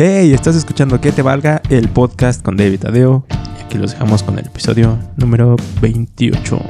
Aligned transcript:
Hey, 0.00 0.32
estás 0.32 0.54
escuchando 0.54 1.00
Que 1.00 1.10
Te 1.10 1.22
Valga, 1.22 1.60
el 1.70 1.88
podcast 1.88 2.40
con 2.42 2.56
David 2.56 2.78
Tadeo. 2.80 3.24
Y 3.58 3.64
aquí 3.64 3.78
los 3.78 3.90
dejamos 3.90 4.22
con 4.22 4.38
el 4.38 4.46
episodio 4.46 4.96
número 5.16 5.56
28. 5.82 6.60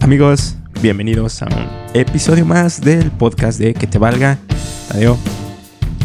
Amigos, 0.00 0.56
bienvenidos 0.80 1.42
a 1.42 1.46
un 1.46 1.66
episodio 1.92 2.46
más 2.46 2.80
del 2.80 3.10
podcast 3.10 3.58
de 3.58 3.74
Que 3.74 3.86
Te 3.86 3.98
Valga. 3.98 4.38
Tadeo, 4.88 5.18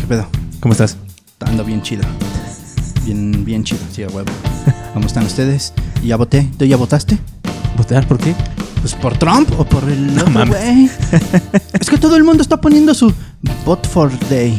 ¿Qué 0.01 0.07
pedo? 0.07 0.27
¿cómo 0.59 0.73
estás? 0.73 0.97
Ando 1.39 1.63
bien 1.63 1.81
chido. 1.81 2.03
Bien, 3.05 3.45
bien 3.45 3.63
chido, 3.63 3.79
sí, 3.93 4.03
a 4.03 4.07
huevo. 4.09 4.29
¿Cómo 4.93 5.07
están 5.07 5.25
ustedes? 5.25 5.73
¿Ya 6.03 6.17
voté? 6.17 6.49
¿Tú 6.57 6.65
ya 6.65 6.75
votaste? 6.75 7.17
¿Votar 7.77 8.05
por 8.05 8.17
qué? 8.17 8.35
¿Pues 8.81 8.95
por 8.95 9.17
Trump 9.17 9.49
o 9.57 9.63
por 9.63 9.85
el 9.85 10.13
No 10.13 10.23
otro 10.23 10.33
mames. 10.33 10.57
güey? 10.57 10.89
es 11.79 11.89
que 11.89 11.97
todo 11.97 12.17
el 12.17 12.25
mundo 12.25 12.41
está 12.43 12.59
poniendo 12.59 12.93
su 12.93 13.13
vote 13.65 13.87
for 13.87 14.11
day. 14.29 14.57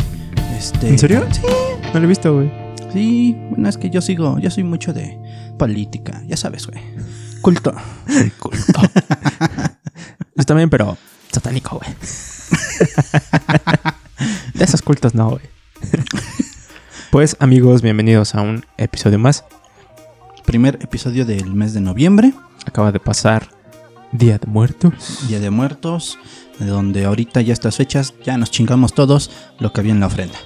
Este, 0.63 0.89
¿En 0.91 0.97
serio? 0.97 1.27
Sí, 1.33 1.41
No 1.93 1.99
lo 1.99 2.05
he 2.05 2.09
visto, 2.09 2.33
güey. 2.33 2.49
sí. 2.93 3.37
Bueno, 3.51 3.69
es 3.69 3.77
que 3.77 3.91
yo 3.91 4.01
sigo, 4.01 4.39
yo 4.39 4.49
soy 4.49 4.63
mucho 4.63 4.93
de 4.93 5.19
política, 5.59 6.23
ya 6.29 6.37
sabes, 6.37 6.69
güey. 6.69 6.81
Culto. 7.41 7.75
Culto. 8.39 8.81
Yo 10.37 10.45
también, 10.45 10.71
pero 10.71 10.97
satánico, 11.33 11.81
güey. 11.81 11.91
De 14.55 14.65
esos 14.65 14.83
cultos 14.83 15.17
no, 15.17 15.31
güey. 15.31 15.43
Pues 17.11 17.37
amigos, 17.41 17.83
bienvenidos 17.83 18.37
a 18.37 18.43
un 18.43 18.65
episodio 18.79 19.19
más. 19.19 19.45
Primer 20.47 20.79
episodio 20.81 21.25
del 21.27 21.53
mes 21.55 21.75
de 21.75 21.81
noviembre, 21.81 22.35
Acaba 22.67 22.93
de 22.93 23.01
pasar 23.01 23.49
Día 24.13 24.39
de 24.39 24.47
Muertos. 24.47 25.27
Día 25.27 25.41
de 25.41 25.51
Muertos, 25.51 26.21
de 26.61 26.67
donde 26.67 27.05
ahorita 27.05 27.41
ya 27.41 27.53
estas 27.53 27.77
fechas 27.77 28.15
ya 28.25 28.39
nos 28.39 28.53
chingamos 28.53 28.95
todos 28.95 29.29
lo 29.59 29.73
que 29.73 29.81
había 29.81 29.93
en 29.93 29.99
la 30.01 30.07
ofrenda. 30.07 30.39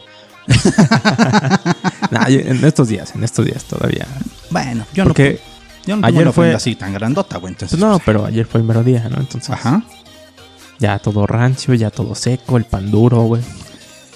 Nah, 2.10 2.26
en 2.28 2.64
estos 2.64 2.88
días, 2.88 3.14
en 3.14 3.24
estos 3.24 3.44
días 3.44 3.64
todavía. 3.64 4.06
Bueno, 4.50 4.86
yo 4.94 5.04
no 5.04 5.08
Porque, 5.10 5.40
Yo 5.86 5.96
no 5.96 6.06
Ayer 6.06 6.32
fue- 6.32 6.54
así 6.54 6.74
tan 6.76 6.92
grandota, 6.92 7.38
güey. 7.38 7.52
Entonces, 7.52 7.78
no, 7.78 7.90
pues, 7.92 8.02
pero 8.06 8.24
ayer 8.26 8.46
fue 8.46 8.60
el 8.60 8.66
mero 8.66 8.82
día, 8.84 9.08
¿no? 9.10 9.18
Entonces, 9.18 9.50
Ajá. 9.50 9.82
ya 10.78 10.98
todo 10.98 11.26
rancio, 11.26 11.74
ya 11.74 11.90
todo 11.90 12.14
seco, 12.14 12.56
el 12.56 12.64
pan 12.64 12.90
duro, 12.90 13.22
güey. 13.22 13.42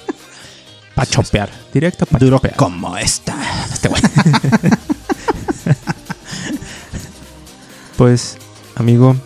Pa' 0.95 1.07
chopear. 1.07 1.51
Directo 1.73 2.07
pa' 2.07 2.19
Duro 2.19 2.37
chopear. 2.37 2.57
como 2.57 2.97
esta. 2.97 3.37
Este 3.73 3.89
güey. 3.89 4.03
pues, 7.97 8.37
amigo, 8.77 9.17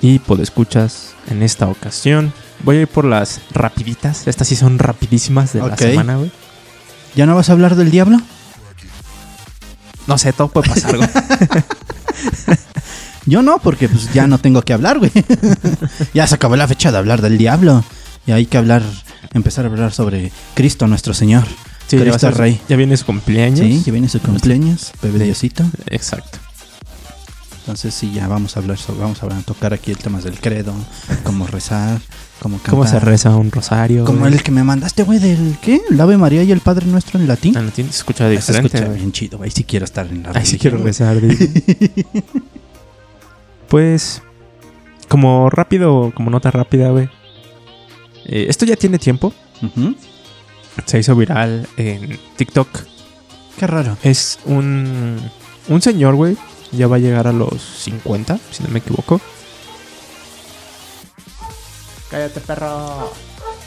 y 0.00 0.18
escuchas 0.42 1.14
en 1.30 1.42
esta 1.42 1.66
ocasión. 1.68 2.32
Voy 2.64 2.76
a 2.76 2.80
ir 2.82 2.88
por 2.88 3.04
las 3.04 3.40
rapiditas. 3.52 4.26
Estas 4.26 4.48
sí 4.48 4.56
son 4.56 4.78
rapidísimas 4.78 5.52
de 5.52 5.60
la 5.60 5.76
semana, 5.76 6.16
güey. 6.16 6.30
¿Ya 7.14 7.26
no 7.26 7.34
vas 7.34 7.48
a 7.48 7.52
hablar 7.52 7.76
del 7.76 7.90
diablo? 7.90 8.18
No 10.06 10.18
sé, 10.18 10.32
todo 10.32 10.48
puede 10.48 10.68
pasar, 10.70 10.96
güey. 10.96 11.08
Yo 13.26 13.42
no, 13.42 13.58
porque 13.58 13.88
pues 13.88 14.10
ya 14.14 14.26
no 14.26 14.38
tengo 14.38 14.62
que 14.62 14.72
hablar, 14.72 14.98
güey. 14.98 15.12
ya 16.14 16.26
se 16.26 16.34
acabó 16.34 16.56
la 16.56 16.66
fecha 16.66 16.90
de 16.90 16.96
hablar 16.98 17.20
del 17.20 17.36
diablo. 17.36 17.84
Y 18.26 18.32
hay 18.32 18.46
que 18.46 18.56
hablar, 18.56 18.82
empezar 19.34 19.66
a 19.66 19.68
hablar 19.68 19.92
sobre 19.92 20.32
Cristo 20.54 20.86
nuestro 20.86 21.12
Señor. 21.12 21.44
Sí, 21.86 21.96
ya, 21.98 22.04
va 22.04 22.08
a 22.08 22.12
Cristo 22.12 22.28
ser- 22.28 22.36
Rey. 22.38 22.60
ya 22.68 22.76
viene 22.76 22.96
su 22.96 23.04
cumpleaños. 23.04 23.60
Sí, 23.60 23.82
que 23.84 23.90
viene 23.90 24.08
su 24.08 24.20
cumpleaños, 24.20 24.92
bebé 25.02 25.24
Diosito. 25.24 25.64
Exacto. 25.86 26.38
Entonces 27.68 27.92
sí, 27.92 28.10
ya 28.14 28.26
vamos 28.28 28.56
a 28.56 28.60
hablar 28.60 28.78
sobre, 28.78 29.00
vamos 29.00 29.22
a 29.22 29.28
tocar 29.42 29.74
aquí 29.74 29.90
el 29.90 29.98
tema 29.98 30.22
del 30.22 30.40
credo, 30.40 30.72
cómo 31.22 31.46
rezar, 31.46 32.00
cómo 32.40 32.56
cantar. 32.56 32.70
¿Cómo 32.70 32.86
se 32.86 32.98
reza 32.98 33.36
un 33.36 33.50
rosario? 33.50 34.06
Como 34.06 34.20
güey? 34.20 34.32
el 34.32 34.42
que 34.42 34.50
me 34.50 34.64
mandaste, 34.64 35.02
güey, 35.02 35.18
del 35.18 35.58
¿qué? 35.60 35.82
El 35.90 36.00
Ave 36.00 36.16
María 36.16 36.42
y 36.44 36.50
el 36.50 36.60
Padre 36.60 36.86
Nuestro 36.86 37.20
en 37.20 37.28
latín. 37.28 37.54
En 37.58 37.66
latín 37.66 37.84
se 37.90 37.98
escucha 37.98 38.24
Se 38.24 38.30
diferente, 38.30 38.68
escucha 38.68 38.86
güey. 38.86 38.96
bien 38.96 39.12
chido, 39.12 39.36
güey. 39.36 39.50
Sí 39.50 39.64
quiero 39.64 39.84
estar 39.84 40.06
en 40.06 40.22
la 40.22 40.30
Ay, 40.34 40.46
sí 40.46 40.56
quiero 40.56 40.78
rezar. 40.78 41.18
pues, 43.68 44.22
como 45.06 45.50
rápido, 45.50 46.10
como 46.14 46.30
nota 46.30 46.50
rápida, 46.50 46.88
güey. 46.88 47.10
Eh, 48.24 48.46
esto 48.48 48.64
ya 48.64 48.76
tiene 48.76 48.98
tiempo. 48.98 49.34
Se 50.86 50.98
hizo 50.98 51.14
viral 51.14 51.68
en 51.76 52.18
TikTok. 52.38 52.68
Qué 53.58 53.66
raro. 53.66 53.98
Es 54.02 54.38
un, 54.46 55.18
un 55.68 55.82
señor, 55.82 56.14
güey. 56.14 56.34
Ya 56.72 56.86
va 56.86 56.96
a 56.96 56.98
llegar 56.98 57.26
a 57.26 57.32
los 57.32 57.62
50, 57.62 58.38
si 58.50 58.62
no 58.62 58.68
me 58.68 58.78
equivoco. 58.80 59.20
Cállate, 62.10 62.40
perro. 62.40 63.12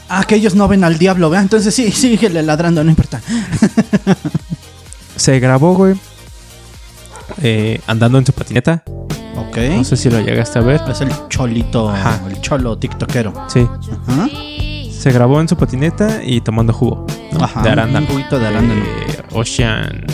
Ah, 0.10 0.24
que 0.26 0.36
ellos 0.36 0.56
no 0.56 0.68
ven 0.68 0.84
al 0.84 0.98
diablo, 0.98 1.30
¿verdad? 1.30 1.44
Entonces 1.44 1.74
sí, 1.74 1.92
síguele 1.92 2.44
ladrando, 2.44 2.84
no 2.84 2.90
importa. 2.90 3.22
Se 5.16 5.40
grabó, 5.40 5.74
güey. 5.76 5.96
eh, 7.42 7.80
andando 7.88 8.18
en 8.18 8.26
su 8.26 8.34
patineta. 8.34 8.84
Ok. 9.38 9.58
No 9.58 9.84
sé 9.84 9.96
si 9.98 10.10
lo 10.10 10.20
llegaste 10.20 10.60
a 10.60 10.62
ver. 10.62 10.82
Es 10.90 11.02
el 11.02 11.10
cholito, 11.30 11.90
Ajá. 11.90 12.22
el 12.30 12.40
cholo 12.42 12.78
tiktokero. 12.78 13.34
Sí. 13.48 13.68
Ajá. 14.08 14.28
Se 14.92 15.12
grabó 15.12 15.40
en 15.42 15.48
su 15.48 15.56
patineta 15.58 16.22
y 16.24 16.42
tomando 16.42 16.74
jugo. 16.74 17.06
¿no? 17.32 17.44
Ajá, 17.44 17.62
de 17.64 17.70
arándano. 17.70 18.06
un 18.08 18.12
juguito 18.14 18.38
de 18.40 18.48
arándano. 18.48 18.84
Eh, 18.84 19.24
Ocean. 19.32 20.06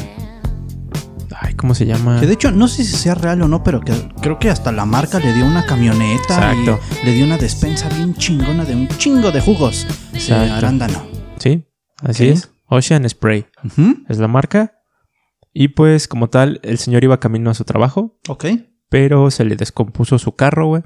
¿Cómo 1.57 1.75
se 1.75 1.85
llama? 1.85 2.19
Que 2.19 2.28
de 2.28 2.34
hecho, 2.34 2.51
no 2.51 2.68
sé 2.68 2.84
si 2.84 2.95
sea 2.95 3.16
real 3.16 3.41
o 3.41 3.47
no, 3.47 3.63
pero 3.63 3.81
que 3.81 3.94
creo 4.22 4.40
que 4.40 4.50
hasta 4.50 4.72
la 4.72 4.85
marca 4.85 5.19
le 5.19 5.34
dio 5.34 5.45
una 5.45 5.66
camioneta 5.66 6.53
Exacto. 6.53 6.79
y 7.01 7.06
le 7.06 7.13
dio 7.13 7.25
una 7.25 7.38
despensa 7.38 7.90
bien 7.90 8.13
chingona 8.16 8.63
de 8.66 8.75
un 8.75 8.88
chingo 8.88 9.31
de 9.31 9.41
jugos 9.41 9.85
de 10.13 10.34
arándano. 10.34 11.06
Sí, 11.40 11.66
así 11.97 12.29
es. 12.29 12.51
Ocean 12.69 13.07
Spray 13.09 13.45
es 14.09 14.18
la 14.18 14.28
marca. 14.28 14.73
Y 15.53 15.69
pues, 15.69 16.07
como 16.07 16.29
tal, 16.29 16.59
el 16.63 16.78
señor 16.78 17.03
iba 17.03 17.19
camino 17.19 17.50
a 17.50 17.53
su 17.56 17.63
trabajo, 17.63 18.19
Ok. 18.28 18.45
pero 18.89 19.31
se 19.31 19.44
le 19.44 19.56
descompuso 19.56 20.19
su 20.19 20.35
carro, 20.35 20.68
güey. 20.68 20.84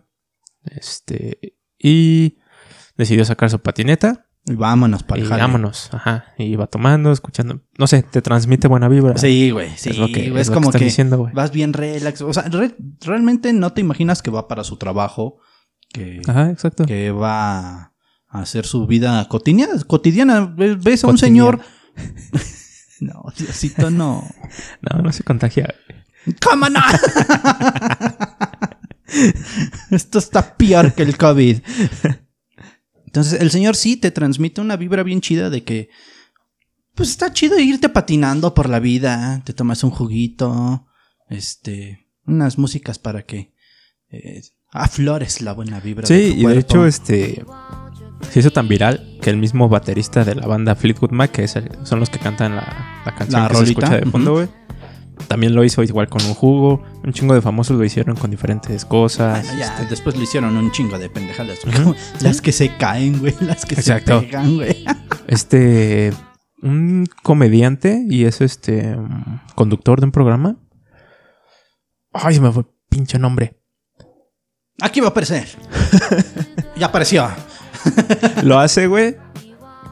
Este. 0.64 1.58
Y 1.78 2.38
decidió 2.96 3.26
sacar 3.26 3.50
su 3.50 3.60
patineta. 3.60 4.28
Y 4.46 4.56
vámonos 4.56 5.04
para 5.04 5.20
y 5.20 5.24
el 5.24 5.30
jale. 5.30 5.42
vámonos. 5.44 5.90
Ajá. 5.94 6.26
Y 6.38 6.46
iba 6.46 6.66
tomando, 6.68 7.12
escuchando. 7.12 7.62
No 7.78 7.86
sé, 7.88 8.02
te 8.04 8.22
transmite 8.24 8.68
buena 8.68 8.88
vibra. 8.88 9.16
Sí, 9.18 9.52
güey. 9.52 9.70
Sí, 9.78 9.90
es 9.92 9.98
lo 10.00 10.08
que, 10.08 10.28
es 10.28 10.36
es 10.36 10.48
lo 10.48 10.54
como 10.56 10.70
están 10.70 10.80
que 10.80 10.86
diciendo, 10.86 11.18
güey. 11.20 11.34
vas 11.34 11.52
bien 11.52 11.74
relax. 11.74 12.22
O 12.22 12.34
sea, 12.34 12.44
re- 12.44 12.76
realmente 13.02 13.54
no 13.54 13.74
te 13.74 13.82
imaginas 13.82 14.22
que 14.24 14.32
va 14.32 14.48
para 14.48 14.64
su 14.64 14.78
trabajo, 14.78 15.38
que, 15.94 16.22
Ajá, 16.28 16.50
exacto. 16.50 16.86
que 16.86 17.12
va 17.12 17.80
a 17.80 17.92
hacer 18.30 18.66
su 18.66 18.88
vida 18.88 19.28
cotidiana. 19.28 19.74
cotidiana. 19.86 20.52
Ves 20.58 21.04
a 21.04 21.08
un 21.08 21.18
señor. 21.20 21.60
no, 23.02 23.26
Diosito, 23.38 23.92
no. 23.92 24.28
No, 24.82 25.02
no 25.04 25.12
se 25.14 25.24
contagia. 25.24 25.76
¡Cómo 26.44 26.68
no! 26.70 26.80
Esto 29.92 30.20
está 30.20 30.56
peor 30.56 30.94
que 30.94 31.04
el 31.04 31.18
COVID. 31.18 31.60
Entonces, 33.12 33.42
el 33.42 33.52
señor 33.52 33.76
sí 33.76 33.98
te 33.98 34.10
transmite 34.10 34.62
una 34.62 34.78
vibra 34.78 35.04
bien 35.04 35.20
chida 35.22 35.50
de 35.50 35.64
que. 35.64 35.90
Pues 36.96 37.10
está 37.10 37.34
chido 37.34 37.60
irte 37.60 37.90
patinando 37.90 38.54
por 38.54 38.70
la 38.70 38.80
vida. 38.80 39.42
Te 39.46 39.54
tomas 39.54 39.84
un 39.84 39.92
juguito. 39.92 40.88
Este. 41.30 42.08
Unas 42.26 42.58
músicas 42.58 43.00
para 43.00 43.24
que. 43.24 43.54
eh, 44.12 44.42
aflores 44.72 45.42
la 45.42 45.52
buena 45.54 45.80
vibra. 45.82 46.08
de 46.08 46.08
Sí, 46.08 46.34
tu 46.36 46.40
y 46.50 46.54
de 46.54 46.60
hecho, 46.60 46.86
este. 46.86 47.44
Se 48.30 48.40
hizo 48.40 48.52
tan 48.52 48.68
viral 48.70 49.18
que 49.22 49.30
el 49.30 49.38
mismo 49.38 49.68
baterista 49.68 50.24
de 50.24 50.36
la 50.36 50.48
banda 50.48 50.76
Fleetwood 50.76 51.12
Mac, 51.12 51.32
que 51.32 51.44
es 51.44 51.56
el- 51.56 51.70
son 51.86 52.00
los 52.00 52.10
que 52.10 52.20
cantan 52.20 52.56
la, 52.56 53.02
la 53.06 53.16
canción 53.16 53.42
La 53.42 53.48
que 53.50 53.56
se 53.56 53.60
rolita, 53.62 53.82
escucha 53.88 54.06
de 54.06 54.12
fondo, 54.12 54.34
güey. 54.34 54.48
También 55.28 55.56
lo 55.56 55.64
hizo 55.64 55.84
igual 55.84 56.10
con 56.10 56.24
un 56.26 56.34
jugo. 56.34 56.84
Un 57.04 57.14
chingo 57.14 57.34
de 57.34 57.42
famosos 57.42 57.78
lo 57.78 57.84
hicieron 57.84 58.16
con 58.16 58.32
diferentes 58.32 58.86
cosas. 58.86 59.46
Bueno, 59.46 59.60
ya, 59.60 59.68
este, 59.68 59.86
después 59.88 60.18
le 60.18 60.24
hicieron 60.24 60.58
un 60.58 60.72
chingo 60.72 60.98
de 60.98 61.10
pendejadas. 61.10 61.60
Las 62.22 62.42
que 62.42 62.52
se 62.52 62.76
caen, 62.78 63.20
güey. 63.20 63.36
Las 63.40 63.66
que 63.66 63.76
Exacto. 63.76 64.20
se 64.20 64.26
pegan, 64.28 64.56
güey. 64.56 64.86
este. 65.28 66.14
Un 66.62 67.08
comediante 67.24 68.06
y 68.08 68.26
es 68.26 68.42
este. 68.42 68.96
conductor 69.56 70.00
de 70.00 70.06
un 70.06 70.12
programa. 70.12 70.58
Ay, 72.14 72.36
se 72.36 72.42
me 72.42 72.52
fue 72.52 72.66
pinche 72.90 73.18
nombre. 73.18 73.58
Aquí 74.82 75.00
va 75.00 75.08
a 75.08 75.10
aparecer. 75.12 75.48
ya 76.76 76.88
apareció. 76.88 77.28
Lo 78.44 78.60
hace, 78.60 78.88
güey. 78.88 79.16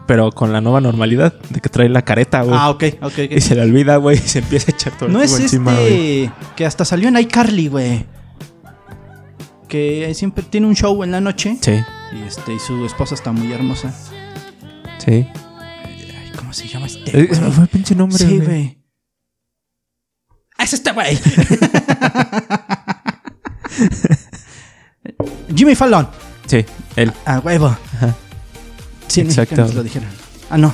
Pero 0.10 0.32
con 0.32 0.52
la 0.52 0.60
nueva 0.60 0.82
normalidad 0.82 1.36
de 1.52 1.60
que 1.62 1.70
trae 1.70 1.88
la 1.88 2.02
careta, 2.02 2.42
güey. 2.42 2.58
Ah, 2.60 2.72
ok, 2.72 2.84
ok, 3.00 3.04
ok. 3.04 3.18
Y 3.30 3.42
se 3.42 3.54
le 3.54 3.62
olvida, 3.62 3.98
güey, 3.98 4.18
y 4.18 4.28
se 4.28 4.40
empieza 4.40 4.72
a 4.72 4.74
echar 4.74 4.94
todo 4.98 5.06
el 5.06 5.14
No 5.14 5.22
es 5.22 5.30
jugo 5.30 5.44
este 5.46 5.56
encima, 5.58 5.76
güey. 5.76 6.32
que 6.56 6.66
hasta 6.66 6.84
salió 6.84 7.10
en 7.10 7.18
iCarly, 7.20 7.68
güey. 7.68 8.08
Que 9.68 10.12
siempre 10.16 10.44
tiene 10.44 10.66
un 10.66 10.76
show 10.76 11.04
en 11.04 11.12
la 11.12 11.22
noche 11.22 11.60
Sí, 11.62 11.74
y 12.12 12.24
este 12.28 12.56
y 12.56 12.60
su 12.60 12.84
esposa 12.88 13.14
está 13.14 13.32
muy 13.32 13.54
hermosa. 13.54 13.94
sí. 14.98 15.28
Ay, 15.86 16.32
¿Cómo 16.36 16.54
se 16.54 16.68
llama 16.68 16.88
este? 16.88 17.12
Eh, 17.16 17.28
güey? 17.28 17.52
fue 17.52 17.64
el 17.66 17.70
pinche 17.70 17.94
nombre, 17.94 18.18
Sí, 18.18 18.40
güey. 18.40 18.80
Ah, 20.58 20.64
Es 20.64 20.74
este 20.74 20.92
güey. 20.92 21.20
Jimmy 25.56 25.76
Fallon. 25.76 26.08
Sí, 26.48 26.66
él. 26.96 27.14
Ah, 27.28 27.40
huevo. 27.44 27.68
Ajá. 27.68 28.16
Sí, 29.10 29.22
en 29.22 29.28
Exacto. 29.28 29.56
mexicanos 29.56 29.76
lo 29.76 29.84
dijeron. 29.84 30.10
Ah, 30.50 30.58
no. 30.58 30.74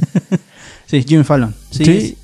sí, 0.86 1.02
Jimmy 1.06 1.24
Fallon. 1.24 1.54
Sí. 1.70 2.16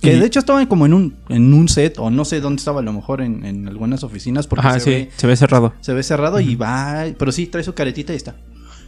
Que 0.00 0.16
de 0.16 0.26
hecho 0.26 0.38
estaban 0.38 0.66
como 0.66 0.86
en 0.86 0.92
un, 0.94 1.16
en 1.30 1.52
un 1.52 1.68
set, 1.68 1.98
o 1.98 2.10
no 2.10 2.24
sé 2.24 2.40
dónde 2.40 2.60
estaba, 2.60 2.80
a 2.80 2.82
lo 2.82 2.92
mejor 2.92 3.22
en, 3.22 3.44
en 3.44 3.66
algunas 3.66 4.04
oficinas, 4.04 4.46
porque 4.46 4.66
Ajá, 4.66 4.74
se, 4.78 4.84
sí, 4.84 4.90
ve, 4.90 5.10
se 5.16 5.26
ve 5.26 5.36
cerrado. 5.36 5.74
se 5.80 5.92
ve 5.94 6.02
cerrado 6.02 6.38
y 6.40 6.54
va. 6.54 7.06
Pero 7.18 7.32
sí, 7.32 7.46
trae 7.46 7.64
su 7.64 7.74
caretita 7.74 8.12
y 8.12 8.16
está. 8.16 8.36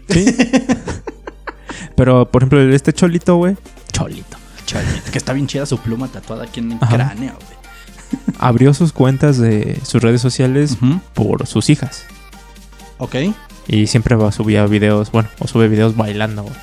Sí. 0.08 0.24
Pero, 1.96 2.30
por 2.30 2.42
ejemplo, 2.42 2.60
este 2.72 2.92
cholito, 2.92 3.36
güey. 3.36 3.56
Cholito. 3.92 4.36
Cholito, 4.66 5.10
que 5.10 5.18
está 5.18 5.32
bien 5.32 5.46
chida 5.46 5.66
su 5.66 5.78
pluma 5.78 6.08
tatuada 6.08 6.44
aquí 6.44 6.60
en 6.60 6.72
el 6.72 6.78
Ajá. 6.80 6.94
cráneo, 6.94 7.34
güey. 7.34 7.58
Abrió 8.38 8.72
sus 8.72 8.92
cuentas 8.92 9.38
de 9.38 9.80
sus 9.84 10.00
redes 10.02 10.20
sociales 10.20 10.76
por 11.14 11.46
sus 11.46 11.68
hijas. 11.70 12.04
Ok. 12.98 13.16
Y 13.68 13.86
siempre 13.86 14.16
va, 14.16 14.32
subía 14.32 14.66
videos, 14.66 15.12
bueno, 15.12 15.28
o 15.38 15.46
sube 15.46 15.68
videos 15.68 15.94
bailando, 15.96 16.42
güey. 16.42 16.54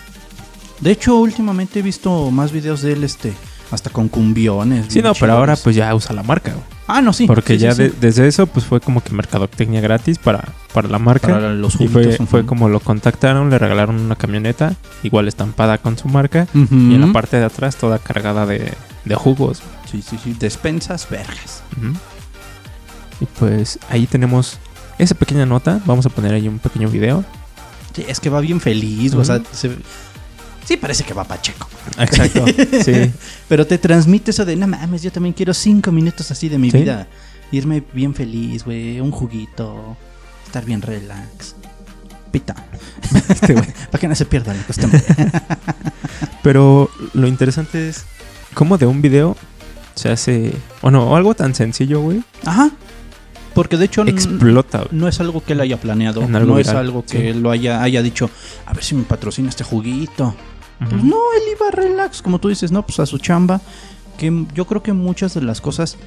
De 0.82 0.92
hecho, 0.92 1.16
últimamente 1.18 1.80
he 1.80 1.82
visto 1.82 2.32
más 2.32 2.52
videos 2.52 2.82
de 2.82 2.94
él, 2.94 3.04
este, 3.04 3.32
hasta 3.72 3.90
con 3.92 4.10
cumbiones. 4.10 4.88
Sí, 4.90 5.02
no, 5.02 5.14
pero 5.14 5.34
ahora 5.34 5.56
pues 5.56 5.76
ya 5.76 5.94
usa 5.96 6.14
la 6.16 6.24
marca, 6.24 6.52
güey. 6.52 6.64
Ah, 6.88 7.02
no, 7.02 7.14
sí. 7.14 7.26
Porque 7.26 7.54
sí, 7.54 7.60
ya 7.60 7.74
sí, 7.74 7.84
de- 7.84 7.90
sí. 7.90 7.96
desde 8.02 8.28
eso, 8.28 8.46
pues 8.48 8.66
fue 8.66 8.80
como 8.82 9.02
que 9.02 9.12
mercadotecnia 9.14 9.82
gratis 9.82 10.18
para, 10.20 10.44
para 10.74 10.88
la 10.90 11.00
marca. 11.00 11.30
Para 11.30 11.54
los 11.54 11.80
y 11.80 11.88
fue, 11.88 12.12
fue 12.28 12.46
como 12.46 12.70
lo 12.70 12.80
contactaron, 12.80 13.50
le 13.50 13.58
regalaron 13.58 14.00
una 14.00 14.16
camioneta, 14.16 14.76
igual 15.02 15.28
estampada 15.28 15.78
con 15.80 15.98
su 15.98 16.08
marca. 16.10 16.48
Y 16.54 16.58
en 16.96 17.02
la 17.02 17.12
parte 17.14 17.38
de 17.38 17.46
atrás 17.46 17.76
toda 17.78 17.98
cargada 18.00 18.46
de, 18.46 18.72
de 19.06 19.16
jugos. 19.16 19.62
Sí, 19.92 20.02
sí, 20.08 20.18
sí. 20.24 20.36
Despensas 20.40 21.08
vergas. 21.10 21.64
Y 23.22 23.26
pues 23.40 23.80
ahí 23.90 24.06
tenemos 24.08 24.60
esa 24.98 25.16
pequeña 25.16 25.46
nota. 25.46 25.82
Vamos 25.86 26.06
a 26.06 26.10
poner 26.10 26.34
ahí 26.34 26.48
un 26.48 26.60
pequeño 26.60 26.90
video. 26.90 27.24
Sí, 27.96 28.06
es 28.08 28.20
que 28.20 28.30
va 28.30 28.42
bien 28.42 28.60
feliz, 28.60 29.14
o 29.14 29.24
sea, 29.24 29.42
se- 29.54 29.78
sí 30.66 30.76
parece 30.78 31.04
que 31.04 31.14
va 31.14 31.24
Pacheco. 31.24 31.68
Exacto. 31.98 32.46
sí. 32.84 33.12
Pero 33.48 33.66
te 33.66 33.78
transmite 33.78 34.32
eso 34.32 34.44
de, 34.46 34.56
no 34.56 34.68
mames, 34.68 35.02
yo 35.02 35.12
también 35.12 35.34
quiero 35.34 35.54
cinco 35.54 35.92
minutos 35.92 36.30
así 36.32 36.50
de 36.50 36.58
mi 36.58 36.72
Sí. 36.72 36.80
vida. 36.80 37.08
Irme 37.52 37.84
bien 37.94 38.14
feliz, 38.14 38.66
güey, 38.66 39.00
un 39.00 39.12
juguito, 39.12 39.96
estar 40.46 40.66
bien 40.66 40.82
relax. 40.82 41.56
Pita. 42.32 42.56
Este 43.30 43.54
güey. 43.54 43.66
Para 43.92 44.02
que 44.02 44.08
no 44.10 44.16
se 44.16 44.26
pierda 44.26 44.54
la 44.54 44.64
costumbre. 44.64 45.02
Pero 46.44 46.90
lo 47.14 47.28
interesante 47.28 47.90
es 47.90 48.04
cómo 48.54 48.78
de 48.78 48.86
un 48.88 49.02
video 49.02 49.36
se 49.96 50.10
hace. 50.10 50.54
O 50.82 50.92
no, 50.92 51.10
o 51.12 51.16
algo 51.16 51.34
tan 51.34 51.56
sencillo, 51.56 52.02
güey. 52.02 52.24
Ajá. 52.46 52.72
Porque 53.56 53.78
de 53.78 53.86
hecho 53.86 54.04
Explota, 54.04 54.86
no 54.92 55.08
es 55.08 55.20
algo 55.22 55.42
que 55.42 55.54
él 55.54 55.62
haya 55.62 55.78
planeado. 55.78 56.28
No 56.28 56.60
es 56.60 56.68
algo 56.68 57.04
que 57.04 57.18
sí. 57.18 57.28
él 57.28 57.42
lo 57.42 57.50
haya, 57.50 57.82
haya 57.82 58.04
dicho, 58.04 58.30
a 58.66 58.74
ver 58.74 58.84
si 58.84 58.94
me 58.94 59.04
patrocina 59.04 59.50
este 59.50 59.64
juguito. 59.64 60.36
Pues 60.78 61.04
no, 61.04 61.16
él 61.38 61.44
iba 61.58 61.72
relax, 61.72 62.22
como 62.22 62.40
tú 62.40 62.50
dices, 62.50 62.72
¿no? 62.72 62.86
Pues 62.86 63.00
a 63.00 63.06
su 63.06 63.18
chamba. 63.18 63.62
Que 64.18 64.46
yo 64.54 64.66
creo 64.66 64.84
que 64.84 64.94
muchas 64.94 65.34
de 65.34 65.42
las 65.42 65.62
cosas 65.62 65.98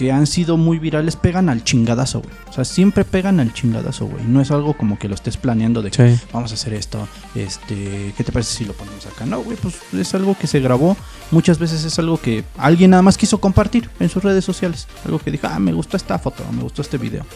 que 0.00 0.10
han 0.10 0.26
sido 0.26 0.56
muy 0.56 0.78
virales 0.78 1.14
pegan 1.14 1.50
al 1.50 1.62
chingadazo, 1.62 2.22
güey. 2.22 2.32
O 2.48 2.52
sea, 2.54 2.64
siempre 2.64 3.04
pegan 3.04 3.38
al 3.38 3.52
chingadazo, 3.52 4.06
güey. 4.06 4.24
No 4.24 4.40
es 4.40 4.50
algo 4.50 4.72
como 4.72 4.98
que 4.98 5.08
lo 5.08 5.14
estés 5.14 5.36
planeando 5.36 5.82
de 5.82 5.90
que 5.90 6.16
Sí. 6.16 6.24
vamos 6.32 6.52
a 6.52 6.54
hacer 6.54 6.72
esto, 6.72 7.06
este, 7.34 8.14
¿qué 8.16 8.24
te 8.24 8.32
parece 8.32 8.54
si 8.56 8.64
lo 8.64 8.72
ponemos 8.72 9.04
acá? 9.04 9.26
No, 9.26 9.42
güey, 9.42 9.58
pues 9.58 9.74
es 9.92 10.14
algo 10.14 10.34
que 10.38 10.46
se 10.46 10.60
grabó. 10.60 10.96
Muchas 11.30 11.58
veces 11.58 11.84
es 11.84 11.98
algo 11.98 12.18
que 12.18 12.44
alguien 12.56 12.92
nada 12.92 13.02
más 13.02 13.18
quiso 13.18 13.42
compartir 13.42 13.90
en 14.00 14.08
sus 14.08 14.24
redes 14.24 14.42
sociales. 14.42 14.88
Algo 15.04 15.18
que 15.18 15.30
dijo, 15.30 15.48
ah, 15.50 15.58
me 15.58 15.74
gustó 15.74 15.98
esta 15.98 16.18
foto, 16.18 16.44
me 16.50 16.62
gustó 16.62 16.80
este 16.80 16.96
video. 16.96 17.26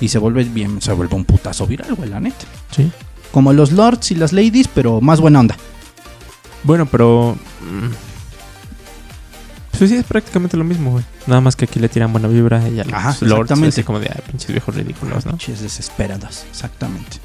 Y 0.00 0.08
se 0.08 0.18
vuelve 0.18 0.42
bien, 0.42 0.82
se 0.82 0.92
vuelve 0.92 1.14
un 1.14 1.24
putazo 1.24 1.68
viral, 1.68 1.94
güey, 1.94 2.10
la 2.10 2.18
neta. 2.18 2.46
Sí. 2.74 2.90
Como 3.30 3.52
los 3.52 3.70
lords 3.70 4.10
y 4.10 4.16
las 4.16 4.32
ladies, 4.32 4.66
pero 4.66 5.00
más 5.00 5.20
buena 5.20 5.38
onda. 5.38 5.56
Bueno, 6.64 6.86
pero. 6.86 7.36
mm, 7.60 8.07
Pues 9.78 9.90
sí, 9.90 9.96
es 9.96 10.04
prácticamente 10.04 10.56
lo 10.56 10.64
mismo, 10.64 10.90
güey. 10.90 11.04
Nada 11.26 11.40
más 11.40 11.54
que 11.54 11.64
aquí 11.66 11.78
le 11.78 11.88
tiran 11.88 12.10
buena 12.12 12.26
vibra 12.28 12.68
y 12.68 12.80
a 12.80 12.84
los 12.84 12.92
Ajá, 12.92 13.16
lords 13.20 13.22
exactamente. 13.22 13.68
así 13.68 13.82
como 13.84 14.00
de 14.00 14.08
ah, 14.08 14.20
pinches 14.26 14.48
viejos 14.50 14.74
ridículos, 14.74 15.24
¿no? 15.24 15.32
Pinches 15.32 15.60
desesperados, 15.60 16.44
exactamente. 16.50 17.18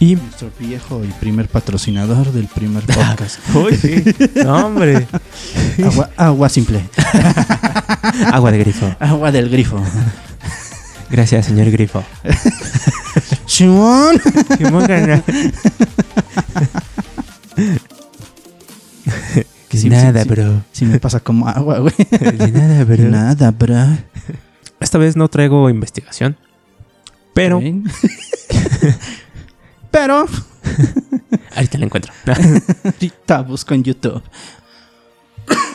Y. 0.00 0.16
Nuestro 0.16 0.50
viejo 0.58 1.02
y 1.02 1.08
primer 1.12 1.48
patrocinador 1.48 2.30
del 2.32 2.46
primer 2.48 2.82
podcast. 2.86 3.38
Uy, 3.54 3.76
sí. 3.76 4.04
No, 4.44 4.66
hombre. 4.66 5.06
agua, 5.84 6.10
agua 6.16 6.48
simple. 6.48 6.84
Agua 8.32 8.52
de 8.52 8.58
grifo. 8.58 8.94
Agua 9.00 9.32
del 9.32 9.48
grifo. 9.48 9.82
Gracias, 11.10 11.46
señor 11.46 11.70
grifo. 11.70 12.04
Simón. 13.46 14.20
Que 19.82 19.90
nada, 19.90 20.24
bro. 20.24 20.62
Sí 20.72 20.84
me 20.84 20.98
pasa 20.98 21.20
como 21.20 21.48
agua, 21.48 21.78
güey. 21.78 21.94
Nada, 22.52 22.84
bro. 22.84 23.04
Nada, 23.04 23.50
bro. 23.50 23.98
Esta 24.80 24.98
vez 24.98 25.16
no 25.16 25.28
traigo 25.28 25.70
investigación. 25.70 26.36
Pero. 27.32 27.60
Pero 29.90 30.26
Ahorita 31.54 31.78
la 31.78 31.84
encuentro. 31.84 32.12
ahorita 32.84 33.42
busco 33.42 33.74
en 33.74 33.84
YouTube. 33.84 34.22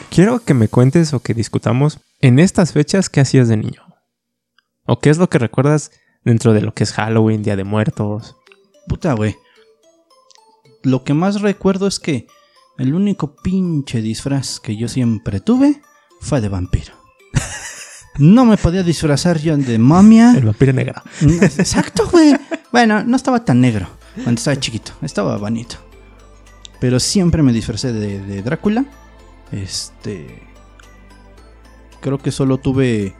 Quiero 0.10 0.40
que 0.40 0.54
me 0.54 0.68
cuentes 0.68 1.14
o 1.14 1.22
que 1.22 1.34
discutamos 1.34 2.00
en 2.20 2.40
estas 2.40 2.74
fechas 2.74 3.10
qué 3.10 3.22
hacías 3.22 3.48
de 3.48 3.58
niño. 3.58 3.82
O 4.86 5.00
qué 5.00 5.10
es 5.10 5.18
lo 5.18 5.30
que 5.30 5.38
recuerdas 5.38 5.92
dentro 6.24 6.54
de 6.54 6.62
lo 6.62 6.74
que 6.74 6.84
es 6.84 6.94
Halloween, 6.94 7.44
Día 7.44 7.56
de 7.56 7.64
Muertos. 7.64 8.36
Puta, 8.88 9.14
güey. 9.14 9.36
Lo 10.84 11.04
que 11.04 11.14
más 11.14 11.42
recuerdo 11.42 11.88
es 11.88 12.00
que 12.00 12.28
el 12.80 12.94
único 12.94 13.36
pinche 13.36 14.02
disfraz 14.02 14.60
que 14.60 14.78
yo 14.78 14.88
siempre 14.88 15.42
tuve 15.42 15.82
fue 16.20 16.42
de 16.42 16.50
vampiro. 16.50 16.94
No 18.18 18.44
me 18.44 18.58
podía 18.58 18.84
disfrazar 18.84 19.40
yo 19.40 19.56
de 19.56 19.80
momia. 19.80 20.34
El 20.36 20.44
vampiro 20.44 20.74
negro. 20.74 21.02
Exacto, 21.22 22.10
güey. 22.12 22.36
Bueno, 22.70 23.02
no 23.02 23.16
estaba 23.16 23.46
tan 23.46 23.62
negro 23.62 23.88
cuando 24.16 24.40
estaba 24.40 24.60
chiquito. 24.60 24.92
Estaba 25.02 25.38
bonito. 25.38 25.78
Pero 26.82 27.00
siempre 27.00 27.44
me 27.44 27.54
disfracé 27.54 27.94
de, 27.94 28.20
de 28.20 28.42
Drácula. 28.42 28.84
Este. 29.54 30.44
Creo 32.02 32.18
que 32.18 32.32
solo 32.34 32.58
tuve 32.58 33.16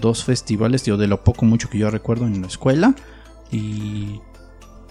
dos 0.00 0.24
festivales, 0.24 0.82
tío, 0.82 0.96
de 0.96 1.06
lo 1.06 1.22
poco 1.22 1.44
mucho 1.44 1.68
que 1.68 1.78
yo 1.78 1.88
recuerdo 1.90 2.26
en 2.26 2.40
la 2.40 2.48
escuela. 2.48 2.96
Y 3.52 4.20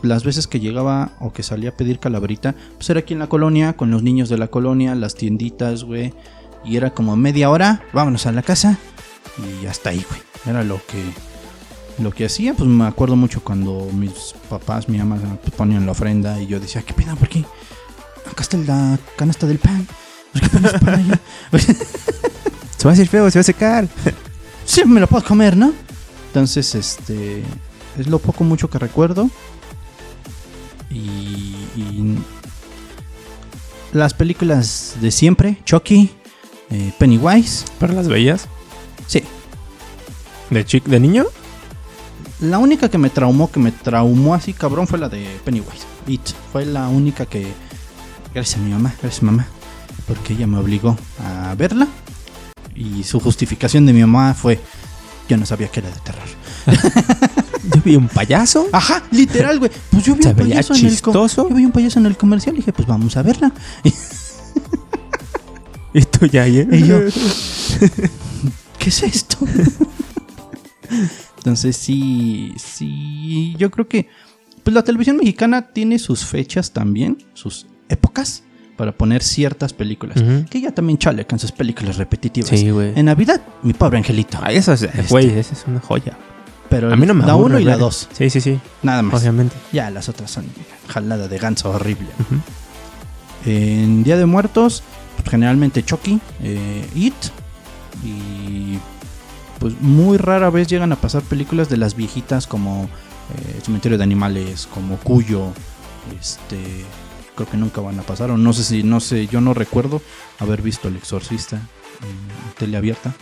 las 0.04 0.24
veces 0.24 0.48
que 0.48 0.60
llegaba 0.60 1.14
o 1.20 1.34
que 1.34 1.42
salía 1.42 1.70
a 1.70 1.74
pedir 1.74 2.00
calaverita, 2.00 2.54
pues 2.76 2.90
era 2.90 3.00
aquí 3.00 3.14
en 3.14 3.20
la 3.20 3.28
colonia, 3.28 3.74
con 3.74 3.90
los 3.90 4.04
niños 4.04 4.30
de 4.30 4.38
la 4.38 4.50
colonia, 4.50 4.94
las 4.96 5.16
tienditas, 5.16 5.84
güey. 5.84 6.14
Y 6.64 6.78
era 6.78 6.92
como 6.92 7.16
media 7.16 7.50
hora, 7.50 7.84
vámonos 7.94 8.26
a 8.26 8.32
la 8.32 8.44
casa. 8.44 8.78
Y 9.62 9.66
hasta 9.66 9.90
ahí, 9.90 10.06
güey. 10.08 10.22
Era 10.46 10.64
lo 10.64 10.80
que, 10.86 11.02
lo 12.04 12.12
que 12.12 12.26
hacía. 12.26 12.54
Pues 12.54 12.70
me 12.70 12.86
acuerdo 12.86 13.16
mucho 13.16 13.44
cuando 13.44 13.90
mis 13.94 14.36
papás, 14.50 14.88
mi 14.90 14.98
mamá 14.98 15.18
pues, 15.42 15.54
ponían 15.56 15.86
la 15.86 15.94
ofrenda 15.94 16.40
y 16.42 16.48
yo 16.48 16.60
decía, 16.60 16.82
¿qué 16.82 16.94
pedo? 16.94 17.16
¿Por 17.16 17.30
qué? 17.30 17.46
Acá 18.30 18.42
está 18.42 18.58
la 18.58 19.00
canasta 19.16 19.48
del 19.48 19.60
pan. 19.60 19.88
¿Por 20.32 20.42
qué 20.42 20.50
pones 20.50 20.74
pan 20.74 20.96
allá? 20.96 21.20
Se 22.78 22.88
va 22.88 22.92
a 22.92 22.94
hacer 22.96 23.08
feo, 23.08 23.32
se 23.32 23.40
va 23.40 23.42
a 23.42 23.44
secar. 23.44 23.88
sí, 24.66 24.84
me 24.84 25.00
lo 25.00 25.08
puedo 25.08 25.24
comer, 25.24 25.56
¿no? 25.56 25.72
Entonces, 26.28 26.76
este. 26.76 27.42
Es 27.98 28.08
lo 28.08 28.20
poco 28.20 28.44
mucho 28.44 28.70
que 28.70 28.78
recuerdo. 28.78 29.30
Y. 30.94 31.56
y 31.76 32.18
las 33.94 34.14
películas 34.14 34.96
de 35.02 35.12
siempre: 35.12 35.58
Chucky, 35.66 36.10
eh, 36.70 36.92
Pennywise. 36.98 37.66
¿Pero 37.80 37.94
las 37.94 38.08
veías? 38.08 38.48
Sí. 39.08 39.24
¿De, 40.50 40.66
chic 40.66 40.86
¿De 40.86 41.00
niño? 41.00 41.26
La 42.40 42.58
única 42.58 42.90
que 42.90 42.98
me 42.98 43.10
traumó, 43.10 43.50
que 43.52 43.60
me 43.60 43.72
traumó 43.72 44.34
así 44.34 44.54
cabrón, 44.54 44.88
fue 44.88 45.00
la 45.00 45.10
de 45.10 45.26
Pennywise. 45.46 45.86
It. 46.08 46.22
Fue 46.52 46.66
la 46.66 46.88
única 46.88 47.26
que. 47.26 47.48
Gracias 48.34 48.60
a 48.60 48.64
mi 48.64 48.72
mamá, 48.72 48.94
gracias 49.02 49.24
mamá. 49.24 49.48
Porque 50.08 50.34
ella 50.34 50.48
me 50.48 50.58
obligó 50.58 50.98
a 51.20 51.56
verla. 51.56 51.88
Y 52.76 53.04
su 53.04 53.20
justificación 53.20 53.86
de 53.86 53.94
mi 53.94 54.02
mamá 54.02 54.34
fue: 54.34 54.60
Yo 55.30 55.38
no 55.38 55.46
sabía 55.46 55.68
que 55.68 55.80
era 55.80 55.90
de 55.90 56.00
terror. 56.00 56.24
Yo 57.64 57.82
vi 57.84 57.96
un 57.96 58.08
payaso. 58.08 58.68
Ajá, 58.72 59.04
literal, 59.12 59.60
güey. 59.60 59.72
Pues 59.90 60.04
yo 60.04 60.16
vi 60.16 60.26
un 60.26 60.36
payaso 60.36 60.76
en 60.76 60.86
el. 60.86 60.98
Yo 60.98 61.50
vi 61.50 61.66
un 61.66 61.72
payaso 61.72 62.00
en 62.00 62.06
el 62.06 62.18
comercial 62.18 62.56
y 62.56 62.60
dije, 62.60 62.74
pues 62.74 62.88
vamos 62.88 63.18
a 63.18 63.24
verla. 63.24 63.54
Tú 66.20 66.26
ya 66.26 66.48
¿eh? 66.48 66.68
Y 66.72 66.88
yo, 66.88 67.02
¿qué 68.80 68.90
es 68.90 69.04
esto? 69.04 69.38
Entonces 71.38 71.78
sí, 71.78 72.54
sí, 72.58 73.54
yo 73.58 73.70
creo 73.70 73.88
que 73.88 74.08
pues 74.64 74.74
la 74.74 74.84
televisión 74.84 75.18
mexicana 75.18 75.74
tiene 75.74 76.00
sus 76.00 76.26
fechas 76.26 76.72
también, 76.72 77.18
sus 77.34 77.68
épocas 77.90 78.44
para 78.78 78.92
poner 78.92 79.22
ciertas 79.22 79.74
películas. 79.74 80.24
Que 80.50 80.62
ya 80.62 80.72
también 80.72 80.98
chale 80.98 81.28
con 81.28 81.38
sus 81.38 81.52
películas 81.52 81.98
repetitivas. 81.98 82.50
Sí, 82.50 82.72
güey. 82.72 82.94
En 82.96 83.06
Navidad, 83.06 83.42
mi 83.62 83.74
pobre 83.74 83.98
angelito. 83.98 84.40
Ah, 84.42 84.52
eso 84.52 84.74
es, 84.74 85.10
güey, 85.10 85.30
esa 85.38 85.54
es 85.54 85.66
una 85.68 85.80
joya. 85.80 86.18
Pero 86.74 86.92
A 86.92 86.96
mí 86.96 87.06
no 87.06 87.14
me 87.14 87.24
la 87.24 87.34
aburre 87.34 87.58
1 87.58 87.60
y 87.60 87.64
la 87.66 87.72
ver- 87.74 87.80
2, 87.82 88.10
Sí, 88.14 88.30
sí, 88.32 88.42
sí. 88.42 88.60
nada 88.82 89.04
más. 89.04 89.22
Obviamente. 89.22 89.56
Ya 89.72 89.92
las 89.92 90.10
otras 90.10 90.32
son 90.32 90.46
jalada 90.88 91.28
de 91.28 91.38
ganso 91.38 91.70
horrible. 91.70 92.08
En 93.46 94.04
Día 94.04 94.18
de 94.18 94.26
Muertos, 94.26 94.82
pues, 95.18 95.30
generalmente 95.30 95.84
Chucky, 95.84 96.20
eh, 96.42 96.90
It 96.96 97.14
y 98.04 98.78
pues 99.60 99.80
muy 99.82 100.18
rara 100.18 100.50
vez 100.50 100.68
llegan 100.68 100.92
a 100.92 100.96
pasar 100.96 101.22
películas 101.22 101.70
de 101.70 101.78
las 101.78 101.96
viejitas 101.96 102.48
como 102.48 102.86
eh, 103.38 103.60
Cementerio 103.64 103.98
de 104.00 104.04
Animales, 104.04 104.68
como 104.74 104.98
Cuyo, 104.98 105.54
este 106.20 106.58
creo 107.36 107.48
que 107.50 107.58
nunca 107.58 107.82
van 107.82 108.00
a 108.00 108.04
pasar 108.04 108.32
o 108.32 108.38
no 108.38 108.52
sé 108.54 108.64
si 108.64 108.84
no 108.84 109.00
sé, 109.00 109.28
yo 109.28 109.42
no 109.42 109.54
recuerdo 109.54 110.02
haber 110.40 110.62
visto 110.62 110.88
El 110.88 110.96
Exorcista 110.96 111.58
en 111.58 112.54
tele 112.58 112.78
abierta. 112.78 113.14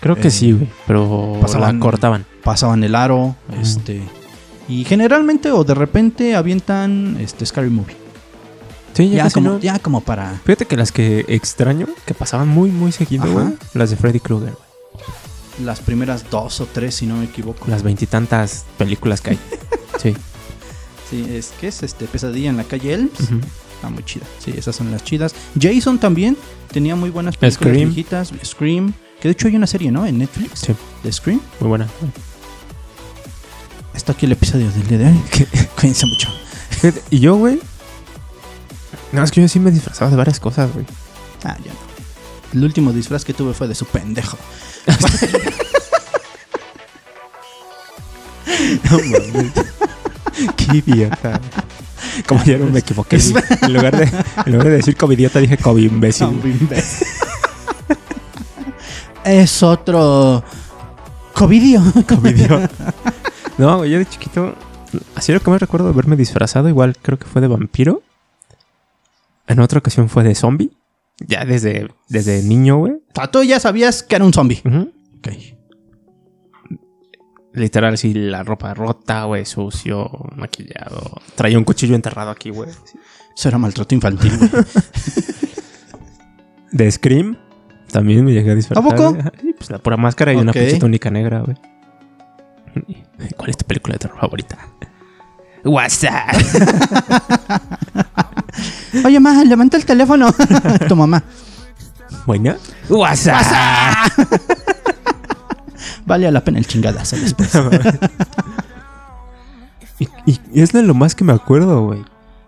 Creo 0.00 0.14
que 0.16 0.28
Eh, 0.28 0.30
sí, 0.30 0.52
güey. 0.52 0.68
Pero 0.86 1.38
pasaban- 1.40 1.78
la 1.78 1.80
cortaban. 1.82 2.26
Pasaban 2.44 2.84
el 2.84 2.94
aro, 2.94 3.36
este 3.60 4.02
y 4.68 4.84
generalmente 4.84 5.50
o 5.52 5.62
de 5.64 5.74
repente 5.74 6.34
avientan 6.34 7.16
este 7.20 7.46
Scary 7.46 7.70
Movie. 7.70 7.96
Sí, 8.94 9.10
ya, 9.10 9.24
Ya 9.24 9.30
como, 9.30 9.50
no. 9.50 9.58
ya 9.60 9.78
como 9.78 10.00
para 10.00 10.40
Fíjate 10.44 10.64
que 10.66 10.76
las 10.76 10.90
que 10.90 11.24
extraño, 11.28 11.86
que 12.06 12.14
pasaban 12.14 12.48
muy, 12.48 12.70
muy 12.70 12.92
seguido, 12.92 13.30
güey. 13.30 13.46
Las 13.74 13.90
de 13.90 13.96
Freddy 13.96 14.20
Krueger, 14.20 14.52
güey. 14.54 15.66
las 15.66 15.80
primeras 15.80 16.28
dos 16.30 16.60
o 16.60 16.66
tres, 16.66 16.94
si 16.96 17.06
no 17.06 17.16
me 17.16 17.24
equivoco. 17.24 17.66
Las 17.68 17.82
veintitantas 17.82 18.64
películas 18.78 19.20
que 19.20 19.30
hay. 19.30 19.38
Sí. 19.98 20.14
Sí, 21.10 21.26
es 21.30 21.52
que 21.60 21.68
es 21.68 21.82
este 21.82 22.04
Pesadilla 22.06 22.50
en 22.50 22.56
la 22.58 22.64
calle 22.64 22.92
Elms. 22.92 23.18
Está 23.20 23.88
muy 23.90 24.02
chida. 24.04 24.26
Sí, 24.38 24.52
esas 24.56 24.76
son 24.76 24.90
las 24.90 25.02
chidas. 25.04 25.34
Jason 25.60 25.98
también 25.98 26.36
tenía 26.70 26.94
muy 26.96 27.08
buenas 27.10 27.36
películas 27.36 27.70
Scream. 27.72 27.88
viejitas. 27.94 28.32
Scream. 28.44 28.92
Que 29.20 29.28
de 29.28 29.32
hecho 29.32 29.48
hay 29.48 29.56
una 29.56 29.66
serie, 29.66 29.90
¿no? 29.90 30.06
En 30.06 30.18
Netflix. 30.18 30.60
Sí. 30.60 30.74
De 31.02 31.12
Scream. 31.12 31.40
Muy 31.60 31.68
buena. 31.68 31.86
Está 33.94 34.12
aquí 34.12 34.26
el 34.26 34.32
episodio 34.32 34.70
del 34.70 34.86
día 34.86 34.98
de 34.98 35.06
hoy. 35.06 35.22
Cuídense 35.80 36.06
mucho. 36.06 36.28
Y 37.10 37.20
yo, 37.20 37.36
güey. 37.36 37.58
No, 39.12 39.22
es 39.22 39.30
que 39.30 39.40
yo 39.40 39.48
sí 39.48 39.58
me 39.58 39.70
disfrazaba 39.70 40.10
de 40.10 40.16
varias 40.16 40.38
cosas, 40.40 40.72
güey. 40.72 40.84
Ah, 41.44 41.56
ya 41.64 41.72
no. 41.72 41.78
El 42.52 42.64
último 42.64 42.92
disfraz 42.92 43.24
que 43.24 43.32
tuve 43.34 43.54
fue 43.54 43.68
de 43.68 43.74
su 43.74 43.86
pendejo. 43.86 44.36
No 48.90 48.98
mames. 48.98 49.52
Qué 50.56 50.76
idiota. 50.78 51.40
Como 52.26 52.42
ya 52.44 52.58
no 52.58 52.66
me 52.66 52.80
equivoqué. 52.80 53.18
En 53.62 53.72
lugar, 53.72 53.96
de, 53.96 54.04
en 54.46 54.52
lugar 54.52 54.68
de 54.68 54.76
decir 54.76 54.96
covidiota, 54.96 55.38
dije 55.40 55.56
COVID 55.56 55.84
imbécil. 55.84 56.40
Es 59.26 59.62
otro. 59.62 60.42
Covidio. 61.34 61.82
Covidiota. 62.08 62.94
No, 63.58 63.86
yo 63.86 63.96
de 63.98 64.04
chiquito. 64.04 64.54
Así 65.14 65.32
lo 65.32 65.40
que 65.40 65.50
me 65.50 65.58
recuerdo 65.58 65.86
de 65.86 65.92
haberme 65.94 66.14
disfrazado, 66.14 66.68
igual 66.68 66.94
creo 67.00 67.18
que 67.18 67.24
fue 67.24 67.40
de 67.40 67.48
vampiro. 67.48 68.02
En 69.46 69.60
otra 69.60 69.78
ocasión 69.78 70.10
fue 70.10 70.24
de 70.24 70.34
zombie. 70.34 70.70
Ya 71.20 71.46
desde, 71.46 71.88
desde 72.10 72.42
niño, 72.42 72.76
güey. 72.76 72.92
Sea, 73.14 73.30
tú 73.30 73.42
ya 73.42 73.58
sabías 73.58 74.02
que 74.02 74.14
era 74.16 74.26
un 74.26 74.34
zombie. 74.34 74.60
Ok. 75.16 75.28
Literal, 77.54 77.94
así 77.94 78.12
la 78.12 78.42
ropa 78.42 78.74
rota, 78.74 79.24
güey, 79.24 79.46
sucio, 79.46 80.10
maquillado. 80.36 81.22
Traía 81.34 81.56
un 81.56 81.64
cuchillo 81.64 81.94
enterrado 81.94 82.30
aquí, 82.30 82.50
güey. 82.50 82.68
Eso 82.68 83.48
era 83.48 83.56
maltrato 83.56 83.94
infantil, 83.94 84.36
güey. 84.36 84.50
De 86.72 86.90
Scream. 86.92 87.38
También 87.90 88.24
me 88.24 88.32
llegué 88.32 88.50
a 88.50 88.54
disfrazar. 88.54 88.84
¿A 88.84 88.88
poco? 88.96 89.16
Sí, 89.40 89.54
pues 89.56 89.70
la 89.70 89.78
pura 89.78 89.96
máscara 89.96 90.32
y 90.32 90.36
una 90.36 90.52
pinche 90.52 90.78
túnica 90.78 91.10
negra, 91.10 91.40
güey. 91.40 91.56
¿Cuál 93.36 93.50
es 93.50 93.56
tu 93.56 93.64
película 93.64 93.94
de 93.94 93.98
terror 94.00 94.18
favorita? 94.20 94.58
WhatsApp. 95.64 96.34
Oye, 99.04 99.20
ma, 99.20 99.44
levanta 99.44 99.76
el 99.76 99.84
teléfono. 99.84 100.28
tu 100.88 100.96
mamá. 100.96 101.22
Buena. 102.26 102.56
WhatsApp. 102.88 104.12
Vale 106.04 106.30
la 106.30 106.42
pena 106.44 106.58
el 106.58 106.66
chingadazo 106.66 107.16
después. 107.16 107.50
y- 109.98 110.08
y 110.52 110.60
es 110.60 110.72
de 110.72 110.82
lo 110.82 110.94
más 110.94 111.14
que 111.14 111.24
me 111.24 111.32
acuerdo, 111.32 111.84
güey. 111.86 112.04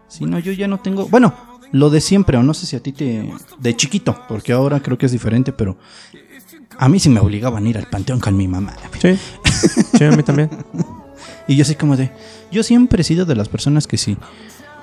Si 0.09 0.25
no, 0.25 0.39
yo 0.39 0.53
ya 0.53 0.69
no 0.69 0.79
tengo. 0.79 1.09
Bueno, 1.09 1.35
lo 1.73 1.91
de 1.91 2.01
siempre, 2.01 2.37
o 2.37 2.43
no 2.43 2.55
sé 2.55 2.67
si 2.67 2.77
a 2.77 2.81
ti 2.81 2.93
te. 2.93 3.31
De 3.59 3.77
chiquito, 3.77 4.19
porque 4.29 4.53
ahora 4.53 4.81
creo 4.81 4.99
que 4.99 5.07
es 5.07 5.13
diferente, 5.13 5.53
pero. 5.53 5.77
A 6.79 6.89
mí 6.89 7.01
sí 7.01 7.09
me 7.09 7.19
obligaban 7.19 7.67
a 7.67 7.69
ir 7.69 7.77
al 7.77 7.87
panteón 7.87 8.21
con 8.21 8.37
mi 8.37 8.49
mamá. 8.49 8.75
Sí. 9.01 9.19
Sí, 9.99 10.05
a 10.05 10.13
mí 10.13 10.23
también. 10.23 10.49
Y 11.49 11.57
yo 11.57 11.63
así 11.63 11.75
como 11.75 11.97
de. 11.97 12.13
Yo 12.53 12.63
siempre 12.63 13.01
he 13.01 13.05
sido 13.05 13.25
de 13.27 13.35
las 13.35 13.49
personas 13.49 13.87
que 13.89 13.97
sí. 13.97 14.17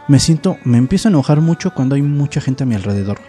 Me 0.09 0.19
siento. 0.19 0.57
Me 0.65 0.77
empiezo 0.77 1.07
a 1.07 1.11
enojar 1.11 1.39
mucho 1.39 1.73
cuando 1.73 1.95
hay 1.95 2.01
mucha 2.01 2.41
gente 2.41 2.63
a 2.63 2.65
mi 2.65 2.75
alrededor. 2.75 3.19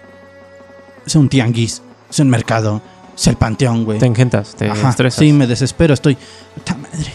Sea 1.06 1.20
un 1.20 1.28
tianguis, 1.28 1.82
sea 2.10 2.24
un 2.24 2.30
mercado, 2.30 2.82
sea 3.14 3.30
el 3.30 3.36
panteón, 3.36 3.84
güey. 3.84 4.00
Te 4.00 4.06
engentas, 4.06 4.56
te 4.56 4.68
Ajá, 4.68 4.90
estresas. 4.90 5.20
Sí, 5.20 5.32
me 5.32 5.46
desespero, 5.46 5.94
estoy. 5.94 6.18
¡Puta 6.54 6.74
madre! 6.74 7.12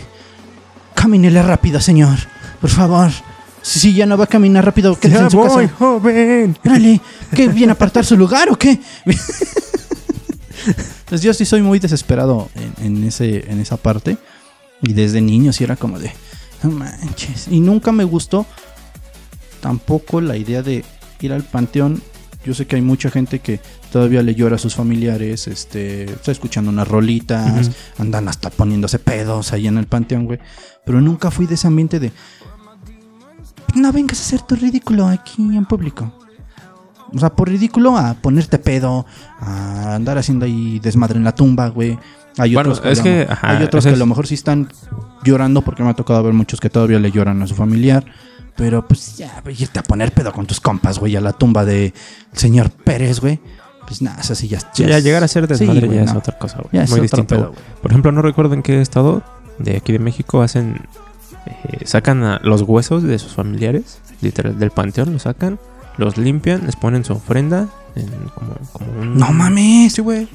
Camínele 0.96 1.42
rápido, 1.42 1.82
señor. 1.82 2.18
Por 2.62 2.70
favor. 2.70 3.12
Si 3.62 3.80
sí, 3.80 3.94
ya 3.94 4.06
no 4.06 4.18
va 4.18 4.24
a 4.24 4.28
caminar 4.28 4.66
rápido, 4.66 4.98
quédese 5.00 5.20
Ya 5.20 5.26
en 5.26 5.32
su 5.32 5.38
voy, 5.38 5.66
casa. 5.68 5.76
joven. 5.78 6.58
Órale, 6.66 7.02
¿qué? 7.36 7.48
¿Viene 7.48 7.72
a 7.72 7.74
apartar 7.74 8.04
su 8.06 8.18
lugar 8.18 8.50
o 8.50 8.58
qué? 8.58 8.80
Entonces 10.66 11.22
yo 11.22 11.34
sí 11.34 11.46
soy 11.46 11.62
muy 11.62 11.80
desesperado 11.80 12.50
en, 12.56 12.86
en 12.86 13.04
ese, 13.04 13.52
en 13.52 13.60
esa 13.60 13.78
parte. 13.78 14.18
Y 14.82 14.94
desde 14.94 15.22
niño 15.22 15.54
sí 15.54 15.64
era 15.64 15.76
como 15.76 16.00
de, 16.00 16.12
no 16.64 16.72
manches. 16.72 17.48
Y 17.50 17.60
nunca 17.60 17.92
me 17.92 18.04
gustó 18.04 18.46
tampoco 19.60 20.22
la 20.22 20.38
idea 20.38 20.64
de 20.64 20.84
ir 21.20 21.34
al 21.34 21.44
panteón. 21.44 22.02
Yo 22.44 22.56
sé 22.56 22.66
que 22.66 22.76
hay 22.78 22.82
mucha 22.82 23.12
gente 23.12 23.40
que 23.40 23.60
todavía 23.92 24.24
le 24.24 24.34
llora 24.34 24.56
a 24.56 24.60
sus 24.60 24.74
familiares, 24.74 25.48
este, 25.48 26.06
está 26.06 26.32
escuchando 26.32 26.72
unas 26.72 26.88
rolitas, 26.88 27.70
andan 28.00 28.28
hasta 28.28 28.50
poniéndose 28.50 28.98
pedos 28.98 29.54
ahí 29.54 29.68
en 29.68 29.78
el 29.78 29.86
panteón, 29.86 30.26
güey. 30.26 30.40
Pero 30.84 31.00
nunca 31.02 31.30
fui 31.30 31.46
de 31.46 31.54
ese 31.54 31.68
ambiente 31.68 32.00
de, 32.00 32.12
no 33.76 33.92
vengas 33.92 34.20
a 34.20 34.22
hacer 34.22 34.42
tu 34.42 34.56
ridículo 34.56 35.08
aquí 35.08 35.42
en 35.42 35.66
público. 35.66 36.12
O 37.14 37.20
sea, 37.20 37.30
por 37.30 37.50
ridículo 37.50 37.98
a 37.98 38.14
ponerte 38.14 38.58
pedo, 38.58 39.06
a 39.40 39.96
andar 39.96 40.18
haciendo 40.18 40.46
ahí 40.46 40.80
desmadre 40.80 41.18
en 41.18 41.24
la 41.26 41.34
tumba, 41.36 41.68
güey. 41.68 42.00
Hay 42.38 42.54
Bueno, 42.54 42.72
otros, 42.72 42.86
es 42.90 43.00
a 43.00 43.02
lo- 43.02 43.04
que, 43.04 43.28
ajá, 43.30 43.50
hay 43.50 43.64
otros 43.64 43.84
que 43.84 43.90
a 43.90 43.94
es- 43.94 44.00
lo 44.00 44.06
mejor 44.06 44.28
sí 44.28 44.36
están 44.36 44.70
llorando 45.24 45.62
porque 45.62 45.84
me 45.84 45.90
ha 45.90 45.94
tocado 45.94 46.24
ver 46.24 46.34
muchos 46.34 46.62
que 46.62 46.70
todavía 46.70 47.00
le 47.00 47.12
lloran 47.12 47.42
a 47.42 47.48
su 47.48 47.56
familiar. 47.56 48.06
Pero 48.56 48.88
pues 48.88 49.18
ya, 49.18 49.42
irte 49.58 49.80
a 49.80 49.84
poner 49.84 50.14
pedo 50.14 50.32
con 50.32 50.46
tus 50.46 50.60
compas, 50.62 51.00
güey, 51.00 51.16
a 51.16 51.22
la 51.22 51.34
tumba 51.34 51.66
de 51.66 51.94
señor 52.34 52.70
Pérez, 52.70 53.20
güey. 53.20 53.40
Pues 53.88 54.02
nada, 54.02 54.22
eso 54.22 54.36
sí 54.36 54.48
ya, 54.48 54.60
ya 54.76 54.98
es- 54.98 55.04
llegar 55.04 55.24
a 55.24 55.28
ser 55.28 55.44
Sí, 55.46 55.50
desmadre 55.66 55.88
güey, 55.88 56.00
ya 56.00 56.06
es 56.06 56.16
otra 56.16 56.38
cosa, 56.38 56.58
güey. 56.58 56.70
Ya 56.74 56.84
es 56.84 56.92
Muy 56.92 57.02
distinto. 57.02 57.36
pedo, 57.36 57.48
güey. 57.50 57.60
Por 57.82 57.92
ejemplo, 57.92 58.12
no 58.14 58.22
recuerdo 58.22 58.54
en 58.54 58.62
qué 58.62 58.80
estado 58.80 59.22
de 59.58 59.76
aquí 59.78 59.92
de 59.92 60.00
México 60.00 60.42
hacen. 60.42 60.82
Eh, 61.46 61.86
sacan 61.86 62.24
a 62.24 62.40
los 62.44 62.62
huesos 62.62 63.04
de 63.04 63.18
sus 63.20 63.34
familiares, 63.34 64.00
literal, 64.22 64.58
del 64.60 64.72
panteón, 64.72 65.14
los 65.14 65.24
sacan, 65.24 65.60
los 65.98 66.18
limpian, 66.18 66.66
les 66.66 66.76
ponen 66.76 67.04
su 67.04 67.14
ofrenda 67.14 67.68
en 67.96 68.08
como, 68.34 68.56
como 68.72 69.02
un. 69.02 69.18
No 69.18 69.32
mames. 69.32 69.94
Sí, 69.94 70.02
güey. 70.02 70.28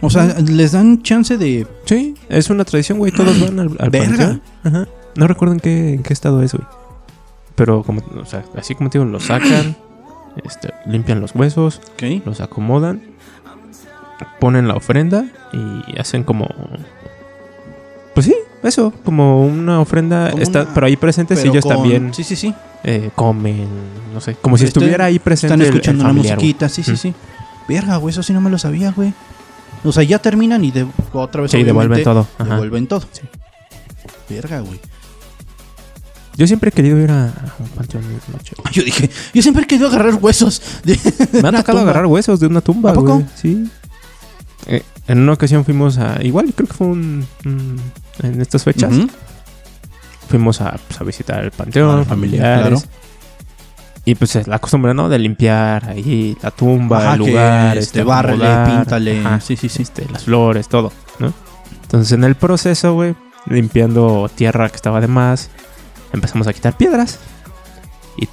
O 0.00 0.10
sea, 0.10 0.36
les 0.40 0.72
dan 0.72 1.02
chance 1.02 1.36
de. 1.36 1.66
Sí, 1.84 2.14
es 2.28 2.50
una 2.50 2.64
tradición, 2.64 2.98
güey. 2.98 3.12
Todos 3.12 3.38
van 3.40 3.60
al, 3.60 3.76
al 3.78 3.90
panteón. 3.90 4.42
Ajá. 4.64 4.88
No 5.14 5.26
recuerdo 5.26 5.54
en 5.54 5.60
qué, 5.60 5.94
en 5.94 6.02
qué 6.02 6.12
estado 6.12 6.42
es, 6.42 6.54
güey. 6.54 6.66
Pero 7.54 7.82
como, 7.82 8.02
o 8.20 8.24
sea, 8.24 8.44
así 8.56 8.74
como 8.74 8.90
te 8.90 8.98
digo, 8.98 9.10
los 9.10 9.24
sacan, 9.24 9.76
este, 10.44 10.72
limpian 10.86 11.20
los 11.20 11.34
huesos, 11.34 11.80
los 12.24 12.40
acomodan, 12.40 13.02
ponen 14.40 14.68
la 14.68 14.74
ofrenda 14.74 15.26
y 15.52 15.98
hacen 15.98 16.24
como. 16.24 16.48
Pues 18.14 18.26
sí, 18.26 18.34
eso, 18.62 18.92
como 19.04 19.44
una 19.46 19.80
ofrenda. 19.80 20.30
Como 20.30 20.42
está, 20.42 20.62
una- 20.62 20.74
pero 20.74 20.86
ahí 20.86 20.96
presentes 20.96 21.38
Pero 21.40 21.50
ellos 21.52 21.64
con- 21.64 21.74
también 21.76 22.14
Sí, 22.14 22.22
sí, 22.24 22.36
sí. 22.36 22.54
eh, 22.84 23.10
comen, 23.14 23.66
no 24.14 24.20
sé, 24.20 24.34
como 24.36 24.56
si 24.56 24.64
Este- 24.64 24.78
estuviera 24.78 25.06
ahí 25.06 25.18
presente. 25.18 25.54
Están 25.54 25.60
el- 25.62 25.66
el 25.68 25.74
escuchando 25.74 26.04
una 26.04 26.12
musiquita, 26.12 26.68
sí, 26.68 26.82
sí, 26.82 26.92
Mm. 26.92 26.96
sí. 26.96 27.14
Verga, 27.68 27.96
güey, 27.96 28.12
eso 28.12 28.22
sí 28.22 28.32
no 28.32 28.40
me 28.40 28.50
lo 28.50 28.58
sabía, 28.58 28.90
güey. 28.92 29.12
O 29.84 29.90
sea, 29.92 30.02
ya 30.04 30.18
terminan 30.20 30.64
y 30.64 30.70
de, 30.70 30.86
otra 31.12 31.42
vez 31.42 31.50
Sí, 31.50 31.62
devuelven 31.64 32.04
todo. 32.04 32.26
Ajá. 32.38 32.54
Devuelven 32.54 32.86
todo. 32.86 33.02
Sí. 33.12 33.22
Verga, 34.28 34.60
güey. 34.60 34.80
Yo 36.36 36.46
siempre 36.46 36.70
he 36.70 36.72
querido 36.72 36.98
ir 36.98 37.10
a, 37.10 37.26
a 37.26 37.54
un 37.58 37.68
panteón 37.68 38.04
de 38.04 38.14
noche. 38.32 38.54
güey. 38.56 38.72
Yo 38.74 38.82
dije, 38.84 39.10
yo 39.34 39.42
siempre 39.42 39.64
he 39.64 39.66
querido 39.66 39.88
agarrar 39.88 40.14
huesos. 40.14 40.62
de 40.84 40.98
Me 41.42 41.48
ha 41.48 41.52
tocado 41.52 41.64
tumba. 41.78 41.82
agarrar 41.82 42.06
huesos 42.06 42.40
de 42.40 42.46
una 42.46 42.60
tumba. 42.62 42.90
¿A 42.90 42.94
poco? 42.94 43.14
güey, 43.16 43.26
Sí. 43.34 43.64
Eh, 44.66 44.82
en 45.08 45.18
una 45.18 45.32
ocasión 45.32 45.64
fuimos 45.64 45.98
a. 45.98 46.22
Igual, 46.24 46.52
creo 46.54 46.68
que 46.68 46.74
fue 46.74 46.86
un. 46.86 47.26
un- 47.44 47.76
en 48.22 48.40
estas 48.40 48.64
fechas. 48.64 48.92
Fuimos 50.28 50.60
a, 50.60 50.78
pues, 50.88 51.00
a 51.00 51.04
visitar 51.04 51.42
el 51.44 51.50
panteón, 51.50 51.90
A 51.94 51.98
la 51.98 52.04
familia, 52.04 52.40
familiares. 52.42 52.80
claro. 52.84 53.02
Y 54.04 54.14
pues 54.16 54.34
es 54.34 54.48
la 54.48 54.58
costumbre, 54.58 54.94
¿no? 54.94 55.08
De 55.08 55.18
limpiar 55.18 55.88
ahí 55.90 56.36
la 56.42 56.50
tumba, 56.50 56.98
Ajá, 56.98 57.12
el 57.12 57.18
lugar, 57.20 57.78
este, 57.78 58.00
este, 58.00 58.02
bárrele, 58.04 58.48
píntale. 58.66 59.20
ajá, 59.20 59.40
Sí, 59.40 59.54
sí, 59.56 59.68
sí. 59.68 59.82
este, 59.82 60.06
las 60.10 60.24
flores, 60.24 60.68
todo, 60.68 60.92
¿no? 61.20 61.32
Entonces 61.82 62.10
en 62.12 62.24
el 62.24 62.34
proceso, 62.34 62.94
güey, 62.94 63.14
limpiando 63.46 64.28
tierra 64.34 64.68
que 64.70 64.76
estaba 64.76 65.00
de 65.00 65.06
más, 65.06 65.50
empezamos 66.12 66.48
a 66.48 66.52
quitar 66.52 66.76
piedras. 66.76 67.20
Y 68.16 68.28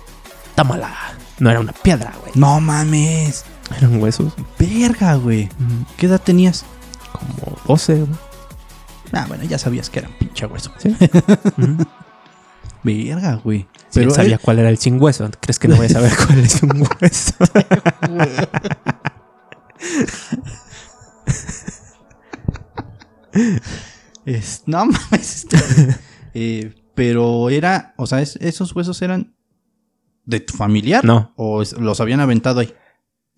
tómala. 0.56 0.92
No 1.38 1.52
era 1.52 1.60
una 1.60 1.74
piedra, 1.74 2.14
güey. 2.22 2.32
No 2.36 2.60
mames. 2.60 3.46
Eran 3.78 4.02
huesos. 4.02 4.34
Verga, 4.58 5.16
güey. 5.16 5.50
¿Qué 5.98 6.08
edad 6.08 6.20
tenías? 6.20 6.66
Como 7.12 7.58
12, 7.68 7.94
güey. 7.96 8.10
Ah, 9.12 9.26
bueno, 9.28 9.44
ya 9.44 9.58
sabías 9.58 9.90
que 9.90 10.00
era 10.00 10.08
un 10.10 10.16
pinche 10.16 10.46
hueso. 10.46 10.72
Sí. 10.78 10.96
Verga, 12.84 13.36
güey. 13.44 13.60
Sí, 13.90 14.00
Pero 14.00 14.12
sabía 14.12 14.36
él- 14.36 14.40
cuál 14.42 14.60
era 14.60 14.70
el 14.70 14.78
sin 14.78 15.02
hueso. 15.02 15.30
¿Crees 15.42 15.60
que 15.60 15.68
no 15.68 15.76
voy 15.76 15.88
a 15.88 15.90
saber 15.90 16.12
cuál 16.28 16.40
es 16.40 16.64
un 16.64 16.82
hueso? 17.02 17.34
Es- 24.26 24.64
no 24.66 24.86
mames. 24.86 25.46
este- 25.46 25.96
eh, 26.34 26.74
pero 26.96 27.50
era, 27.50 27.94
o 27.98 28.06
sea, 28.08 28.22
es- 28.22 28.36
esos 28.38 28.76
huesos 28.76 29.02
eran 29.02 29.34
de 30.26 30.40
tu 30.42 30.54
familiar. 30.56 31.04
No. 31.06 31.34
O 31.36 31.62
es- 31.62 31.74
los 31.74 32.00
habían 32.02 32.20
aventado 32.20 32.60
ahí. 32.60 32.74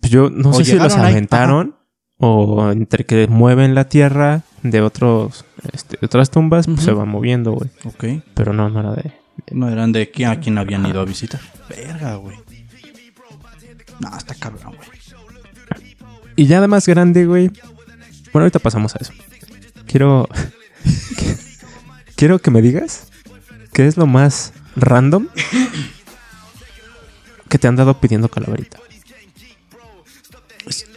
Pues 0.00 0.10
yo 0.12 0.30
no 0.30 0.50
O 0.50 0.54
sé 0.54 0.64
si 0.64 0.74
los 0.76 0.94
ahí, 0.96 1.12
aventaron 1.12 1.76
o 2.18 2.70
entre 2.70 3.04
que 3.06 3.26
mueven 3.28 3.74
la 3.74 3.88
tierra 3.88 4.42
de 4.62 4.80
otros 4.80 5.44
este, 5.72 5.96
de 6.00 6.06
otras 6.06 6.30
tumbas, 6.30 6.66
pues 6.66 6.82
se 6.82 6.92
va 6.92 7.04
moviendo, 7.04 7.52
güey. 7.52 7.70
Ok. 7.84 8.24
Pero 8.34 8.52
no, 8.52 8.68
no 8.68 8.80
era 8.80 8.94
de. 8.94 9.12
No 9.50 9.68
eran 9.68 9.92
de 9.92 10.02
aquí 10.02 10.24
a 10.24 10.40
quien 10.40 10.58
habían 10.58 10.86
ido 10.86 11.00
a 11.00 11.04
visitar. 11.04 11.40
Verga, 11.68 12.16
güey. 12.16 12.36
No, 14.00 14.16
está 14.16 14.34
cabrón, 14.34 14.74
güey. 14.76 14.88
Y 16.36 16.46
ya 16.46 16.60
de 16.60 16.68
más 16.68 16.86
grande, 16.86 17.26
güey. 17.26 17.48
Bueno, 18.32 18.44
ahorita 18.44 18.58
pasamos 18.58 18.94
a 18.94 18.98
eso. 19.00 19.12
Quiero. 19.86 20.28
Quiero 22.16 22.38
que 22.38 22.50
me 22.50 22.62
digas 22.62 23.08
qué 23.72 23.86
es 23.86 23.96
lo 23.96 24.06
más 24.06 24.52
random 24.76 25.28
que 27.48 27.58
te 27.58 27.68
han 27.68 27.76
dado 27.76 28.00
pidiendo 28.00 28.28
calaverita. 28.28 28.78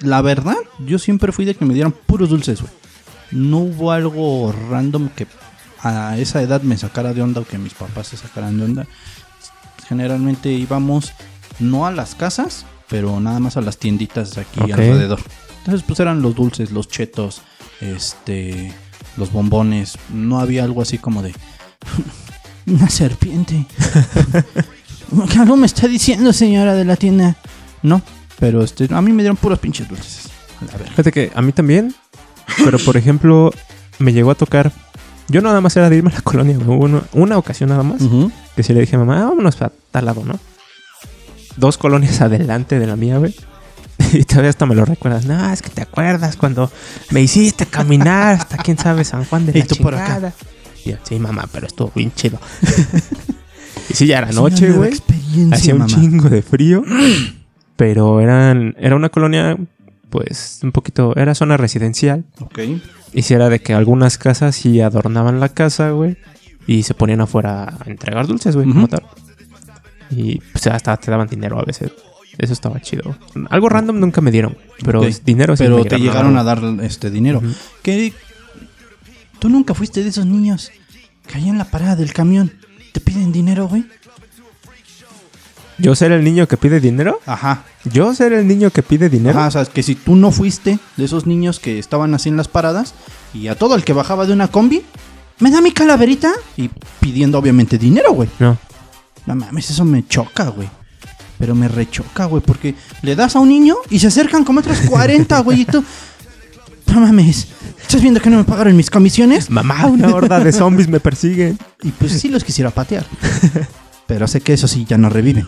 La 0.01 0.21
verdad, 0.21 0.57
yo 0.79 0.99
siempre 0.99 1.31
fui 1.31 1.45
de 1.45 1.55
que 1.55 1.65
me 1.65 1.73
dieran 1.73 1.91
puros 1.91 2.29
dulces, 2.29 2.61
güey. 2.61 2.71
No 3.35 3.59
hubo 3.59 3.91
algo 3.91 4.53
random 4.69 5.09
que 5.09 5.27
a 5.81 6.17
esa 6.17 6.41
edad 6.41 6.61
me 6.61 6.77
sacara 6.77 7.13
de 7.13 7.21
onda 7.21 7.41
o 7.41 7.45
que 7.45 7.57
mis 7.57 7.73
papás 7.73 8.07
se 8.07 8.17
sacaran 8.17 8.57
de 8.57 8.63
onda. 8.63 8.87
Generalmente 9.87 10.51
íbamos 10.51 11.11
no 11.59 11.85
a 11.85 11.91
las 11.91 12.15
casas, 12.15 12.65
pero 12.87 13.19
nada 13.19 13.39
más 13.39 13.57
a 13.57 13.61
las 13.61 13.77
tienditas 13.77 14.35
de 14.35 14.41
aquí 14.41 14.71
alrededor. 14.71 15.19
Entonces, 15.59 15.83
pues 15.85 15.99
eran 15.99 16.21
los 16.21 16.33
dulces, 16.33 16.71
los 16.71 16.87
chetos, 16.87 17.41
este, 17.81 18.73
los 19.17 19.31
bombones. 19.31 19.97
No 20.13 20.39
había 20.39 20.63
algo 20.63 20.81
así 20.81 20.97
como 20.97 21.21
de 21.21 21.33
una 22.67 22.89
serpiente. 22.89 23.65
¿Qué 25.31 25.39
algo 25.39 25.57
me 25.57 25.67
está 25.67 25.87
diciendo, 25.87 26.33
señora 26.33 26.73
de 26.73 26.85
la 26.85 26.95
tienda? 26.95 27.35
No, 27.83 28.01
pero 28.39 28.63
este, 28.63 28.87
a 28.91 29.01
mí 29.01 29.11
me 29.11 29.23
dieron 29.23 29.37
puros 29.37 29.59
pinches 29.59 29.87
dulces. 29.87 30.29
A 30.73 30.77
ver. 30.77 30.89
Fíjate 30.89 31.11
que 31.11 31.31
a 31.35 31.41
mí 31.41 31.51
también. 31.51 31.93
Pero 32.63 32.79
por 32.79 32.97
ejemplo, 32.97 33.51
me 33.99 34.13
llegó 34.13 34.31
a 34.31 34.35
tocar. 34.35 34.71
Yo 35.27 35.41
nada 35.41 35.59
más 35.61 35.75
era 35.75 35.89
de 35.89 35.97
irme 35.97 36.11
a 36.11 36.15
la 36.15 36.21
colonia. 36.23 36.57
Hubo 36.57 36.75
una, 36.85 37.03
una 37.13 37.37
ocasión 37.37 37.69
nada 37.69 37.83
más. 37.83 38.01
Que 38.55 38.63
si 38.63 38.73
le 38.73 38.81
dije 38.81 38.95
a 38.95 38.99
mamá, 38.99 39.21
"Ah, 39.21 39.25
vámonos 39.25 39.61
a 39.61 39.71
tal 39.91 40.05
lado, 40.05 40.23
¿no? 40.25 40.39
Dos 41.57 41.77
colonias 41.77 42.21
adelante 42.21 42.79
de 42.79 42.87
la 42.87 42.95
mía, 42.95 43.17
güey. 43.17 43.35
Y 44.13 44.23
todavía 44.25 44.49
hasta 44.49 44.65
me 44.65 44.75
lo 44.75 44.83
recuerdas. 44.85 45.25
No, 45.25 45.51
es 45.51 45.61
que 45.61 45.69
te 45.69 45.81
acuerdas 45.81 46.35
cuando 46.35 46.69
me 47.11 47.21
hiciste 47.21 47.65
caminar 47.65 48.35
hasta 48.35 48.57
quién 48.57 48.77
sabe 48.77 49.03
San 49.05 49.23
Juan 49.25 49.45
de 49.45 49.57
Y 49.57 49.61
la 49.61 49.67
tú 49.67 49.75
por 49.77 49.95
acá. 49.95 50.33
Y 50.83 50.91
yo, 50.91 50.97
sí, 51.03 51.17
mamá, 51.17 51.45
pero 51.51 51.65
estuvo 51.65 51.91
bien 51.95 52.11
chido. 52.13 52.37
y 53.89 53.93
sí, 53.93 54.05
ya 54.07 54.19
era 54.19 54.31
noche, 54.31 54.71
güey. 54.71 54.91
Hacía 55.51 55.75
un 55.75 55.87
chingo 55.87 56.29
de 56.29 56.41
frío. 56.41 56.83
pero 57.77 58.19
eran, 58.21 58.75
era 58.79 58.95
una 58.95 59.09
colonia, 59.09 59.57
pues, 60.15 60.59
un 60.63 60.71
poquito, 60.71 61.13
era 61.15 61.35
zona 61.35 61.57
residencial. 61.57 62.23
Ok. 62.39 62.59
Y 63.13 63.21
si 63.21 63.33
era 63.33 63.49
de 63.49 63.59
que 63.59 63.73
algunas 63.73 64.17
casas 64.17 64.55
sí 64.55 64.79
adornaban 64.81 65.39
la 65.39 65.49
casa, 65.49 65.91
güey. 65.91 66.17
Y 66.67 66.83
se 66.83 66.93
ponían 66.93 67.21
afuera 67.21 67.77
a 67.79 67.89
entregar 67.89 68.25
dulces, 68.27 68.55
güey, 68.55 68.67
como 68.67 68.87
tal. 68.87 69.03
Y 70.09 70.39
pues 70.51 70.67
hasta 70.67 70.97
te 70.97 71.11
daban 71.11 71.27
dinero 71.27 71.59
a 71.59 71.63
veces. 71.63 71.91
Eso 72.37 72.53
estaba 72.53 72.79
chido. 72.81 73.15
Algo 73.49 73.69
random 73.69 73.99
nunca 73.99 74.21
me 74.21 74.31
dieron, 74.31 74.57
pero 74.83 75.01
Ok. 75.01 75.07
dinero 75.23 75.55
sí 75.55 75.63
Pero 75.63 75.77
me 75.79 75.85
te 75.85 75.97
llegaron 75.99 76.37
a 76.37 76.43
dar 76.43 76.59
este 76.81 77.09
dinero. 77.11 77.39
Ujú. 77.39 77.53
¿Qué? 77.81 78.13
¿Tú 79.39 79.49
nunca 79.49 79.73
fuiste 79.73 80.01
de 80.03 80.09
esos 80.09 80.25
niños 80.25 80.71
que 81.27 81.37
ahí 81.37 81.49
en 81.49 81.57
la 81.57 81.65
parada 81.65 81.95
del 81.95 82.13
camión 82.13 82.51
te 82.93 82.99
piden 82.99 83.31
dinero, 83.31 83.67
güey? 83.67 83.85
¿Yo 85.77 85.95
ser 85.95 86.11
el 86.11 86.23
niño 86.23 86.47
que 86.47 86.57
pide 86.57 86.79
dinero? 86.79 87.19
Ajá. 87.25 87.63
¿Yo 87.83 88.13
ser 88.13 88.33
el 88.33 88.47
niño 88.47 88.69
que 88.71 88.81
pide 88.81 89.09
dinero? 89.09 89.37
Ajá, 89.37 89.47
o 89.47 89.51
sea, 89.51 89.65
que 89.65 89.83
si 89.83 89.95
tú 89.95 90.15
no 90.15 90.31
fuiste 90.31 90.79
de 90.95 91.05
esos 91.05 91.25
niños 91.25 91.59
que 91.59 91.79
estaban 91.79 92.13
así 92.13 92.29
en 92.29 92.37
las 92.37 92.47
paradas 92.47 92.93
y 93.33 93.47
a 93.47 93.55
todo 93.55 93.75
el 93.75 93.83
que 93.83 93.93
bajaba 93.93 94.25
de 94.25 94.33
una 94.33 94.47
combi, 94.47 94.83
¿me 95.39 95.51
da 95.51 95.61
mi 95.61 95.71
calaverita? 95.71 96.31
Y 96.55 96.69
pidiendo 96.99 97.37
obviamente 97.37 97.77
dinero, 97.77 98.13
güey. 98.13 98.29
No. 98.39 98.57
No 99.25 99.35
mames, 99.35 99.69
eso 99.69 99.83
me 99.83 100.07
choca, 100.07 100.45
güey. 100.49 100.69
Pero 101.37 101.55
me 101.55 101.67
rechoca, 101.67 102.25
güey, 102.25 102.41
porque 102.41 102.75
le 103.01 103.15
das 103.15 103.35
a 103.35 103.39
un 103.39 103.49
niño 103.49 103.75
y 103.89 103.99
se 103.99 104.07
acercan 104.07 104.45
como 104.45 104.61
otros 104.61 104.79
40, 104.81 105.39
güey, 105.41 105.61
y 105.61 105.65
tú... 105.65 105.83
No 106.87 107.01
mames, 107.01 107.47
¿estás 107.81 108.01
viendo 108.01 108.21
que 108.21 108.29
no 108.29 108.37
me 108.37 108.43
pagaron 108.45 108.77
mis 108.77 108.89
comisiones? 108.89 109.49
Mamá, 109.49 109.87
una 109.87 110.15
horda 110.15 110.39
de 110.39 110.51
zombies 110.53 110.87
me 110.87 111.01
persiguen. 111.01 111.57
Y 111.81 111.91
pues 111.91 112.13
sí 112.13 112.29
los 112.29 112.43
quisiera 112.43 112.69
patear. 112.69 113.05
Pero 114.07 114.27
sé 114.27 114.41
que 114.41 114.53
eso 114.53 114.67
sí 114.67 114.85
ya 114.85 114.97
no 114.97 115.09
reviven. 115.09 115.47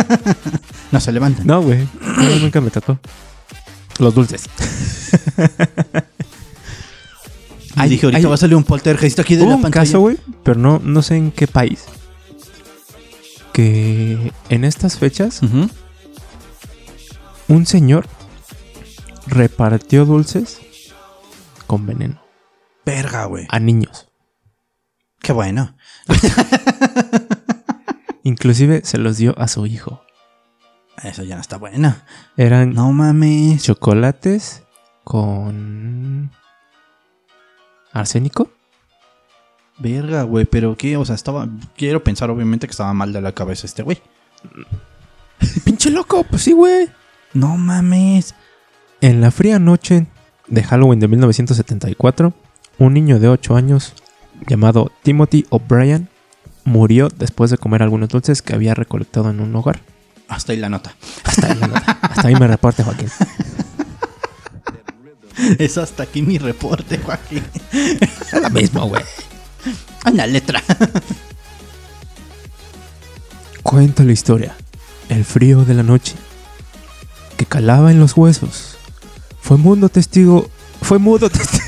no 0.92 1.00
se 1.00 1.12
levantan. 1.12 1.46
No, 1.46 1.60
güey. 1.62 1.88
No, 2.00 2.36
nunca 2.40 2.60
me 2.60 2.70
tocó. 2.70 2.98
Los 3.98 4.14
dulces. 4.14 4.44
Y 7.76 7.88
dije, 7.88 8.06
ahorita 8.06 8.28
va 8.28 8.34
a 8.34 8.38
salir 8.38 8.54
un 8.54 8.62
poltergeist 8.62 9.18
aquí 9.18 9.34
de 9.34 9.42
Hubo 9.42 9.50
la 9.50 9.56
un 9.56 9.62
pantalla. 9.62 9.84
caso, 9.84 9.98
güey, 9.98 10.16
pero 10.44 10.58
no, 10.60 10.78
no 10.78 11.02
sé 11.02 11.16
en 11.16 11.32
qué 11.32 11.48
país. 11.48 11.86
Que 13.52 14.32
en 14.48 14.64
estas 14.64 14.96
fechas, 14.96 15.40
un 17.48 17.66
señor 17.66 18.06
repartió 19.26 20.04
dulces 20.04 20.60
con 21.66 21.84
veneno 21.84 22.22
Verga, 22.86 23.24
güey. 23.24 23.46
a 23.50 23.58
niños. 23.58 24.06
Qué 25.20 25.32
bueno. 25.32 25.76
Inclusive 28.24 28.80
se 28.84 28.98
los 28.98 29.16
dio 29.18 29.38
a 29.38 29.46
su 29.48 29.66
hijo. 29.66 30.02
Eso 31.02 31.22
ya 31.22 31.34
no 31.36 31.40
está 31.40 31.56
buena. 31.56 32.04
Eran 32.36 32.74
No 32.74 32.92
mames. 32.92 33.62
chocolates 33.62 34.62
con 35.04 36.30
arsénico. 37.92 38.50
Verga, 39.78 40.22
güey. 40.22 40.44
Pero 40.46 40.76
qué, 40.76 40.96
o 40.96 41.04
sea, 41.04 41.14
estaba. 41.14 41.48
Quiero 41.76 42.02
pensar, 42.02 42.30
obviamente, 42.30 42.66
que 42.66 42.70
estaba 42.72 42.94
mal 42.94 43.12
de 43.12 43.20
la 43.20 43.32
cabeza 43.32 43.66
este 43.66 43.82
güey. 43.82 44.00
Pinche 45.64 45.90
loco, 45.90 46.24
pues 46.24 46.42
sí, 46.42 46.52
güey. 46.52 46.88
No 47.34 47.56
mames. 47.56 48.34
En 49.00 49.20
la 49.20 49.30
fría 49.30 49.58
noche 49.58 50.06
de 50.46 50.62
Halloween 50.62 51.00
de 51.00 51.08
1974, 51.08 52.32
un 52.78 52.94
niño 52.94 53.18
de 53.18 53.28
8 53.28 53.56
años 53.56 53.92
llamado 54.46 54.90
Timothy 55.02 55.44
O'Brien 55.50 56.08
murió 56.64 57.08
después 57.08 57.50
de 57.50 57.58
comer 57.58 57.82
algunos 57.82 58.08
dulces 58.08 58.42
que 58.42 58.54
había 58.54 58.74
recolectado 58.74 59.30
en 59.30 59.40
un 59.40 59.54
hogar. 59.54 59.80
Hasta 60.28 60.52
ahí 60.52 60.58
la 60.58 60.68
nota. 60.68 60.94
Hasta 61.22 61.46
ahí, 61.52 61.60
hasta 62.00 62.28
ahí 62.28 62.34
me 62.34 62.46
reporte, 62.46 62.82
Joaquín. 62.82 63.08
Es 65.58 65.78
hasta 65.78 66.04
aquí 66.04 66.22
mi 66.22 66.38
reporte, 66.38 66.98
Joaquín. 66.98 67.44
Es 67.72 68.40
lo 68.40 68.50
mismo, 68.50 68.86
güey. 68.86 69.02
Una 70.06 70.26
letra. 70.26 70.62
Cuenta 73.62 74.04
la 74.04 74.12
historia. 74.12 74.54
El 75.08 75.24
frío 75.24 75.64
de 75.64 75.74
la 75.74 75.82
noche 75.82 76.14
que 77.36 77.46
calaba 77.46 77.90
en 77.90 77.98
los 78.00 78.16
huesos. 78.16 78.76
Fue 79.40 79.56
mudo 79.56 79.88
testigo. 79.88 80.48
Fue 80.80 80.98
mudo 80.98 81.28
testigo. 81.28 81.64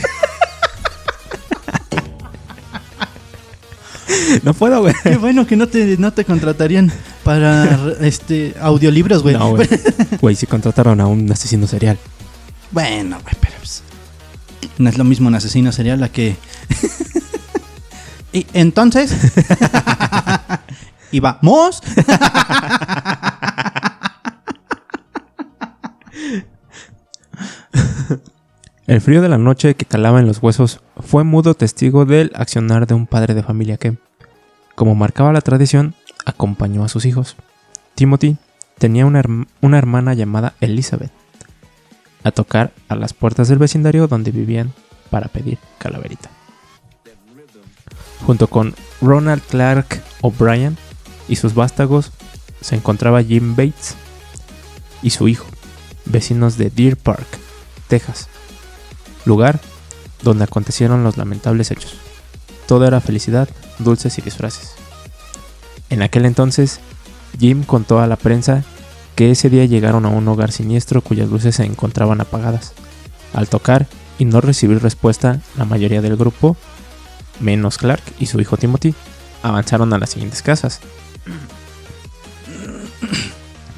no 4.42 4.54
puedo, 4.54 4.80
güey. 4.80 4.94
Qué 5.02 5.16
bueno 5.16 5.46
que 5.46 5.56
no 5.56 5.68
te, 5.68 5.96
no 5.96 6.12
te 6.12 6.24
contratarían 6.24 6.92
para 7.24 7.94
este 8.00 8.54
audiolibros, 8.60 9.22
güey. 9.22 9.36
No, 9.36 9.50
güey. 9.50 9.68
Güey, 10.20 10.36
si 10.36 10.46
contrataron 10.46 11.00
a 11.00 11.06
un 11.06 11.30
asesino 11.30 11.66
serial. 11.66 11.98
Bueno, 12.70 13.18
güey, 13.22 13.34
pero 13.40 13.54
pues, 13.58 13.82
no 14.78 14.88
es 14.88 14.98
lo 14.98 15.04
mismo 15.04 15.28
un 15.28 15.34
asesino 15.34 15.72
serial 15.72 16.02
a 16.02 16.08
que. 16.08 16.36
y 18.32 18.46
entonces. 18.52 19.14
y 21.12 21.20
vamos. 21.20 21.82
El 28.86 29.00
frío 29.00 29.20
de 29.20 29.28
la 29.28 29.36
noche 29.36 29.74
que 29.74 29.84
calaba 29.84 30.20
en 30.20 30.28
los 30.28 30.40
huesos 30.40 30.80
fue 31.00 31.24
mudo 31.24 31.54
testigo 31.54 32.04
del 32.04 32.30
accionar 32.36 32.86
de 32.86 32.94
un 32.94 33.08
padre 33.08 33.34
de 33.34 33.42
familia 33.42 33.78
que, 33.78 33.96
como 34.76 34.94
marcaba 34.94 35.32
la 35.32 35.40
tradición, 35.40 35.96
acompañó 36.24 36.84
a 36.84 36.88
sus 36.88 37.04
hijos, 37.04 37.34
Timothy 37.96 38.36
tenía 38.78 39.04
una, 39.04 39.24
una 39.60 39.78
hermana 39.78 40.14
llamada 40.14 40.54
Elizabeth 40.60 41.10
a 42.22 42.30
tocar 42.30 42.72
a 42.88 42.94
las 42.94 43.12
puertas 43.12 43.48
del 43.48 43.58
vecindario 43.58 44.06
donde 44.06 44.30
vivían 44.30 44.72
para 45.10 45.26
pedir 45.26 45.58
calaverita. 45.78 46.30
Junto 48.24 48.46
con 48.46 48.72
Ronald 49.00 49.42
Clark 49.42 50.00
O'Brien 50.20 50.76
y 51.26 51.36
sus 51.36 51.54
vástagos 51.54 52.12
se 52.60 52.76
encontraba 52.76 53.22
Jim 53.22 53.56
Bates 53.56 53.96
y 55.02 55.10
su 55.10 55.26
hijo, 55.26 55.46
vecinos 56.04 56.56
de 56.56 56.70
Deer 56.70 56.96
Park, 56.96 57.26
Texas, 57.88 58.28
lugar 59.26 59.60
donde 60.22 60.44
acontecieron 60.44 61.04
los 61.04 61.18
lamentables 61.18 61.70
hechos. 61.70 61.94
Todo 62.66 62.86
era 62.86 63.00
felicidad, 63.00 63.48
dulces 63.78 64.18
y 64.18 64.22
disfraces. 64.22 64.72
En 65.90 66.02
aquel 66.02 66.24
entonces, 66.24 66.80
Jim 67.38 67.62
contó 67.62 68.00
a 68.00 68.06
la 68.06 68.16
prensa 68.16 68.64
que 69.14 69.30
ese 69.30 69.50
día 69.50 69.64
llegaron 69.64 70.04
a 70.04 70.08
un 70.08 70.26
hogar 70.28 70.52
siniestro 70.52 71.00
cuyas 71.00 71.28
luces 71.28 71.56
se 71.56 71.64
encontraban 71.64 72.20
apagadas. 72.20 72.72
Al 73.34 73.48
tocar 73.48 73.86
y 74.18 74.24
no 74.24 74.40
recibir 74.40 74.82
respuesta, 74.82 75.40
la 75.56 75.64
mayoría 75.64 76.02
del 76.02 76.16
grupo, 76.16 76.56
menos 77.40 77.78
Clark 77.78 78.02
y 78.18 78.26
su 78.26 78.40
hijo 78.40 78.56
Timothy, 78.56 78.94
avanzaron 79.42 79.92
a 79.92 79.98
las 79.98 80.10
siguientes 80.10 80.42
casas. 80.42 80.80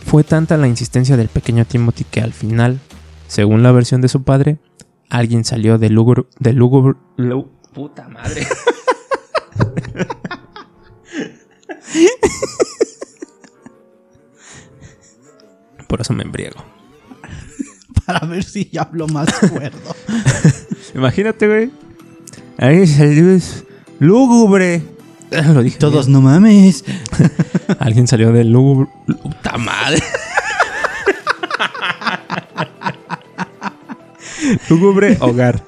Fue 0.07 0.25
tanta 0.25 0.57
la 0.57 0.69
insistencia 0.69 1.17
del 1.17 1.29
pequeño 1.29 1.67
Timothy 1.67 2.05
que 2.05 2.21
al 2.21 2.33
final, 2.33 2.81
según 3.27 3.63
la 3.63 3.73
versión 3.73 4.01
de 4.01 4.09
su 4.09 4.23
padre, 4.23 4.57
alguien 5.11 5.45
salió 5.45 5.79
del 5.79 5.95
lúgubre... 5.95 6.25
Del 6.39 6.57
lúgubre 6.57 6.99
puta 7.73 8.09
madre. 8.09 8.47
Por 15.87 16.01
eso 16.01 16.13
me 16.13 16.23
embriago. 16.23 16.65
Para 18.07 18.27
ver 18.27 18.45
si 18.45 18.69
ya 18.71 18.83
hablo 18.83 19.07
más 19.09 19.33
cuerdo. 19.39 19.97
Imagínate, 20.95 21.47
güey. 21.47 21.71
Alguien 22.59 22.87
salió 22.87 23.39
lúgubre. 23.99 24.83
Lo 25.31 25.63
dije. 25.63 25.79
Todos, 25.79 26.09
no 26.09 26.21
mames. 26.21 26.85
Alguien 27.79 28.07
salió 28.07 28.33
del 28.33 28.51
lúgubre. 28.51 28.89
Puta 29.23 29.57
madre. 29.57 30.03
Lúgubre 34.69 35.17
hogar. 35.21 35.65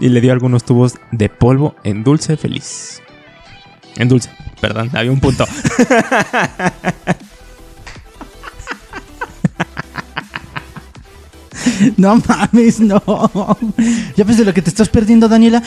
Y 0.00 0.08
le 0.08 0.20
dio 0.20 0.32
algunos 0.32 0.64
tubos 0.64 0.94
de 1.12 1.28
polvo 1.28 1.76
en 1.84 2.02
dulce 2.04 2.36
feliz. 2.36 3.00
En 3.96 4.08
dulce, 4.08 4.30
perdón, 4.60 4.90
había 4.92 5.12
un 5.12 5.20
punto. 5.20 5.46
No 11.96 12.16
mames, 12.16 12.80
no. 12.80 13.02
¿Ya 14.16 14.24
ves 14.24 14.38
de 14.38 14.44
lo 14.44 14.54
que 14.54 14.62
te 14.62 14.70
estás 14.70 14.88
perdiendo, 14.88 15.28
Daniela? 15.28 15.62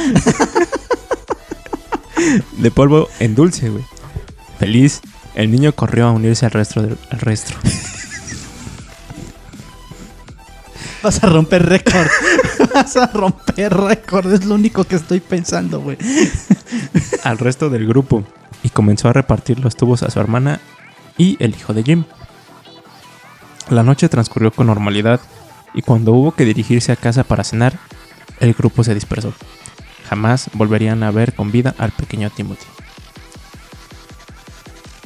De 2.57 2.71
polvo 2.71 3.07
en 3.19 3.35
dulce, 3.35 3.69
güey. 3.69 3.83
Feliz, 4.59 5.01
el 5.35 5.51
niño 5.51 5.73
corrió 5.73 6.07
a 6.07 6.11
unirse 6.11 6.45
al 6.45 6.51
resto 6.51 6.81
del 6.81 6.97
al 7.11 7.19
resto. 7.19 7.53
Vas 11.07 11.23
a 11.23 11.27
romper 11.27 11.65
récord. 11.65 12.05
Vas 12.73 12.97
a 12.97 13.07
romper 13.07 13.73
récord. 13.73 14.29
Es 14.33 14.43
lo 14.43 14.55
único 14.55 14.83
que 14.83 14.97
estoy 14.97 15.21
pensando, 15.21 15.79
güey. 15.79 15.97
al 17.23 17.37
resto 17.37 17.69
del 17.69 17.87
grupo 17.87 18.25
y 18.61 18.67
comenzó 18.71 19.07
a 19.07 19.13
repartir 19.13 19.61
los 19.61 19.77
tubos 19.77 20.03
a 20.03 20.11
su 20.11 20.19
hermana 20.19 20.59
y 21.17 21.41
el 21.41 21.55
hijo 21.55 21.73
de 21.73 21.83
Jim. 21.83 22.03
La 23.69 23.83
noche 23.83 24.09
transcurrió 24.09 24.51
con 24.51 24.67
normalidad 24.67 25.21
y 25.73 25.81
cuando 25.81 26.11
hubo 26.11 26.33
que 26.33 26.43
dirigirse 26.43 26.91
a 26.91 26.97
casa 26.97 27.23
para 27.23 27.45
cenar, 27.45 27.79
el 28.41 28.53
grupo 28.53 28.83
se 28.83 28.93
dispersó. 28.93 29.33
Jamás 30.09 30.49
volverían 30.55 31.03
a 31.03 31.11
ver 31.11 31.33
con 31.35 31.53
vida 31.53 31.73
al 31.77 31.91
pequeño 31.91 32.29
Timothy. 32.31 32.67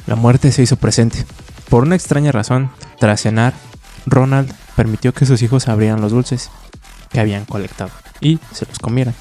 La 0.08 0.16
muerte 0.16 0.50
se 0.50 0.62
hizo 0.62 0.74
presente. 0.74 1.24
Por 1.68 1.84
una 1.84 1.94
extraña 1.94 2.32
razón, 2.32 2.72
tras 2.98 3.20
cenar, 3.20 3.54
Ronald 4.04 4.52
permitió 4.76 5.12
que 5.12 5.26
sus 5.26 5.42
hijos 5.42 5.68
abrieran 5.68 6.00
los 6.00 6.12
dulces 6.12 6.50
que 7.10 7.20
habían 7.20 7.44
colectado 7.44 7.90
y 8.20 8.38
se 8.52 8.66
los 8.66 8.78
comieran. 8.78 9.14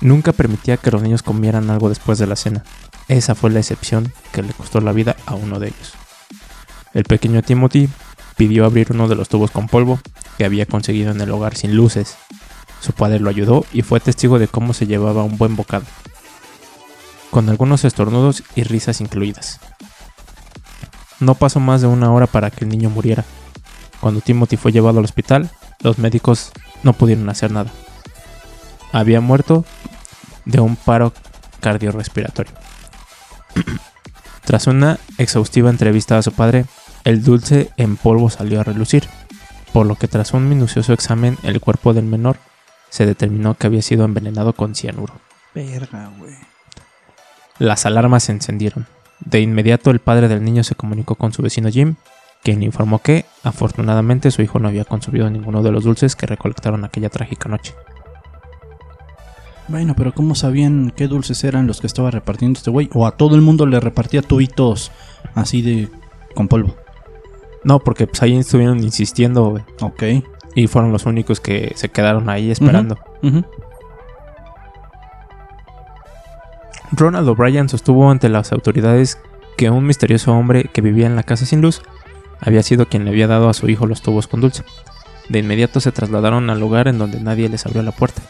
Nunca 0.00 0.32
permitía 0.32 0.76
que 0.76 0.90
los 0.90 1.02
niños 1.02 1.22
comieran 1.22 1.70
algo 1.70 1.88
después 1.88 2.18
de 2.18 2.26
la 2.26 2.36
cena. 2.36 2.64
Esa 3.08 3.34
fue 3.34 3.50
la 3.50 3.60
excepción 3.60 4.12
que 4.32 4.42
le 4.42 4.52
costó 4.52 4.80
la 4.80 4.92
vida 4.92 5.16
a 5.26 5.34
uno 5.34 5.58
de 5.58 5.68
ellos. 5.68 5.94
El 6.92 7.04
pequeño 7.04 7.42
Timothy 7.42 7.88
pidió 8.36 8.64
abrir 8.64 8.88
uno 8.90 9.08
de 9.08 9.14
los 9.14 9.28
tubos 9.28 9.50
con 9.50 9.68
polvo 9.68 10.00
que 10.38 10.44
había 10.44 10.66
conseguido 10.66 11.10
en 11.10 11.20
el 11.20 11.30
hogar 11.30 11.56
sin 11.56 11.74
luces. 11.76 12.16
Su 12.80 12.92
padre 12.92 13.20
lo 13.20 13.30
ayudó 13.30 13.64
y 13.72 13.82
fue 13.82 14.00
testigo 14.00 14.38
de 14.38 14.48
cómo 14.48 14.74
se 14.74 14.86
llevaba 14.86 15.24
un 15.24 15.38
buen 15.38 15.56
bocado, 15.56 15.84
con 17.30 17.48
algunos 17.48 17.84
estornudos 17.84 18.42
y 18.54 18.62
risas 18.62 19.00
incluidas. 19.00 19.60
No 21.20 21.34
pasó 21.34 21.60
más 21.60 21.80
de 21.80 21.86
una 21.86 22.12
hora 22.12 22.26
para 22.26 22.50
que 22.50 22.64
el 22.64 22.70
niño 22.70 22.90
muriera. 22.90 23.24
Cuando 24.04 24.20
Timothy 24.20 24.58
fue 24.58 24.70
llevado 24.70 24.98
al 24.98 25.06
hospital, 25.06 25.48
los 25.80 25.98
médicos 25.98 26.52
no 26.82 26.92
pudieron 26.92 27.26
hacer 27.30 27.50
nada. 27.50 27.72
Había 28.92 29.22
muerto 29.22 29.64
de 30.44 30.60
un 30.60 30.76
paro 30.76 31.14
cardiorrespiratorio. 31.60 32.52
Tras 34.44 34.66
una 34.66 34.98
exhaustiva 35.16 35.70
entrevista 35.70 36.18
a 36.18 36.22
su 36.22 36.32
padre, 36.32 36.66
el 37.04 37.24
dulce 37.24 37.70
en 37.78 37.96
polvo 37.96 38.28
salió 38.28 38.60
a 38.60 38.64
relucir, 38.64 39.08
por 39.72 39.86
lo 39.86 39.94
que 39.94 40.06
tras 40.06 40.34
un 40.34 40.50
minucioso 40.50 40.92
examen 40.92 41.38
el 41.42 41.62
cuerpo 41.62 41.94
del 41.94 42.04
menor 42.04 42.36
se 42.90 43.06
determinó 43.06 43.54
que 43.54 43.68
había 43.68 43.80
sido 43.80 44.04
envenenado 44.04 44.52
con 44.52 44.74
cianuro. 44.74 45.14
Verga, 45.54 46.12
güey. 46.18 46.34
Las 47.58 47.86
alarmas 47.86 48.24
se 48.24 48.32
encendieron. 48.32 48.86
De 49.20 49.40
inmediato 49.40 49.90
el 49.90 50.00
padre 50.00 50.28
del 50.28 50.44
niño 50.44 50.62
se 50.62 50.74
comunicó 50.74 51.14
con 51.14 51.32
su 51.32 51.40
vecino 51.40 51.70
Jim, 51.70 51.96
quien 52.44 52.62
informó 52.62 53.00
que, 53.00 53.24
afortunadamente, 53.42 54.30
su 54.30 54.42
hijo 54.42 54.58
no 54.60 54.68
había 54.68 54.84
consumido 54.84 55.28
ninguno 55.30 55.62
de 55.62 55.72
los 55.72 55.82
dulces 55.82 56.14
que 56.14 56.26
recolectaron 56.26 56.84
aquella 56.84 57.08
trágica 57.08 57.48
noche. 57.48 57.74
Bueno, 59.66 59.94
pero 59.96 60.12
¿cómo 60.12 60.34
sabían 60.34 60.92
qué 60.94 61.08
dulces 61.08 61.42
eran 61.42 61.66
los 61.66 61.80
que 61.80 61.86
estaba 61.86 62.10
repartiendo 62.10 62.58
este 62.58 62.70
güey? 62.70 62.90
O 62.92 63.06
a 63.06 63.12
todo 63.12 63.34
el 63.34 63.40
mundo 63.40 63.64
le 63.64 63.80
repartía 63.80 64.20
tubitos 64.20 64.92
así 65.34 65.62
de 65.62 65.88
con 66.34 66.48
polvo. 66.48 66.76
No, 67.64 67.78
porque 67.78 68.06
pues 68.06 68.22
ahí 68.22 68.36
estuvieron 68.36 68.82
insistiendo, 68.84 69.48
güey, 69.48 69.64
Ok. 69.80 70.02
y 70.54 70.66
fueron 70.66 70.92
los 70.92 71.06
únicos 71.06 71.40
que 71.40 71.72
se 71.76 71.88
quedaron 71.88 72.28
ahí 72.28 72.50
esperando. 72.50 72.98
Ronald 76.92 77.26
O'Brien 77.28 77.70
sostuvo 77.70 78.10
ante 78.10 78.28
las 78.28 78.52
autoridades 78.52 79.18
que 79.56 79.70
un 79.70 79.86
misterioso 79.86 80.32
hombre 80.34 80.64
que 80.64 80.82
vivía 80.82 81.06
en 81.06 81.16
la 81.16 81.22
casa 81.22 81.46
sin 81.46 81.62
luz 81.62 81.80
había 82.44 82.62
sido 82.62 82.86
quien 82.86 83.04
le 83.04 83.10
había 83.10 83.26
dado 83.26 83.48
a 83.48 83.54
su 83.54 83.68
hijo 83.68 83.86
los 83.86 84.02
tubos 84.02 84.26
con 84.26 84.40
dulce. 84.40 84.64
De 85.28 85.38
inmediato 85.38 85.80
se 85.80 85.92
trasladaron 85.92 86.50
al 86.50 86.60
lugar 86.60 86.88
en 86.88 86.98
donde 86.98 87.20
nadie 87.20 87.48
les 87.48 87.64
abrió 87.64 87.82
la 87.82 87.92
puerta. 87.92 88.22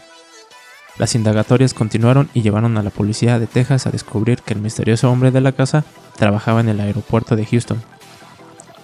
Las 0.97 1.13
indagatorias 1.13 1.73
continuaron 1.73 2.29
y 2.33 2.41
llevaron 2.41 2.77
a 2.77 2.83
la 2.83 2.89
policía 2.89 3.37
de 3.37 3.47
Texas 3.47 3.85
a 3.85 3.91
descubrir 3.91 4.41
que 4.41 4.53
el 4.53 4.61
misterioso 4.61 5.11
hombre 5.11 5.31
de 5.31 5.41
la 5.41 5.51
casa 5.51 5.83
trabajaba 6.15 6.61
en 6.61 6.69
el 6.69 6.79
aeropuerto 6.79 7.35
de 7.35 7.45
Houston. 7.45 7.83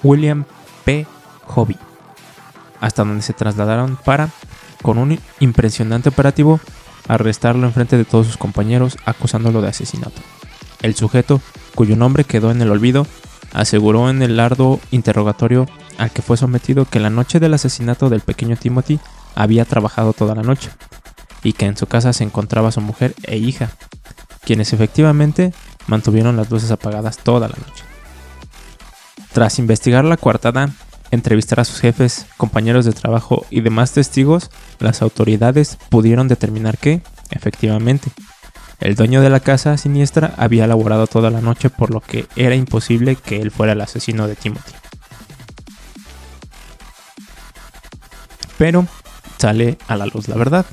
William 0.04 0.44
P. 0.84 1.08
Hobby. 1.48 1.78
Hasta 2.82 3.06
donde 3.06 3.22
se 3.22 3.34
trasladaron 3.34 3.98
para, 4.04 4.30
con 4.82 4.98
un 4.98 5.18
impresionante 5.40 6.10
operativo, 6.10 6.60
arrestarlo 7.08 7.66
en 7.66 7.74
frente 7.74 7.96
de 7.96 8.06
todos 8.06 8.28
sus 8.28 8.38
compañeros 8.38 8.98
acusándolo 9.06 9.62
de 9.62 9.70
asesinato. 9.70 10.22
El 10.82 10.96
sujeto, 10.96 11.40
cuyo 11.76 11.96
nombre 11.96 12.26
quedó 12.26 12.52
en 12.52 12.62
el 12.62 12.72
olvido, 12.72 13.08
aseguró 13.54 14.10
en 14.10 14.22
el 14.22 14.40
arduo 14.40 14.80
interrogatorio 14.92 15.68
al 15.98 16.12
que 16.12 16.22
fue 16.22 16.38
sometido 16.38 16.86
que 16.86 17.00
la 17.00 17.10
noche 17.10 17.40
del 17.40 17.54
asesinato 17.54 18.10
del 18.10 18.22
pequeño 18.22 18.56
Timothy 18.56 19.00
había 19.36 19.66
trabajado 19.66 20.14
toda 20.14 20.36
la 20.36 20.44
noche 20.44 20.70
y 21.44 21.54
que 21.54 21.66
en 21.66 21.78
su 21.78 21.88
casa 21.88 22.14
se 22.14 22.24
encontraba 22.24 22.72
su 22.72 22.82
mujer 22.82 23.16
e 23.24 23.38
hija, 23.38 23.72
quienes 24.44 24.74
efectivamente 24.74 25.54
mantuvieron 25.88 26.38
las 26.38 26.50
luces 26.50 26.72
apagadas 26.72 27.18
toda 27.18 27.48
la 27.48 27.56
noche. 27.56 27.84
Tras 29.34 29.60
investigar 29.60 30.04
la 30.06 30.18
coartada, 30.18 30.70
entrevistar 31.10 31.60
a 31.60 31.66
sus 31.66 31.80
jefes, 31.80 32.26
compañeros 32.38 32.86
de 32.86 32.94
trabajo 32.94 33.46
y 33.50 33.62
demás 33.62 33.94
testigos, 33.94 34.50
las 34.80 35.02
autoridades 35.02 35.78
pudieron 35.90 36.28
determinar 36.28 36.78
que, 36.78 37.02
efectivamente, 37.30 38.12
el 38.82 38.96
dueño 38.96 39.22
de 39.22 39.30
la 39.30 39.40
casa 39.40 39.78
siniestra 39.78 40.34
había 40.38 40.68
laborado 40.68 41.08
toda 41.08 41.30
la 41.30 41.40
noche 41.40 41.70
por 41.70 41.92
lo 41.92 42.02
que 42.02 42.28
era 42.36 42.56
imposible 42.56 43.16
que 43.16 43.40
él 43.42 43.52
fuera 43.52 43.74
el 43.74 43.82
asesino 43.82 44.28
de 44.28 44.36
Timothy. 44.36 44.74
Pero 48.58 48.88
sale 49.38 49.78
a 49.88 49.96
la 49.96 50.06
luz 50.06 50.28
la 50.28 50.36
verdad. 50.36 50.66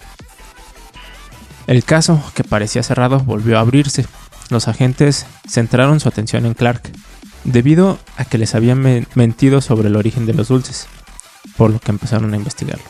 El 1.67 1.85
caso, 1.85 2.23
que 2.35 2.45
parecía 2.45 2.83
cerrado, 2.83 3.21
volvió 3.21 3.59
a 3.59 3.61
abrirse. 3.61 4.07
Los 4.49 4.69
agentes 4.69 5.27
centraron 5.47 6.01
su 6.01 6.09
atención 6.09 6.47
en 6.47 6.55
Clark, 6.55 6.91
debido 7.45 7.99
a 8.17 8.25
que 8.25 8.39
les 8.39 8.55
habían 8.55 8.79
men- 8.79 9.07
mentido 9.15 9.61
sobre 9.61 9.89
el 9.89 9.97
origen 9.97 10.25
de 10.25 10.33
los 10.33 10.49
dulces, 10.49 10.87
por 11.59 11.71
lo 11.71 11.79
que 11.79 11.91
empezaron 11.91 12.33
a 12.33 12.37
investigarlo. 12.37 12.85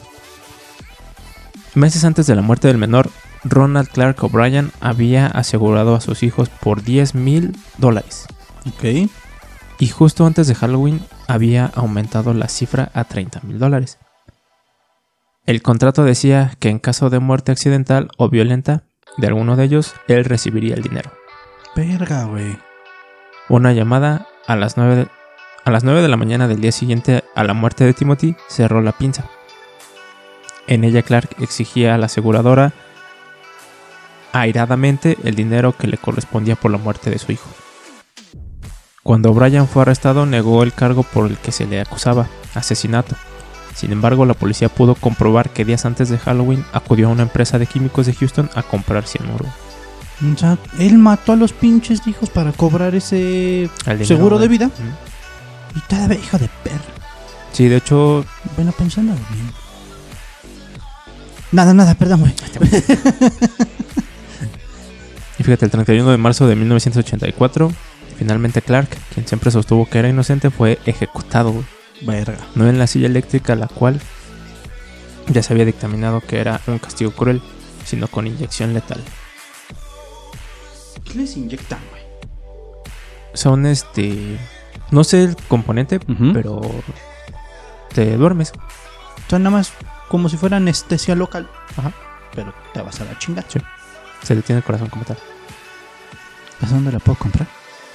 Meses 1.75 2.05
antes 2.05 2.27
de 2.29 2.37
la 2.37 2.43
muerte 2.43 2.69
del 2.69 2.79
menor, 2.79 3.11
Ronald 3.49 3.89
Clark 3.89 4.23
O'Brien 4.23 4.73
había 4.81 5.27
asegurado 5.27 5.95
a 5.95 6.01
sus 6.01 6.23
hijos 6.23 6.49
por 6.49 6.83
10 6.83 7.15
mil 7.15 7.57
dólares. 7.79 8.27
Ok. 8.67 9.11
Y 9.79 9.89
justo 9.89 10.27
antes 10.27 10.49
de 10.49 10.55
Halloween 10.55 11.01
había 11.27 11.67
aumentado 11.75 12.35
la 12.35 12.49
cifra 12.49 12.91
a 12.95 13.05
30 13.05 13.41
mil 13.43 13.59
dólares. 13.59 13.99
El 15.47 15.63
contrato 15.63 16.05
decía 16.05 16.53
que 16.59 16.69
en 16.69 16.79
caso 16.79 17.11
de 17.11 17.21
muerte 17.21 17.53
accidental 17.53 18.11
o 18.19 18.29
violenta 18.29 18.83
de 19.17 19.29
alguno 19.29 19.57
de 19.57 19.65
ellos, 19.65 19.95
él 20.07 20.25
recibiría 20.25 20.75
el 20.75 20.83
dinero. 20.83 21.11
Verga, 21.75 22.25
güey. 22.25 22.59
Una 23.49 23.73
llamada 23.73 24.27
a 24.47 24.57
las 24.57 24.77
9 24.77 24.97
de, 24.97 25.09
a 25.65 25.71
las 25.71 25.85
9 25.85 26.03
de 26.03 26.09
la 26.09 26.17
mañana 26.17 26.49
del 26.49 26.61
día 26.61 26.73
siguiente 26.73 27.25
a 27.35 27.45
la 27.45 27.55
muerte 27.55 27.85
de 27.85 27.95
Timothy 27.95 28.37
cerró 28.49 28.83
la 28.83 28.93
pinza. 28.93 29.25
En 30.67 30.85
ella 30.85 31.03
Clark 31.03 31.31
exigía 31.41 31.95
a 31.95 31.99
la 31.99 32.07
aseguradora 32.07 32.75
airadamente 34.33 35.17
el 35.25 35.35
dinero 35.35 35.77
que 35.77 35.87
le 35.87 35.99
correspondía 35.99 36.57
por 36.57 36.71
la 36.71 36.79
muerte 36.79 37.11
de 37.11 37.19
su 37.19 37.33
hijo. 37.33 37.49
Cuando 39.03 39.33
Brian 39.33 39.69
fue 39.69 39.83
arrestado 39.83 40.27
negó 40.27 40.63
el 40.63 40.73
cargo 40.73 41.03
por 41.03 41.31
el 41.31 41.39
que 41.39 41.53
se 41.53 41.67
le 41.67 41.81
acusaba, 41.81 42.29
asesinato. 42.55 43.17
Sin 43.75 43.93
embargo, 43.93 44.27
la 44.27 44.35
policía 44.35 44.69
pudo 44.69 44.95
comprobar 44.97 45.51
que 45.51 45.65
días 45.65 45.87
antes 45.87 46.09
de 46.09 46.19
Halloween 46.19 46.65
acudió 46.73 47.09
a 47.09 47.13
una 47.13 47.23
empresa 47.23 47.59
de 47.59 47.67
químicos 47.67 48.07
de 48.07 48.15
Houston 48.15 48.51
a 48.55 48.63
comprar 48.63 49.07
cianuro. 49.07 49.47
O 50.21 50.37
sea, 50.37 50.59
él 50.81 50.99
mató 50.99 51.33
a 51.33 51.37
los 51.37 51.53
pinches 51.53 52.05
hijos 52.07 52.29
para 52.29 52.51
cobrar 52.53 52.97
ese 52.97 53.71
dinero, 53.87 54.05
seguro 54.05 54.39
de 54.39 54.49
vida. 54.49 54.67
Ujú. 54.67 55.79
Y 55.79 55.81
todavía, 55.89 56.19
hijo 56.19 56.39
de 56.39 56.51
perra. 56.65 56.81
Sí, 57.53 57.69
de 57.69 57.77
hecho, 57.77 58.25
Bueno, 58.57 58.73
pensando 58.73 59.13
bien. 59.13 59.53
Nada, 61.53 61.73
nada, 61.73 61.95
perdón, 61.95 62.21
güey. 62.21 62.35
Fíjate, 65.49 65.65
el 65.65 65.71
31 65.71 66.11
de 66.11 66.19
marzo 66.19 66.47
de 66.47 66.57
1984, 66.57 67.73
finalmente 68.19 68.61
Clark, 68.61 68.91
quien 69.15 69.27
siempre 69.27 69.51
sostuvo 69.51 69.89
que 69.89 69.99
era 69.99 70.07
inocente, 70.07 70.51
fue 70.51 70.79
ejecutado, 70.85 71.53
güey. 71.53 71.65
Verga. 72.03 72.37
no 72.55 72.69
en 72.69 72.79
la 72.79 72.87
silla 72.87 73.07
eléctrica, 73.07 73.55
la 73.57 73.67
cual 73.67 73.99
ya 75.29 75.43
se 75.43 75.55
había 75.55 75.65
dictaminado 75.65 76.21
que 76.21 76.39
era 76.39 76.61
un 76.67 76.79
castigo 76.79 77.13
cruel, 77.13 77.41
sino 77.87 78.09
con 78.09 78.27
inyección 78.27 78.75
letal. 78.75 79.03
¿Qué 81.07 81.15
les 81.15 81.35
inyectan, 81.39 81.81
güey? 81.93 82.03
Son 83.33 83.65
este, 83.65 84.39
no 84.91 85.03
sé 85.03 85.25
el 85.25 85.37
componente, 85.49 85.99
pero 86.35 86.61
te 87.95 88.19
duermes. 88.19 88.53
Son 89.31 89.43
nada 89.43 89.57
más 89.57 89.73
como 90.09 90.29
si 90.29 90.37
fuera 90.37 90.59
anestesia 90.59 91.15
local. 91.15 91.49
Ajá. 91.75 91.95
Pero 92.35 92.53
te 92.75 92.83
vas 92.83 93.01
a 93.01 93.07
la 93.07 93.19
chingada. 93.19 93.49
Se 94.23 94.35
detiene 94.35 94.59
el 94.59 94.65
corazón 94.65 94.91
como 94.91 95.07
tal. 95.07 95.17
¿A 96.63 96.67
dónde 96.67 96.93
la 96.93 96.99
puedo 96.99 97.19
comprar? 97.19 97.49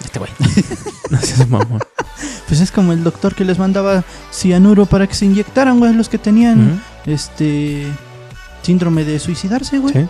Este 0.04 0.20
güey. 0.20 0.32
no 1.10 1.20
seas 1.20 1.48
mamón. 1.50 1.80
Pues 2.48 2.60
es 2.62 2.72
como 2.72 2.94
el 2.94 3.04
doctor 3.04 3.36
que 3.36 3.46
les 3.46 3.58
mandaba 3.60 4.04
cianuro 4.32 4.86
para 4.86 5.08
que 5.08 5.16
se 5.16 5.26
inyectaran, 5.26 5.80
güey, 5.80 5.94
los 5.94 6.10
que 6.10 6.18
tenían 6.18 6.82
este 7.06 7.88
síndrome 8.62 9.04
de 9.06 9.20
suicidarse, 9.20 9.80
güey. 9.80 9.94
Sí. 9.94 10.08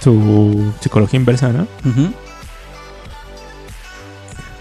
Su 0.00 0.72
psicología 0.80 1.18
inversa, 1.18 1.48
¿no? 1.52 1.62
Ujú. 1.84 2.12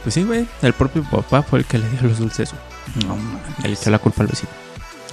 Pues 0.03 0.13
sí, 0.13 0.23
güey. 0.23 0.47
El 0.62 0.73
propio 0.73 1.03
papá 1.03 1.41
fue 1.43 1.60
el 1.60 1.65
que 1.65 1.77
le 1.79 1.89
dio 1.89 2.01
los 2.03 2.19
dulces. 2.19 2.51
güey. 2.51 3.05
No 3.08 3.15
Le 3.15 3.21
mames. 3.63 3.79
echó 3.81 3.89
la 3.89 3.99
culpa 3.99 4.21
al 4.21 4.27
vecino. 4.27 4.49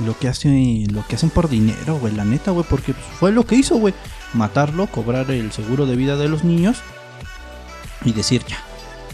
Lo 0.06 0.18
que 0.18 0.28
hace, 0.28 0.86
lo 0.90 1.06
que 1.06 1.16
hacen 1.16 1.30
por 1.30 1.48
dinero, 1.48 1.98
güey, 1.98 2.14
la 2.14 2.24
neta, 2.24 2.50
güey, 2.50 2.64
porque 2.68 2.94
pues, 2.94 3.06
fue 3.18 3.32
lo 3.32 3.46
que 3.46 3.56
hizo, 3.56 3.76
güey. 3.76 3.94
Matarlo, 4.34 4.86
cobrar 4.86 5.30
el 5.30 5.52
seguro 5.52 5.86
de 5.86 5.96
vida 5.96 6.16
de 6.16 6.28
los 6.28 6.44
niños 6.44 6.78
y 8.04 8.12
decir 8.12 8.42
ya, 8.46 8.58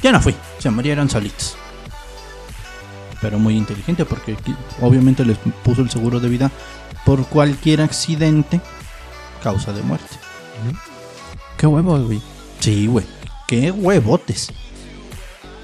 ya 0.03 0.13
no 0.13 0.21
fui, 0.21 0.35
se 0.59 0.71
murieron 0.71 1.09
solitos. 1.11 1.57
Pero 3.21 3.39
muy 3.39 3.57
inteligente 3.57 4.05
porque 4.05 4.37
obviamente 4.81 5.25
les 5.25 5.39
puso 5.65 5.83
el 5.83 5.91
seguro 5.91 6.21
de 6.21 6.29
vida 6.29 6.51
por 7.05 7.27
cualquier 7.27 7.81
accidente 7.81 8.61
causa 9.43 9.73
de 9.73 9.83
muerte. 9.83 10.17
Qué 11.57 11.67
huevos, 11.67 12.07
güey. 12.07 12.21
Sí, 12.61 12.87
güey. 12.87 13.05
Qué 13.49 13.71
huevotes. 13.73 14.51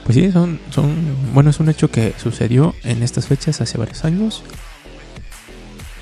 Pues 0.04 0.16
sí, 0.16 0.32
son, 0.32 0.60
son. 0.70 1.16
Bueno, 1.32 1.50
es 1.50 1.60
un 1.60 1.68
hecho 1.68 1.90
que 1.90 2.14
sucedió 2.20 2.74
en 2.82 3.02
estas 3.02 3.26
fechas 3.26 3.60
hace 3.60 3.78
varios 3.78 4.04
años. 4.04 4.42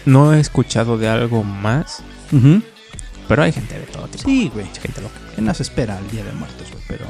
No 0.04 0.32
he 0.32 0.40
escuchado 0.40 0.98
de 0.98 1.08
algo 1.08 1.44
más, 1.44 2.02
Ujú. 2.32 2.62
Pero 3.28 3.42
hay 3.42 3.52
gente 3.52 3.78
de 3.78 3.86
todo 3.86 4.06
tipo. 4.08 4.24
Sí, 4.24 4.50
güey. 4.52 4.66
Hay 4.66 4.74
gente 4.80 5.00
loca. 5.00 5.14
¿Qué 5.34 5.42
nos 5.42 5.60
espera 5.60 5.98
el 5.98 6.10
Día 6.10 6.24
de 6.24 6.32
Muertos, 6.32 6.70
güey? 6.70 6.82
Pero 6.88 7.06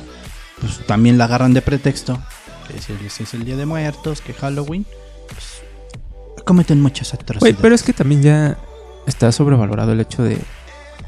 pues 0.61 0.87
también 0.87 1.19
la 1.19 1.25
agarran 1.25 1.55
de 1.55 1.63
pretexto. 1.63 2.21
Que 2.69 2.81
si 2.81 2.93
es, 3.05 3.21
es 3.21 3.35
el 3.35 3.45
Día 3.45 3.57
de 3.57 3.67
Muertos, 3.67 4.21
que 4.21 4.33
Halloween. 4.35 4.87
Pues, 5.29 5.63
cometen 6.45 6.81
muchas 6.81 7.11
Güey, 7.11 7.21
atrocidades. 7.23 7.57
pero 7.61 7.75
es 7.75 7.83
que 7.83 7.93
también 7.93 8.23
ya 8.23 8.59
está 9.07 9.31
sobrevalorado 9.33 9.93
el 9.93 10.01
hecho 10.01 10.23
de. 10.23 10.39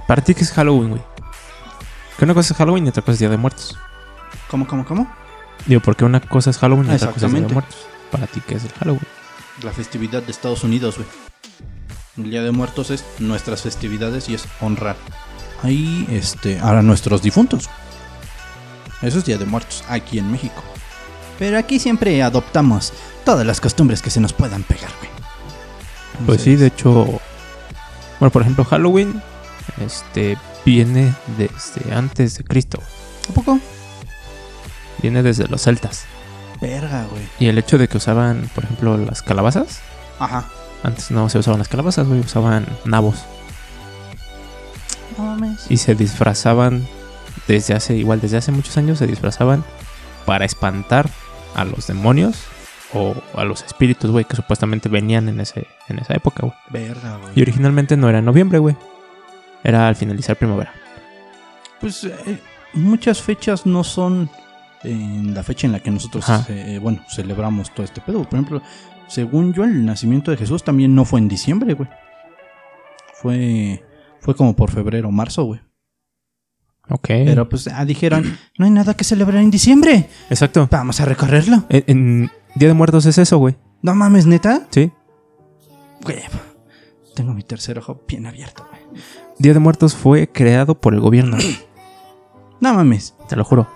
Para 0.09 0.23
ti, 0.23 0.35
que 0.35 0.43
es 0.43 0.53
Halloween, 0.53 0.91
güey? 0.91 1.03
Que 2.19 2.25
una 2.25 2.35
cosa 2.35 2.53
es 2.53 2.59
Halloween 2.59 2.87
y 2.87 2.89
otra 2.91 3.03
cosa 3.03 3.13
es 3.13 3.19
Día 3.21 3.31
de 3.31 3.37
Muertos. 3.37 3.77
¿Cómo, 4.51 4.67
cómo, 4.67 4.85
cómo? 4.85 5.11
Digo, 5.67 5.81
porque 5.81 6.05
una 6.05 6.21
cosa 6.21 6.51
es 6.51 6.59
Halloween 6.59 6.91
y 6.91 6.95
otra 6.95 7.11
cosa 7.13 7.27
es 7.27 7.33
Día 7.33 7.41
de. 7.43 7.53
Muertos. 7.53 7.77
Para 8.11 8.27
ti, 8.27 8.41
que 8.41 8.55
es 8.57 8.65
el 8.65 8.73
Halloween? 8.73 9.07
La 9.63 9.73
festividad 9.73 10.23
de 10.23 10.31
Estados 10.33 10.63
Unidos, 10.65 10.97
güey. 10.97 11.09
El 12.17 12.31
Día 12.31 12.43
de 12.43 12.53
Muertos 12.53 12.91
es 12.91 13.05
nuestras 13.19 13.63
festividades 13.63 14.29
y 14.29 14.35
es 14.35 14.47
honrar. 14.61 14.97
Ahí, 15.63 16.07
este, 16.11 16.61
a 16.61 16.81
nuestros 16.83 17.23
difuntos. 17.23 17.69
Eso 19.03 19.19
es 19.19 19.25
Día 19.25 19.37
de 19.37 19.47
Muertos, 19.47 19.83
aquí 19.89 20.19
en 20.19 20.31
México. 20.31 20.63
Pero 21.39 21.59
aquí 21.59 21.81
siempre 21.81 22.23
adoptamos 22.23 22.93
todas 23.25 23.45
las 23.45 23.61
costumbres 23.61 24.01
que 24.01 24.11
se 24.11 24.21
nos 24.21 24.33
puedan 24.33 24.63
pegar, 24.63 24.91
güey. 25.01 25.11
Pues 26.27 26.43
sí, 26.43 26.55
de 26.55 26.69
hecho. 26.69 27.21
Bueno, 28.21 28.31
por 28.31 28.43
ejemplo, 28.43 28.65
Halloween. 28.65 29.21
Este. 29.85 30.39
Viene 30.65 31.13
desde 31.37 31.93
antes 31.93 32.39
de 32.39 32.45
Cristo. 32.45 32.81
¿A 33.29 33.33
poco? 33.35 33.59
Viene 35.03 35.23
desde 35.23 35.49
los 35.49 35.63
celtas. 35.63 36.07
Verga, 36.61 37.07
güey. 37.11 37.25
Y 37.39 37.49
el 37.49 37.59
hecho 37.59 37.77
de 37.77 37.89
que 37.89 37.99
usaban, 37.99 38.49
por 38.55 38.65
ejemplo, 38.65 38.97
las 38.97 39.21
calabazas. 39.23 39.81
Ajá. 40.19 40.47
Antes 40.85 41.11
no 41.11 41.29
se 41.31 41.39
usaban 41.39 41.59
las 41.59 41.69
calabazas, 41.69 42.07
güey, 42.07 42.21
usaban 42.21 42.67
nabos. 42.85 43.25
No 45.17 45.25
mames. 45.25 45.67
Y 45.71 45.79
se 45.79 45.95
disfrazaban 45.95 46.87
desde 47.49 47.75
hace, 47.75 47.97
igual 47.97 48.21
desde 48.21 48.37
hace 48.37 48.53
muchos 48.53 48.77
años, 48.77 48.99
se 48.99 49.07
disfrazaban 49.07 49.65
para 50.27 50.45
espantar 50.45 51.09
a 51.55 51.65
los 51.65 51.87
demonios 51.87 52.45
o 52.93 53.15
a 53.35 53.45
los 53.45 53.63
espíritus, 53.63 54.11
güey, 54.11 54.27
que 54.27 54.37
supuestamente 54.37 54.91
venían 54.91 55.29
en, 55.29 55.41
ese, 55.41 55.67
en 55.89 55.99
esa 55.99 56.15
época, 56.15 56.43
güey. 56.43 56.55
Verga, 56.69 57.17
güey. 57.17 57.33
Y 57.35 57.43
originalmente 57.43 57.97
no 57.97 58.09
era 58.09 58.19
en 58.19 58.27
noviembre, 58.27 58.59
güey. 58.59 58.77
Era 59.63 59.89
al 59.89 59.97
finalizar 59.97 60.37
primavera. 60.37 60.73
Pues 61.81 62.05
eh, 62.05 62.41
muchas 62.75 63.23
fechas 63.23 63.65
no 63.65 63.85
son 63.85 64.29
en 64.83 65.35
la 65.35 65.43
fecha 65.43 65.67
en 65.67 65.73
la 65.73 65.81
que 65.81 65.91
nosotros, 65.91 66.27
eh, 66.49 66.79
bueno, 66.81 67.03
celebramos 67.09 67.73
todo 67.73 67.85
este 67.85 68.03
pedo. 68.03 68.25
Por 68.25 68.35
ejemplo, 68.35 68.63
según 69.09 69.53
yo, 69.53 69.65
el 69.65 69.85
nacimiento 69.85 70.31
de 70.31 70.37
Jesús 70.37 70.65
también 70.65 70.95
no 70.95 71.05
fue 71.05 71.21
en 71.21 71.29
diciembre, 71.29 71.75
güey. 71.75 71.89
Fue, 73.15 73.85
fue 74.21 74.35
como 74.35 74.55
por 74.55 74.71
febrero 74.71 75.09
o 75.09 75.13
marzo, 75.13 75.45
güey. 75.45 75.61
Ok. 76.89 77.07
Pero 77.09 77.49
pues 77.49 77.69
ah, 77.69 77.85
dijeron, 77.85 78.39
no 78.59 78.65
hay 78.65 78.71
nada 78.71 78.95
que 78.95 79.05
celebrar 79.05 79.43
en 79.43 79.51
diciembre. 79.51 80.09
Exacto. 80.31 80.69
Vamos 80.71 81.01
a 81.01 81.05
recorrerlo. 81.05 81.65
En, 81.69 81.85
en 81.87 82.31
Día 82.55 82.69
de 82.69 82.75
Muertos 82.75 83.07
es 83.07 83.19
eso, 83.19 83.39
güey. 83.39 83.57
No 83.83 83.95
mames, 83.95 84.27
neta. 84.27 84.67
Sí. 84.71 84.93
Güey, 86.03 86.19
tengo 87.15 87.33
mi 87.33 87.43
tercer 87.43 87.79
ojo 87.79 88.03
bien 88.07 88.27
abierto, 88.27 88.67
güey. 88.69 89.03
Día 89.39 89.53
de 89.55 89.59
Muertos 89.59 89.95
fue 89.95 90.29
creado 90.29 90.81
por 90.81 90.95
el 90.95 91.01
gobierno. 91.01 91.37
No 92.61 92.73
mames. 92.73 93.15
te 93.29 93.37
lo 93.37 93.45
juro. 93.45 93.69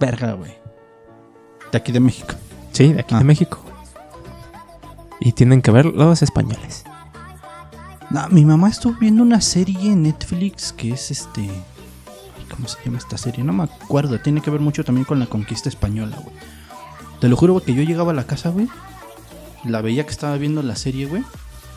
Verga, 0.00 0.32
güey. 0.32 0.52
De 1.70 1.78
aquí 1.78 1.92
de 1.92 2.00
México. 2.00 2.34
Sí, 2.74 2.92
de 2.92 3.00
aquí 3.00 3.14
Ah. 3.14 3.18
de 3.18 3.24
México. 3.24 3.58
Y 5.20 5.32
tienen 5.32 5.62
que 5.62 5.70
ver 5.70 5.86
los 5.86 6.20
españoles. 6.22 6.84
No, 8.10 8.28
mi 8.28 8.44
mamá 8.44 8.68
estuvo 8.68 8.94
viendo 9.00 9.22
una 9.22 9.40
serie 9.40 9.92
en 9.92 10.02
Netflix 10.02 10.72
que 10.72 10.90
es 10.90 11.10
este. 11.10 11.48
¿Cómo 12.54 12.68
se 12.68 12.76
llama 12.84 12.98
esta 12.98 13.16
serie? 13.16 13.42
No 13.42 13.52
me 13.52 13.64
acuerdo. 13.64 14.20
Tiene 14.20 14.40
que 14.42 14.50
ver 14.50 14.60
mucho 14.60 14.84
también 14.84 15.04
con 15.06 15.18
la 15.18 15.26
conquista 15.26 15.68
española, 15.68 16.18
güey. 16.22 16.36
Te 17.20 17.28
lo 17.28 17.36
juro, 17.36 17.54
güey, 17.54 17.64
que 17.64 17.74
yo 17.74 17.82
llegaba 17.82 18.10
a 18.12 18.14
la 18.14 18.26
casa, 18.26 18.50
güey. 18.50 18.68
La 19.64 19.80
veía 19.80 20.04
que 20.04 20.10
estaba 20.12 20.36
viendo 20.36 20.62
la 20.62 20.76
serie, 20.76 21.06
güey. 21.06 21.24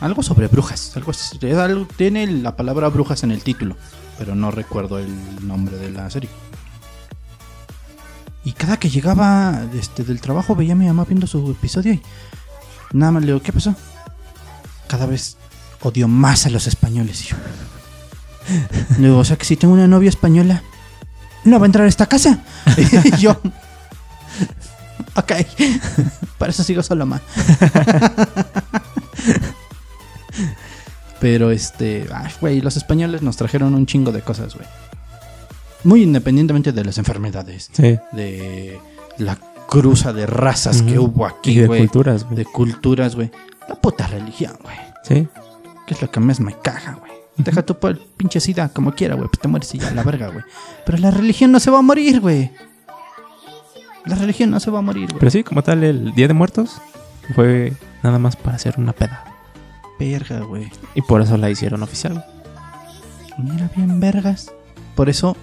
Algo 0.00 0.22
sobre 0.22 0.46
brujas. 0.48 0.92
Algo 0.96 1.12
algo- 1.62 1.88
tiene 1.96 2.26
la 2.26 2.54
palabra 2.54 2.88
brujas 2.88 3.22
en 3.22 3.30
el 3.30 3.42
título. 3.42 3.76
Pero 4.18 4.34
no 4.34 4.50
recuerdo 4.50 4.98
el 4.98 5.08
nombre 5.46 5.76
de 5.78 5.90
la 5.90 6.10
serie. 6.10 6.28
Y 8.48 8.52
cada 8.54 8.78
que 8.78 8.88
llegaba 8.88 9.60
este, 9.78 10.04
del 10.04 10.22
trabajo 10.22 10.56
veía 10.56 10.72
a 10.72 10.74
mi 10.74 10.86
mamá 10.86 11.04
viendo 11.04 11.26
su 11.26 11.50
episodio 11.50 11.92
y 11.92 12.00
nada 12.94 13.12
más 13.12 13.20
le 13.20 13.26
digo, 13.26 13.42
¿qué 13.42 13.52
pasó? 13.52 13.74
Cada 14.86 15.04
vez 15.04 15.36
odio 15.82 16.08
más 16.08 16.46
a 16.46 16.48
los 16.48 16.66
españoles. 16.66 17.26
Y 17.26 17.28
yo, 17.28 17.36
le 18.98 19.08
digo, 19.08 19.18
o 19.18 19.24
sea 19.26 19.36
que 19.36 19.44
si 19.44 19.56
tengo 19.56 19.74
una 19.74 19.86
novia 19.86 20.08
española, 20.08 20.62
no 21.44 21.58
va 21.60 21.66
a 21.66 21.68
entrar 21.68 21.84
a 21.84 21.90
esta 21.90 22.06
casa. 22.06 22.42
y 23.04 23.16
yo, 23.18 23.32
ok, 25.14 25.32
para 26.38 26.50
eso 26.50 26.64
sigo 26.64 26.82
solo, 26.82 27.04
ma. 27.04 27.20
Pero 31.20 31.50
este, 31.50 32.08
güey, 32.40 32.62
los 32.62 32.78
españoles 32.78 33.20
nos 33.20 33.36
trajeron 33.36 33.74
un 33.74 33.84
chingo 33.84 34.10
de 34.10 34.22
cosas, 34.22 34.54
güey. 34.54 34.66
Muy 35.84 36.02
independientemente 36.02 36.72
de 36.72 36.84
las 36.84 36.98
enfermedades, 36.98 37.70
Sí. 37.72 37.98
de 38.12 38.78
la 39.18 39.36
cruza 39.68 40.12
de 40.12 40.26
razas 40.26 40.82
que 40.82 40.98
hubo 40.98 41.26
aquí, 41.26 41.56
de 41.60 41.66
güey. 41.66 41.80
culturas, 41.80 42.24
güey. 42.24 42.36
De 42.36 42.44
culturas, 42.44 43.14
güey. 43.14 43.30
La 43.68 43.74
puta 43.74 44.06
religión, 44.06 44.56
güey. 44.62 44.76
Sí. 45.04 45.28
Que 45.86 45.94
es 45.94 46.02
lo 46.02 46.10
que 46.10 46.20
más 46.20 46.40
me 46.40 46.54
caga, 46.58 46.94
güey. 47.00 47.12
Deja 47.36 47.62
tu 47.62 47.76
pinche 48.16 48.40
sida 48.40 48.68
como 48.70 48.92
quiera, 48.92 49.14
güey. 49.14 49.28
Pues 49.28 49.38
te 49.40 49.46
mueres 49.48 49.72
y 49.74 49.78
ya, 49.78 49.90
la 49.92 50.02
verga, 50.02 50.28
güey. 50.28 50.44
Pero 50.84 50.98
la 50.98 51.10
religión 51.10 51.52
no 51.52 51.60
se 51.60 51.70
va 51.70 51.78
a 51.78 51.82
morir, 51.82 52.20
güey. 52.20 52.50
La 54.06 54.16
religión 54.16 54.50
no 54.50 54.58
se 54.58 54.70
va 54.70 54.78
a 54.78 54.82
morir, 54.82 55.06
güey. 55.06 55.18
Pero 55.20 55.30
sí, 55.30 55.44
como 55.44 55.62
tal, 55.62 55.84
el 55.84 56.12
Día 56.14 56.26
de 56.28 56.34
Muertos 56.34 56.80
fue 57.34 57.74
nada 58.02 58.18
más 58.18 58.36
para 58.36 58.56
hacer 58.56 58.74
una 58.78 58.92
peda. 58.92 59.24
Verga, 60.00 60.40
güey. 60.40 60.70
Y 60.94 61.02
por 61.02 61.20
eso 61.20 61.36
la 61.36 61.50
hicieron 61.50 61.82
oficial. 61.82 62.24
Mira 63.38 63.70
bien, 63.76 64.00
vergas. 64.00 64.50
Por 64.94 65.08
eso 65.08 65.36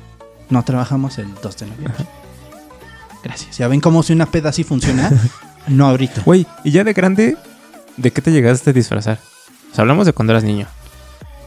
no 0.49 0.63
trabajamos 0.63 1.17
el 1.17 1.33
2 1.35 1.57
de 1.57 1.65
noviembre. 1.67 2.05
Gracias. 3.23 3.57
Ya 3.57 3.67
ven 3.67 3.81
cómo 3.81 4.03
si 4.03 4.13
una 4.13 4.27
peda 4.27 4.49
así 4.49 4.63
funciona. 4.63 5.11
no 5.67 5.87
ahorita. 5.87 6.21
Güey, 6.23 6.45
y 6.63 6.71
ya 6.71 6.83
de 6.83 6.93
grande, 6.93 7.37
¿de 7.97 8.11
qué 8.11 8.21
te 8.21 8.31
llegaste 8.31 8.69
a 8.69 8.73
disfrazar? 8.73 9.19
O 9.71 9.75
sea, 9.75 9.81
hablamos 9.81 10.05
de 10.05 10.13
cuando 10.13 10.33
eras 10.33 10.43
niño. 10.43 10.67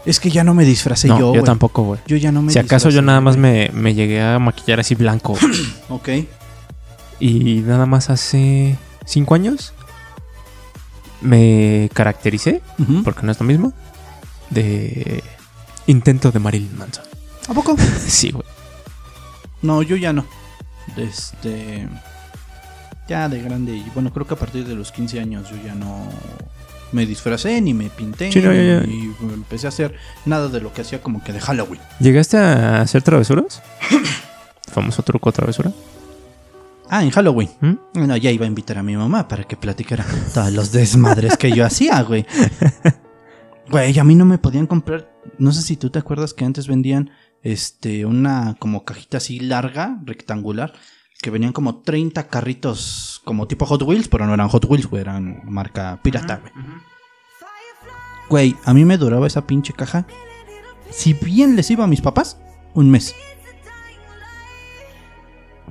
Es 0.04 0.20
que 0.20 0.30
ya 0.30 0.44
no 0.44 0.54
me 0.54 0.64
disfracé 0.64 1.08
no, 1.08 1.18
yo, 1.18 1.34
yo, 1.34 1.42
tampoco, 1.42 1.82
güey. 1.82 2.00
Yo 2.06 2.16
ya 2.16 2.32
no 2.32 2.40
me 2.40 2.52
Si 2.52 2.58
acaso 2.58 2.88
yo 2.90 3.02
nada 3.02 3.20
más 3.20 3.36
me, 3.36 3.70
me 3.74 3.94
llegué 3.94 4.22
a 4.22 4.38
maquillar 4.38 4.80
así 4.80 4.94
blanco. 4.94 5.36
Ok. 5.88 6.08
y 7.18 7.62
nada 7.66 7.86
más 7.86 8.10
hace 8.10 8.76
cinco 9.04 9.34
años 9.34 9.72
me 11.20 11.90
caractericé, 11.94 12.62
porque 13.04 13.22
no 13.24 13.32
es 13.32 13.40
lo 13.40 13.46
mismo, 13.46 13.72
de 14.50 15.22
intento 15.86 16.30
de 16.30 16.38
Marilyn 16.38 16.76
Manson. 16.76 17.04
¿A 17.48 17.54
poco? 17.54 17.76
Sí, 18.06 18.30
güey. 18.30 18.46
No, 19.62 19.82
yo 19.82 19.96
ya 19.96 20.12
no. 20.12 20.24
Este. 20.96 21.88
Ya 23.08 23.28
de 23.28 23.42
grande. 23.42 23.76
Y 23.76 23.86
bueno, 23.94 24.12
creo 24.12 24.26
que 24.26 24.34
a 24.34 24.38
partir 24.38 24.66
de 24.66 24.74
los 24.74 24.92
15 24.92 25.20
años 25.20 25.48
yo 25.50 25.56
ya 25.64 25.74
no 25.74 26.08
me 26.92 27.06
disfracé 27.06 27.60
ni 27.60 27.74
me 27.74 27.90
pinté. 27.90 28.30
Sí, 28.32 28.40
no, 28.40 28.52
ya, 28.52 28.62
ya. 28.62 28.84
Y 28.84 29.14
empecé 29.32 29.66
a 29.66 29.68
hacer 29.68 29.94
nada 30.26 30.48
de 30.48 30.60
lo 30.60 30.72
que 30.72 30.82
hacía 30.82 31.00
como 31.02 31.22
que 31.22 31.32
de 31.32 31.40
Halloween. 31.40 31.80
¿Llegaste 32.00 32.36
a 32.36 32.80
hacer 32.80 33.02
travesuras? 33.02 33.62
Famoso 34.72 35.02
truco 35.02 35.32
travesura. 35.32 35.72
Ah, 36.90 37.02
en 37.02 37.10
Halloween. 37.10 37.50
¿Mm? 37.60 37.74
Bueno, 37.94 38.16
ya 38.16 38.30
iba 38.30 38.44
a 38.44 38.48
invitar 38.48 38.78
a 38.78 38.82
mi 38.82 38.96
mamá 38.96 39.28
para 39.28 39.44
que 39.44 39.56
platicara 39.56 40.06
todos 40.32 40.52
los 40.52 40.72
desmadres 40.72 41.36
que 41.36 41.52
yo 41.52 41.64
hacía, 41.64 42.02
güey. 42.02 42.26
Güey, 43.70 43.98
a 43.98 44.04
mí 44.04 44.14
no 44.14 44.24
me 44.24 44.38
podían 44.38 44.66
comprar. 44.66 45.12
No 45.36 45.52
sé 45.52 45.60
si 45.62 45.76
tú 45.76 45.90
te 45.90 45.98
acuerdas 45.98 46.32
que 46.32 46.44
antes 46.46 46.66
vendían 46.66 47.10
este 47.42 48.04
una 48.06 48.56
como 48.58 48.84
cajita 48.84 49.18
así 49.18 49.40
larga, 49.40 49.98
rectangular, 50.04 50.72
que 51.20 51.30
venían 51.30 51.52
como 51.52 51.80
30 51.82 52.28
carritos 52.28 53.20
como 53.24 53.48
tipo 53.48 53.66
Hot 53.66 53.82
Wheels, 53.82 54.08
pero 54.08 54.26
no 54.26 54.34
eran 54.34 54.48
Hot 54.48 54.64
Wheels, 54.64 54.86
güey, 54.86 55.02
eran 55.02 55.42
marca 55.44 56.00
pirata, 56.02 56.36
güey. 56.36 56.52
Güey, 58.28 58.56
a 58.64 58.74
mí 58.74 58.84
me 58.84 58.98
duraba 58.98 59.26
esa 59.26 59.46
pinche 59.46 59.72
caja. 59.72 60.06
Si 60.90 61.14
bien 61.14 61.56
les 61.56 61.70
iba 61.70 61.84
a 61.84 61.88
mis 61.88 62.00
papás, 62.00 62.38
un 62.74 62.90
mes. 62.90 63.14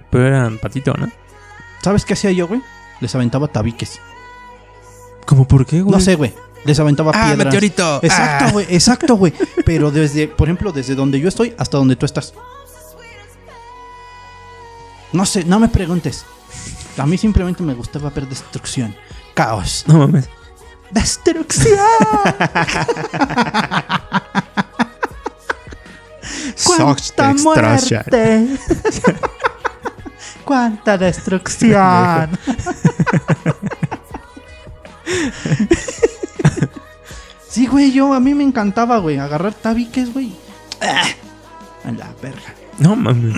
Pero 0.10 0.28
eran 0.28 0.58
patito, 0.58 0.94
¿no? 0.94 1.10
¿Sabes 1.82 2.06
qué 2.06 2.14
hacía 2.14 2.32
yo, 2.32 2.48
güey? 2.48 2.62
Les 3.00 3.14
aventaba 3.14 3.48
tabiques. 3.48 4.00
¿Cómo 5.26 5.48
por 5.48 5.66
qué, 5.66 5.82
güey? 5.82 5.92
No 5.92 6.00
sé, 6.00 6.16
güey. 6.16 6.34
Les 6.68 6.80
aventaba 6.80 7.12
Ah, 7.16 7.28
piedras. 7.28 7.46
meteorito. 7.46 8.00
Exacto, 8.04 8.46
Ah. 8.46 8.52
güey, 8.52 8.66
exacto, 8.70 9.16
güey. 9.16 9.34
Pero 9.66 9.90
desde, 9.90 10.28
por 10.28 10.48
ejemplo, 10.48 10.72
desde 10.72 10.94
donde 10.96 11.20
yo 11.20 11.30
estoy 11.30 11.56
hasta 11.58 11.78
donde 11.78 11.96
tú 11.96 12.06
estás. 12.06 12.34
No 15.14 15.26
sé, 15.26 15.44
no 15.46 15.60
me 15.60 15.70
preguntes. 15.70 16.26
A 16.98 17.06
mí 17.06 17.18
simplemente 17.18 17.64
me 17.64 17.74
gustaba 17.74 18.10
ver 18.10 18.28
destrucción, 18.28 18.94
caos. 19.34 19.86
No 19.88 20.00
mames. 20.00 20.28
¡Destrucción! 20.92 21.78
¡Cuánta 26.66 27.34
muerte! 27.36 28.48
¡Cuánta 30.46 30.98
destrucción! 30.98 32.38
sí, 37.58 37.68
güey, 37.68 37.92
yo 37.92 38.14
a 38.14 38.20
mí 38.20 38.34
me 38.34 38.44
encantaba, 38.44 38.98
güey, 39.00 39.18
agarrar 39.18 39.54
tabiques, 39.54 40.14
güey. 40.14 40.32
¡Ah! 40.82 41.04
A 41.86 41.92
la 41.92 42.10
verga. 42.22 42.54
No 42.80 42.96
mames. 42.96 43.36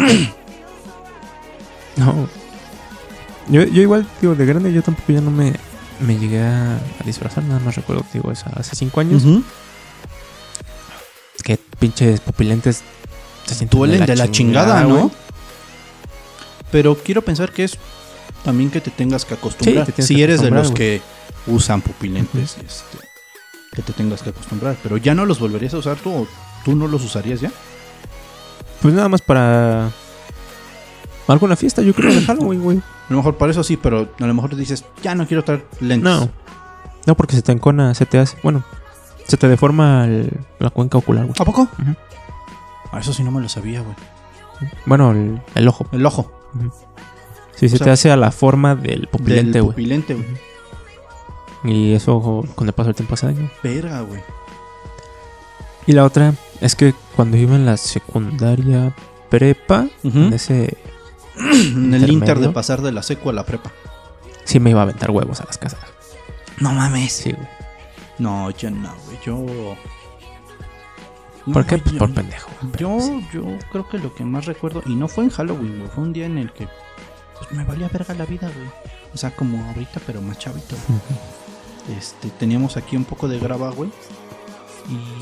no. 1.95 2.27
Yo, 3.49 3.63
yo 3.63 3.81
igual, 3.81 4.05
digo, 4.21 4.35
de 4.35 4.45
grande 4.45 4.71
yo 4.71 4.83
tampoco 4.83 5.11
ya 5.11 5.21
no 5.21 5.31
me, 5.31 5.53
me 5.99 6.17
llegué 6.17 6.41
a, 6.41 6.75
a 6.75 7.03
disfrazar, 7.05 7.43
nada 7.43 7.59
más 7.61 7.75
recuerdo, 7.75 8.05
digo, 8.13 8.31
esa- 8.31 8.51
hace 8.55 8.75
cinco 8.75 8.99
años. 8.99 9.23
Ujú. 9.23 9.43
Que 11.43 11.57
pinches 11.79 12.19
pupilentes 12.19 12.83
se 13.45 13.55
sienten 13.55 13.77
Duelen 13.79 14.05
de 14.05 14.15
la 14.15 14.29
chingada, 14.29 14.83
¿no? 14.83 14.95
güey. 14.97 15.11
Pero 16.71 16.95
quiero 16.95 17.23
pensar 17.23 17.51
que 17.51 17.63
es 17.63 17.77
también 18.43 18.69
que 18.69 18.81
te 18.81 18.91
tengas 18.91 19.25
que 19.25 19.33
acostumbrar. 19.33 19.85
Sí, 19.87 19.91
te 19.93 20.01
si 20.03 20.15
que 20.15 20.23
eres 20.23 20.41
de 20.41 20.51
los 20.51 20.67
güey. 20.71 20.75
que 20.77 21.01
usan 21.47 21.81
pupilentes, 21.81 22.57
este, 22.57 22.97
que 23.71 23.81
te 23.81 23.93
tengas 23.93 24.21
que 24.21 24.29
acostumbrar. 24.31 24.75
Pero 24.83 24.97
ya 24.97 25.13
no 25.15 25.25
los 25.25 25.39
volverías 25.39 25.73
a 25.73 25.77
usar 25.77 25.97
tú 25.97 26.11
o 26.11 26.27
tú 26.65 26.75
no 26.75 26.87
los 26.87 27.03
usarías 27.03 27.41
ya. 27.41 27.51
Pues 28.81 28.93
nada 28.93 29.09
más 29.09 29.21
para 29.21 29.91
alguna 31.27 31.55
fiesta, 31.55 31.81
yo 31.81 31.93
creo, 31.93 32.13
de 32.13 32.21
Halloween, 32.21 32.61
güey. 32.63 32.77
A 32.77 33.11
lo 33.13 33.17
mejor 33.17 33.37
para 33.37 33.51
eso 33.51 33.63
sí, 33.63 33.77
pero 33.77 34.09
a 34.19 34.25
lo 34.25 34.33
mejor 34.33 34.55
dices, 34.55 34.85
ya 35.03 35.15
no 35.15 35.27
quiero 35.27 35.43
traer 35.43 35.65
lentes. 35.79 36.03
No. 36.03 36.29
No, 37.05 37.15
porque 37.15 37.35
se 37.35 37.41
te 37.41 37.51
encona, 37.51 37.93
se 37.93 38.05
te 38.05 38.19
hace, 38.19 38.37
bueno, 38.43 38.63
se 39.27 39.37
te 39.37 39.47
deforma 39.47 40.05
el- 40.05 40.31
la 40.59 40.69
cuenca 40.69 40.97
ocular, 40.97 41.25
güey. 41.25 41.35
¿A 41.39 41.45
poco? 41.45 41.67
A 42.91 42.99
eso 42.99 43.13
sí 43.13 43.23
no 43.23 43.31
me 43.31 43.41
lo 43.41 43.49
sabía, 43.49 43.81
güey. 43.81 43.95
Bueno, 44.85 45.11
el, 45.11 45.41
el 45.55 45.67
ojo. 45.67 45.87
El 45.91 46.05
ojo. 46.05 46.31
Sí, 47.55 47.69
se 47.69 47.77
sea, 47.77 47.85
te 47.85 47.91
hace 47.91 48.11
a 48.11 48.17
la 48.17 48.31
forma 48.31 48.75
del 48.75 49.07
pupilente, 49.07 49.53
del 49.53 49.61
güey. 49.63 49.73
pupilente, 49.75 50.13
güey. 50.15 50.27
Y 51.63 51.93
eso 51.93 52.43
con 52.55 52.67
el 52.67 52.73
paso 52.73 52.87
del 52.87 52.95
tiempo 52.95 53.15
hace 53.15 53.25
daño. 53.27 53.49
Verga, 53.63 54.01
güey. 54.01 54.21
Y 55.87 55.93
la 55.93 56.05
otra 56.05 56.33
es 56.61 56.75
que 56.75 56.93
cuando 57.15 57.35
iba 57.37 57.55
en 57.55 57.65
la 57.65 57.75
secundaria 57.77 58.95
prepa, 59.29 59.87
Ujú. 60.03 60.17
en 60.19 60.33
ese 60.33 60.77
En 61.39 61.93
el 61.93 62.09
inter 62.11 62.39
de 62.39 62.49
pasar 62.49 62.81
de 62.81 62.91
la 62.91 63.01
secu 63.03 63.29
a 63.29 63.33
la 63.33 63.45
prepa. 63.45 63.71
sí 64.43 64.59
me 64.59 64.69
iba 64.71 64.79
a 64.81 64.83
aventar 64.83 65.11
huevos 65.11 65.39
a 65.41 65.45
las 65.45 65.57
casas. 65.57 65.79
No 66.59 66.71
mames. 66.73 67.13
Sí, 67.13 67.31
güey. 67.31 67.47
No, 68.19 68.49
yo 68.51 68.69
no, 68.69 68.93
güey. 69.05 69.17
Yo. 69.25 69.45
¿Por 71.45 71.63
No, 71.63 71.67
qué? 71.67 71.77
Pues 71.77 71.93
yo- 71.93 71.99
por 71.99 72.13
pendejo. 72.13 72.49
Yo, 72.77 72.99
sí. 72.99 73.25
yo 73.33 73.43
creo 73.71 73.87
que 73.87 73.97
lo 73.97 74.13
que 74.13 74.23
más 74.25 74.45
recuerdo, 74.45 74.83
y 74.85 74.95
no 74.95 75.07
fue 75.07 75.23
en 75.23 75.29
Halloween, 75.29 75.79
güey, 75.79 75.89
fue 75.89 76.03
un 76.03 76.13
día 76.13 76.25
en 76.25 76.37
el 76.37 76.51
que 76.51 76.67
pues, 77.37 77.51
me 77.53 77.63
valía 77.63 77.87
verga 77.87 78.13
la 78.13 78.25
vida, 78.25 78.49
güey. 78.53 78.67
O 79.13 79.17
sea, 79.17 79.33
como 79.35 79.63
ahorita, 79.69 80.01
pero 80.05 80.21
más 80.21 80.37
chavito. 80.37 80.75
Ujú. 80.75 80.99
Este, 81.97 82.29
teníamos 82.29 82.77
aquí 82.77 82.95
un 82.95 83.05
poco 83.05 83.27
de 83.27 83.39
grava, 83.39 83.69
güey. 83.71 83.89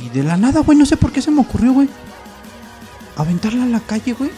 Y 0.04 0.10
de 0.10 0.24
la 0.24 0.38
nada, 0.38 0.62
güey, 0.62 0.78
no 0.78 0.86
sé 0.86 0.98
por 0.98 1.12
qué 1.12 1.22
se 1.22 1.32
me 1.32 1.42
ocurrió, 1.42 1.74
güey. 1.74 1.90
Aventarla 3.16 3.64
a 3.64 3.68
la 3.68 3.80
calle, 3.80 4.14
güey. 4.14 4.32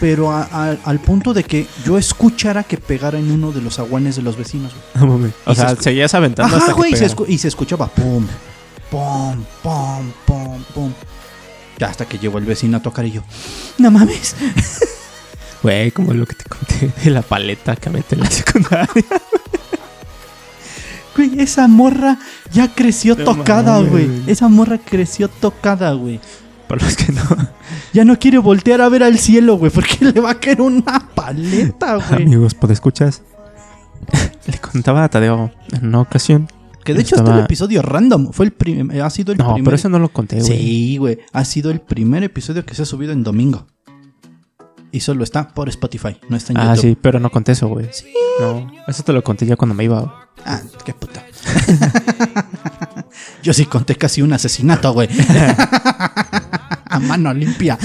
Pero 0.00 0.32
a- 0.32 0.48
a- 0.50 0.76
al 0.84 0.98
punto 1.00 1.32
de 1.32 1.44
que 1.44 1.66
yo 1.84 1.96
escuchara 1.98 2.64
que 2.64 2.76
pegara 2.76 3.18
en 3.18 3.30
uno 3.30 3.52
de 3.52 3.60
los 3.60 3.78
aguanes 3.78 4.16
de 4.16 4.22
los 4.22 4.36
vecinos, 4.36 4.72
güey. 4.98 5.32
O 5.46 5.54
se 5.54 5.60
sea, 5.60 5.76
seguías 5.76 6.14
aventando 6.14 6.48
Ajá, 6.56 6.64
hasta 6.64 6.72
güey, 6.72 6.92
que 6.92 7.04
y 7.04 7.08
se, 7.08 7.14
y 7.28 7.38
se 7.38 7.48
escuchaba 7.48 7.86
pum, 7.88 8.26
pum, 8.90 9.44
pum, 9.62 10.12
pum, 10.26 10.62
pum. 10.74 10.92
Ya 11.78 11.88
hasta 11.88 12.06
que 12.06 12.18
llegó 12.18 12.38
el 12.38 12.44
vecino 12.44 12.76
a 12.78 12.82
tocar 12.82 13.04
y 13.06 13.12
yo, 13.12 13.22
no 13.78 13.90
mames. 13.90 14.34
Güey, 15.62 15.92
como 15.92 16.12
lo 16.12 16.26
que 16.26 16.34
te 16.34 16.44
conté 16.46 16.90
de 17.04 17.10
la 17.10 17.22
paleta 17.22 17.76
que 17.76 17.88
aventé 17.88 18.16
en 18.16 18.22
la 18.22 18.30
secundaria. 18.32 18.88
Güey, 21.16 21.40
esa 21.40 21.68
morra 21.68 22.18
ya 22.52 22.74
creció 22.74 23.16
No 23.16 23.24
tocada, 23.24 23.80
güey. 23.80 24.08
Esa 24.26 24.48
morra 24.48 24.78
creció 24.78 25.28
tocada, 25.28 25.92
güey. 25.92 26.20
para 26.68 26.84
los 26.84 26.96
que 26.96 27.12
no. 27.12 27.22
Ya 27.92 28.04
no 28.04 28.18
quiere 28.18 28.38
voltear 28.38 28.80
a 28.80 28.88
ver 28.88 29.02
al 29.02 29.18
cielo, 29.18 29.56
güey, 29.56 29.70
porque 29.70 29.98
le 30.12 30.20
va 30.20 30.30
a 30.30 30.40
caer 30.40 30.60
una 30.62 31.08
paleta, 31.14 31.96
güey. 31.96 32.22
Amigos, 32.22 32.54
pues 32.54 32.72
escuchas. 32.72 33.22
Le 34.46 34.58
contaba 34.58 35.04
a 35.04 35.08
Tadeo 35.08 35.52
en 35.72 35.86
una 35.86 36.00
ocasión. 36.00 36.48
Que 36.84 36.94
de 36.94 37.02
hecho 37.02 37.14
este 37.16 37.30
es 37.30 37.44
episodio 37.44 37.80
random. 37.82 38.32
Fue 38.32 38.46
el 38.46 38.52
prim- 38.52 38.90
ha 39.00 39.08
sido 39.10 39.32
el 39.32 39.38
No, 39.38 39.54
primer. 39.54 39.64
pero 39.64 39.76
eso 39.76 39.88
no 39.88 39.98
lo 40.00 40.08
conté, 40.08 40.40
güey. 40.40 40.46
Sí, 40.58 40.96
güey. 40.96 41.18
Ha 41.32 41.44
sido 41.44 41.70
el 41.70 41.80
primer 41.80 42.24
episodio 42.24 42.64
que 42.66 42.74
se 42.74 42.82
ha 42.82 42.86
subido 42.86 43.12
en 43.12 43.22
domingo. 43.22 43.66
Y 44.92 45.00
solo 45.00 45.24
está 45.24 45.48
por 45.48 45.70
Spotify, 45.70 46.18
no 46.28 46.36
está 46.36 46.52
en 46.52 46.58
Ah, 46.58 46.74
YouTube. 46.74 46.80
sí, 46.82 46.98
pero 47.00 47.18
no 47.18 47.30
conté 47.30 47.52
eso, 47.52 47.68
güey. 47.68 47.88
No, 48.40 48.70
eso 48.86 49.02
te 49.02 49.12
lo 49.14 49.24
conté 49.24 49.46
ya 49.46 49.56
cuando 49.56 49.74
me 49.74 49.84
iba. 49.84 50.28
Ah, 50.44 50.60
qué 50.84 50.92
puta. 50.92 51.24
Yo 53.42 53.52
sí 53.54 53.64
conté 53.66 53.96
casi 53.96 54.20
un 54.22 54.32
asesinato, 54.34 54.92
güey. 54.92 55.08
a 56.88 56.98
mano 57.00 57.32
limpia. 57.32 57.78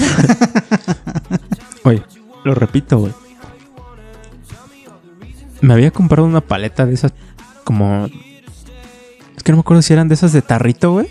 Oye, 1.84 2.02
lo 2.44 2.54
repito, 2.54 2.98
güey. 2.98 3.12
Me 5.60 5.74
había 5.74 5.90
comprado 5.90 6.26
una 6.28 6.40
paleta 6.42 6.86
de 6.86 6.94
esas 6.94 7.12
como... 7.64 8.06
Es 9.36 9.42
que 9.42 9.52
no 9.52 9.56
me 9.56 9.60
acuerdo 9.60 9.82
si 9.82 9.92
eran 9.92 10.08
de 10.08 10.14
esas 10.14 10.32
de 10.32 10.42
tarrito, 10.42 10.92
güey. 10.92 11.08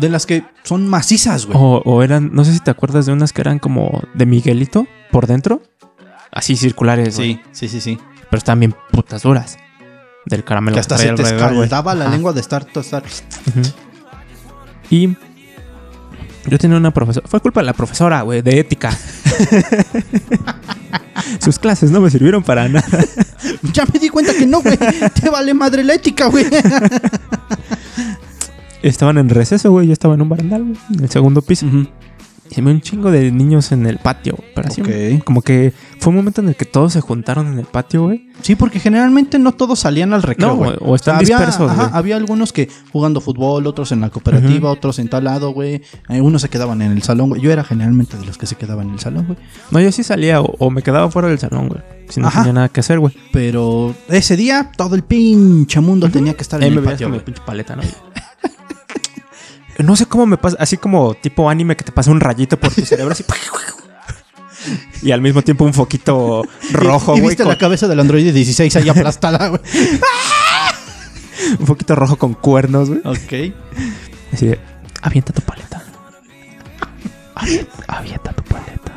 De 0.00 0.08
las 0.08 0.26
que 0.26 0.44
son 0.62 0.88
macizas, 0.88 1.46
güey. 1.46 1.58
O, 1.58 1.82
o 1.84 2.02
eran, 2.02 2.30
no 2.32 2.44
sé 2.44 2.52
si 2.52 2.60
te 2.60 2.70
acuerdas 2.70 3.06
de 3.06 3.12
unas 3.12 3.32
que 3.32 3.40
eran 3.42 3.58
como 3.58 4.02
de 4.14 4.26
Miguelito 4.26 4.86
por 5.10 5.26
dentro. 5.26 5.62
Así 6.32 6.56
circulares, 6.56 7.14
sí, 7.16 7.40
sí, 7.52 7.68
sí, 7.68 7.80
sí. 7.80 7.98
Pero 8.30 8.38
estaban 8.38 8.60
bien 8.60 8.74
putas 8.92 9.22
duras. 9.22 9.58
Del 10.26 10.44
caramelo 10.44 10.74
Que 10.74 10.80
hasta 10.80 10.96
traía 10.96 11.16
se 11.16 11.22
te 11.22 11.28
escaldaba 11.34 11.94
la 11.94 12.08
lengua 12.08 12.32
de 12.32 12.40
estar 12.40 12.64
tostar. 12.64 13.02
Y 14.90 15.16
yo 16.46 16.58
tenía 16.58 16.76
una 16.76 16.92
profesora. 16.92 17.26
Fue 17.28 17.40
culpa 17.40 17.60
de 17.60 17.66
la 17.66 17.72
profesora, 17.72 18.22
güey, 18.22 18.42
de 18.42 18.60
ética. 18.60 18.90
Sus 21.40 21.58
clases 21.58 21.90
no 21.90 22.00
me 22.00 22.10
sirvieron 22.10 22.42
para 22.42 22.68
nada. 22.68 22.86
Ya 23.72 23.84
me 23.92 23.98
di 23.98 24.08
cuenta 24.08 24.32
que 24.34 24.46
no, 24.46 24.60
güey. 24.62 24.78
Te 25.20 25.30
vale 25.30 25.52
madre 25.54 25.84
la 25.84 25.94
ética, 25.94 26.26
güey. 26.26 26.46
Estaban 28.82 29.18
en 29.18 29.28
receso, 29.28 29.70
güey. 29.70 29.86
Yo 29.86 29.92
estaba 29.92 30.14
en 30.14 30.22
un 30.22 30.28
barandal, 30.28 30.62
güey, 30.62 30.76
en 30.94 31.04
el 31.04 31.10
segundo 31.10 31.42
piso. 31.42 31.66
Y 31.66 32.54
se 32.54 32.62
me 32.62 32.72
un 32.72 32.80
chingo 32.80 33.12
de 33.12 33.30
niños 33.30 33.70
en 33.70 33.86
el 33.86 33.98
patio. 33.98 34.36
Pero 34.56 34.66
así, 34.68 34.80
Ok. 34.80 35.22
como 35.24 35.40
que 35.40 35.72
fue 36.00 36.10
un 36.10 36.16
momento 36.16 36.40
en 36.40 36.48
el 36.48 36.56
que 36.56 36.64
todos 36.64 36.92
se 36.94 37.00
juntaron 37.00 37.46
en 37.46 37.60
el 37.60 37.64
patio, 37.66 38.02
güey. 38.06 38.26
Sí, 38.42 38.56
porque 38.56 38.80
generalmente 38.80 39.38
no 39.38 39.52
todos 39.52 39.78
salían 39.78 40.12
al 40.14 40.22
recreo, 40.24 40.48
No, 40.48 40.56
güey. 40.56 40.72
o 40.80 40.96
están 40.96 41.16
había, 41.16 41.36
dispersos, 41.36 41.70
ajá, 41.70 41.82
güey. 41.84 41.96
había 41.98 42.16
algunos 42.16 42.52
que 42.52 42.68
jugando 42.92 43.20
fútbol, 43.20 43.68
otros 43.68 43.92
en 43.92 44.00
la 44.00 44.10
cooperativa, 44.10 44.68
otros 44.70 44.98
en 44.98 45.08
tal 45.08 45.24
lado, 45.24 45.52
güey. 45.52 45.82
Eh, 46.08 46.20
Unos 46.20 46.42
se 46.42 46.48
quedaban 46.48 46.82
en 46.82 46.90
el 46.90 47.02
salón, 47.02 47.28
güey. 47.28 47.40
Yo 47.40 47.52
era 47.52 47.62
generalmente 47.62 48.16
de 48.16 48.24
los 48.26 48.36
que 48.36 48.46
se 48.46 48.56
quedaban 48.56 48.88
en 48.88 48.94
el 48.94 49.00
salón, 49.00 49.26
güey. 49.26 49.38
No, 49.70 49.78
yo 49.78 49.92
sí 49.92 50.02
salía 50.02 50.40
o, 50.40 50.52
o 50.58 50.70
me 50.70 50.82
quedaba 50.82 51.08
fuera 51.10 51.28
del 51.28 51.38
salón, 51.38 51.68
güey. 51.68 51.80
Si 52.08 52.18
no 52.20 52.26
Ajá. 52.26 52.40
tenía 52.40 52.52
nada 52.54 52.68
que 52.70 52.80
hacer, 52.80 52.98
güey. 52.98 53.14
Pero 53.32 53.94
ese 54.08 54.36
día 54.36 54.72
todo 54.76 54.96
el 54.96 55.04
pinche 55.04 55.78
mundo 55.80 56.08
tenía 56.08 56.34
que 56.34 56.42
estar 56.42 56.60
en 56.64 56.72
el 56.72 56.80
patio, 56.82 57.06
con 57.06 57.12
mi 57.12 57.18
güey. 57.18 57.24
pinche 57.26 57.42
paleta, 57.46 57.76
¿no? 57.76 57.82
No 59.82 59.96
sé 59.96 60.06
cómo 60.06 60.26
me 60.26 60.36
pasa, 60.36 60.56
así 60.60 60.76
como 60.76 61.14
tipo 61.14 61.48
anime 61.48 61.76
que 61.76 61.84
te 61.84 61.92
pasa 61.92 62.10
un 62.10 62.20
rayito 62.20 62.58
por 62.58 62.72
tu 62.74 62.82
cerebro 62.84 63.12
así. 63.12 63.24
y 65.02 65.10
al 65.12 65.20
mismo 65.20 65.42
tiempo 65.42 65.64
un 65.64 65.74
foquito 65.74 66.42
rojo, 66.72 67.12
güey. 67.12 67.28
viste 67.28 67.44
con- 67.44 67.52
la 67.52 67.58
cabeza 67.58 67.88
del 67.88 68.00
Android 68.00 68.32
16 68.32 68.76
ahí 68.76 68.88
aplastada, 68.88 69.48
güey. 69.48 69.60
Un 71.58 71.66
foquito 71.66 71.96
rojo 71.96 72.16
con 72.16 72.34
cuernos, 72.34 72.90
güey. 72.90 73.00
ok. 73.00 73.54
Así 74.32 74.46
de, 74.46 74.60
avienta 75.02 75.32
tu 75.32 75.40
paleta. 75.42 75.82
Avienta, 77.88 78.32
tu 78.32 78.42
paleta. 78.44 78.92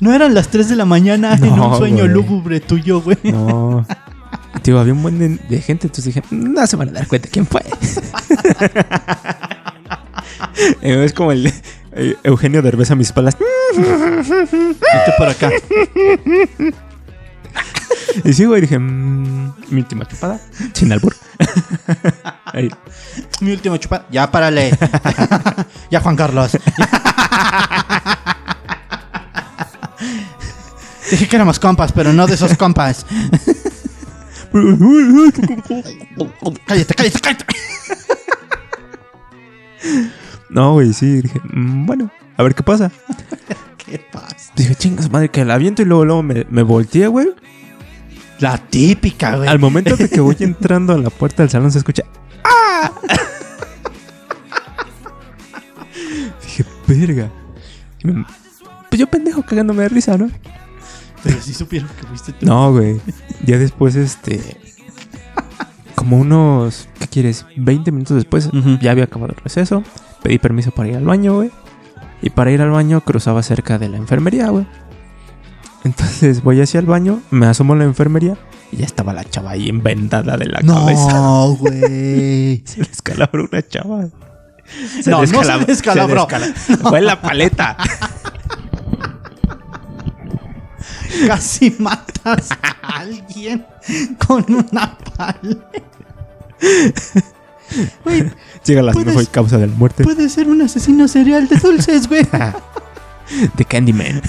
No 0.00 0.12
eran 0.12 0.34
las 0.34 0.48
3 0.48 0.68
de 0.68 0.76
la 0.76 0.84
mañana 0.84 1.34
en 1.34 1.52
un 1.52 1.76
sueño 1.76 2.04
güey. 2.04 2.08
lúgubre 2.08 2.60
tuyo, 2.60 3.00
güey. 3.00 3.18
No. 3.24 3.86
Tío, 4.62 4.78
había 4.78 4.92
un 4.92 5.02
buen 5.02 5.18
de, 5.18 5.28
de 5.48 5.62
gente, 5.62 5.86
entonces 5.86 6.14
dije, 6.14 6.22
no 6.30 6.66
se 6.66 6.76
van 6.76 6.88
a 6.90 6.92
dar 6.92 7.06
cuenta 7.06 7.28
quién 7.30 7.46
fue. 7.46 7.62
Eh, 10.82 11.04
es 11.04 11.12
como 11.12 11.32
el 11.32 11.52
eh, 11.92 12.16
Eugenio 12.22 12.62
Derbez 12.62 12.90
a 12.90 12.94
mis 12.94 13.08
espaldas. 13.08 13.36
Vete 13.76 15.12
por 15.18 15.28
acá. 15.28 15.50
Y 18.24 18.32
sí, 18.32 18.44
güey, 18.44 18.62
dije, 18.62 18.78
mm, 18.78 19.54
mi 19.70 19.80
última 19.80 20.06
chupada, 20.06 20.40
sin 20.72 20.92
albur. 20.92 21.16
Ahí. 22.46 22.70
Mi 23.40 23.52
último 23.52 23.76
chupada. 23.76 24.06
Ya, 24.10 24.30
párale. 24.30 24.76
ya, 25.90 26.00
Juan 26.00 26.16
Carlos. 26.16 26.52
Dije 31.10 31.28
que 31.28 31.36
éramos 31.36 31.58
compas, 31.58 31.92
pero 31.92 32.12
no 32.12 32.26
de 32.26 32.34
esos 32.34 32.56
compas. 32.56 33.04
Cállate, 36.66 36.94
cállate, 36.94 37.20
cállate. 37.20 37.44
No, 40.48 40.72
güey, 40.72 40.92
sí, 40.92 41.22
dije, 41.22 41.40
mm, 41.52 41.86
bueno, 41.86 42.10
a 42.36 42.42
ver 42.42 42.54
qué 42.54 42.62
pasa. 42.62 42.90
¿Qué 43.78 43.98
pasa? 44.12 44.52
Dije, 44.56 44.74
chingas 44.74 45.10
madre, 45.10 45.28
que 45.28 45.44
la 45.44 45.54
aviento 45.54 45.82
y 45.82 45.84
luego, 45.84 46.04
luego 46.04 46.22
me, 46.22 46.44
me 46.50 46.62
volteé, 46.62 47.06
güey. 47.06 47.28
La 48.40 48.58
típica, 48.58 49.36
güey. 49.36 49.48
Al 49.48 49.58
momento 49.58 49.96
de 49.96 50.08
que 50.08 50.20
voy 50.20 50.36
entrando 50.40 50.92
a 50.92 50.98
la 50.98 51.10
puerta 51.10 51.42
del 51.42 51.50
salón 51.50 51.70
se 51.70 51.78
escucha 51.78 52.02
¡Ah! 52.42 52.90
Dije, 56.42 56.64
verga. 56.88 57.30
Pues 58.88 58.98
yo 58.98 59.06
pendejo 59.06 59.42
cagándome 59.42 59.82
de 59.84 59.88
risa, 59.90 60.16
¿no? 60.16 60.30
Pero 61.22 61.40
sí 61.40 61.52
supieron 61.54 61.88
que 62.00 62.06
fuiste 62.06 62.32
tú. 62.32 62.46
No, 62.46 62.72
güey. 62.72 63.00
Ya 63.44 63.58
después, 63.58 63.96
este. 63.96 64.56
Como 65.94 66.18
unos. 66.18 66.88
¿Qué 66.98 67.06
quieres? 67.08 67.46
20 67.56 67.92
minutos 67.92 68.16
después, 68.16 68.50
ya 68.80 68.90
había 68.90 69.04
acabado 69.04 69.32
el 69.36 69.42
receso. 69.42 69.82
Pedí 70.22 70.38
permiso 70.38 70.70
para 70.70 70.88
ir 70.88 70.96
al 70.96 71.04
baño, 71.04 71.34
güey. 71.36 71.50
Y 72.22 72.30
para 72.30 72.50
ir 72.50 72.60
al 72.62 72.70
baño 72.70 73.00
cruzaba 73.02 73.42
cerca 73.42 73.78
de 73.78 73.88
la 73.88 73.96
enfermería, 73.96 74.48
güey. 74.48 74.66
Entonces 75.84 76.42
voy 76.42 76.60
hacia 76.60 76.78
el 76.80 76.86
baño, 76.86 77.20
me 77.30 77.46
asomo 77.46 77.72
a 77.72 77.76
la 77.76 77.84
enfermería 77.84 78.36
y 78.70 78.76
ya 78.78 78.84
estaba 78.84 79.14
la 79.14 79.24
chava 79.24 79.52
ahí 79.52 79.70
envendada 79.70 80.36
de 80.36 80.44
la 80.46 80.60
cabeza. 80.60 81.12
No, 81.14 81.54
güey. 81.58 82.62
Se 82.66 82.80
le 82.82 82.88
escalabró 82.90 83.48
una 83.50 83.66
chava. 83.66 84.00
No, 85.06 85.20
no 85.22 85.26
se 85.26 85.34
descalab- 85.34 85.66
descalabró. 85.66 86.26
descala- 86.28 86.54
Fue 86.88 87.00
la 87.00 87.20
paleta. 87.20 87.76
Casi 91.26 91.74
matas 91.78 92.48
a 92.62 92.98
alguien 93.00 93.66
con 94.26 94.44
una 94.52 94.96
pala. 95.16 95.56
Güey, 98.04 98.30
Llega 98.64 98.82
la 98.82 98.92
Puedes- 98.92 99.06
mejor 99.14 99.28
causa 99.28 99.58
de 99.58 99.66
la 99.66 99.74
muerte. 99.74 100.04
puede 100.04 100.28
ser 100.28 100.48
un 100.48 100.60
asesino 100.62 101.06
serial 101.08 101.48
de 101.48 101.56
dulces, 101.56 102.08
güey. 102.08 102.26
De 103.56 103.64
Candyman. 103.64 104.20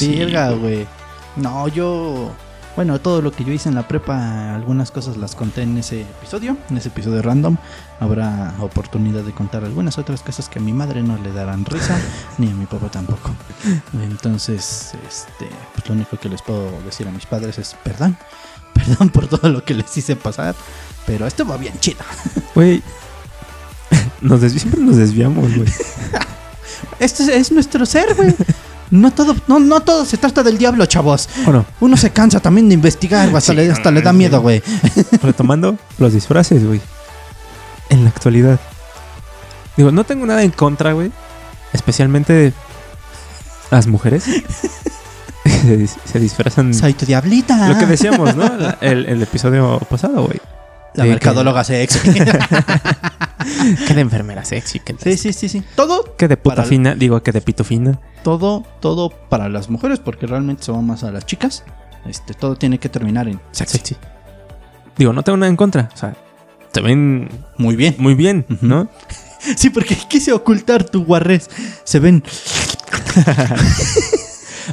Verga, 0.00 0.50
güey. 0.52 0.86
No, 1.36 1.68
yo. 1.68 2.32
Bueno, 2.74 2.98
todo 3.00 3.20
lo 3.20 3.32
que 3.32 3.44
yo 3.44 3.52
hice 3.52 3.68
en 3.68 3.74
la 3.74 3.86
prepa, 3.86 4.54
algunas 4.54 4.90
cosas 4.90 5.18
las 5.18 5.34
conté 5.34 5.62
en 5.62 5.76
ese 5.76 6.02
episodio, 6.02 6.56
en 6.70 6.78
ese 6.78 6.88
episodio 6.88 7.20
random. 7.20 7.58
Habrá 8.00 8.54
oportunidad 8.60 9.22
de 9.22 9.32
contar 9.32 9.62
algunas 9.62 9.98
otras 9.98 10.22
cosas 10.22 10.48
que 10.48 10.58
a 10.58 10.62
mi 10.62 10.72
madre 10.72 11.02
no 11.02 11.18
le 11.18 11.32
darán 11.32 11.66
risa, 11.66 11.98
ni 12.38 12.50
a 12.50 12.54
mi 12.54 12.64
papá 12.64 12.90
tampoco. 12.90 13.30
Entonces, 14.02 14.94
este, 15.06 15.50
pues 15.74 15.86
lo 15.86 15.94
único 15.94 16.16
que 16.16 16.30
les 16.30 16.40
puedo 16.40 16.80
decir 16.82 17.06
a 17.06 17.10
mis 17.10 17.26
padres 17.26 17.58
es 17.58 17.76
perdón. 17.84 18.16
Perdón 18.72 19.10
por 19.10 19.26
todo 19.26 19.50
lo 19.50 19.62
que 19.62 19.74
les 19.74 19.94
hice 19.98 20.16
pasar, 20.16 20.54
pero 21.06 21.26
esto 21.26 21.44
va 21.44 21.58
bien 21.58 21.78
chido. 21.78 22.00
Güey. 22.54 22.82
Nos 24.22 24.40
siempre 24.40 24.80
nos 24.80 24.96
desviamos, 24.96 25.54
güey. 25.54 25.68
Este 26.98 27.22
es, 27.24 27.28
es 27.28 27.52
nuestro 27.52 27.84
ser, 27.84 28.14
güey. 28.14 28.34
No 28.92 29.10
todo, 29.10 29.34
no, 29.48 29.58
no 29.58 29.80
todo 29.80 30.04
se 30.04 30.16
trata 30.18 30.42
del 30.44 30.58
diablo, 30.58 30.84
chavos. 30.86 31.28
Bueno, 31.44 31.64
Uno 31.80 31.96
se 31.96 32.10
cansa 32.10 32.38
también 32.40 32.68
de 32.68 32.74
investigar, 32.74 33.24
güey, 33.30 33.38
hasta, 33.38 33.52
Sí, 33.52 33.56
le, 33.56 33.70
hasta 33.72 33.90
le 33.90 34.02
da 34.02 34.10
sí. 34.12 34.16
miedo, 34.18 34.40
güey. 34.40 34.62
retomando 35.22 35.76
los 35.98 36.12
disfraces, 36.12 36.64
güey. 36.66 36.80
En 37.88 38.04
la 38.04 38.10
actualidad. 38.10 38.60
Digo, 39.76 39.90
no 39.90 40.04
tengo 40.04 40.26
nada 40.26 40.42
en 40.42 40.50
contra, 40.50 40.92
güey. 40.92 41.10
Especialmente 41.72 42.32
de 42.34 42.52
las 43.70 43.86
mujeres. 43.86 44.24
se, 45.44 45.78
dis- 45.78 45.96
se 46.04 46.20
disfrazan. 46.20 46.74
Soy 46.74 46.92
tu 46.92 47.06
diablita. 47.06 47.68
Lo 47.68 47.78
que 47.78 47.86
decíamos, 47.86 48.36
¿no? 48.36 48.44
La- 48.56 48.76
El, 48.82 49.06
el 49.06 49.22
episodio 49.22 49.78
pasado, 49.88 50.24
güey. 50.26 50.38
La 50.94 51.04
Sí, 51.04 51.10
mercadóloga 51.10 51.64
sexy. 51.64 51.98
Que 53.86 53.94
de 53.94 54.00
enfermera 54.00 54.44
sexy, 54.44 54.78
que 54.80 54.94
sí, 55.02 55.16
sí, 55.16 55.32
sí, 55.32 55.48
sí. 55.48 55.62
Todo, 55.74 56.16
Que 56.16 56.28
de 56.28 56.36
puta 56.36 56.56
Para- 56.56 56.68
fina, 56.68 56.94
digo 56.94 57.22
que 57.22 57.32
de 57.32 57.40
pito 57.40 57.64
fina. 57.64 57.98
todo, 58.22 58.64
todo 58.80 59.10
para 59.10 59.48
las 59.48 59.68
mujeres, 59.68 59.98
porque 59.98 60.26
realmente 60.26 60.62
se 60.62 60.72
va 60.72 60.80
más 60.80 61.02
a 61.04 61.10
las 61.10 61.26
chicas. 61.26 61.64
Este, 62.06 62.34
todo 62.34 62.56
tiene 62.56 62.78
que 62.78 62.88
terminar 62.88 63.26
en 63.28 63.40
sexy. 63.50 63.78
Sexy. 63.78 63.96
Digo, 64.96 65.12
no 65.12 65.22
tengo 65.22 65.36
nada 65.38 65.50
en 65.50 65.56
contra. 65.56 65.88
O 65.92 65.96
sea, 65.96 66.14
se 66.72 66.80
ven 66.80 67.28
Muy 67.58 67.74
bien. 67.76 67.96
muy 67.98 68.14
bien. 68.14 68.46
¿no? 68.60 68.88
Sí, 69.56 69.70
porque 69.70 69.96
quise 70.08 70.32
ocultar 70.32 70.84
tu 70.84 71.04
guarres. 71.04 71.50
Se 71.84 71.98
ven. 71.98 72.22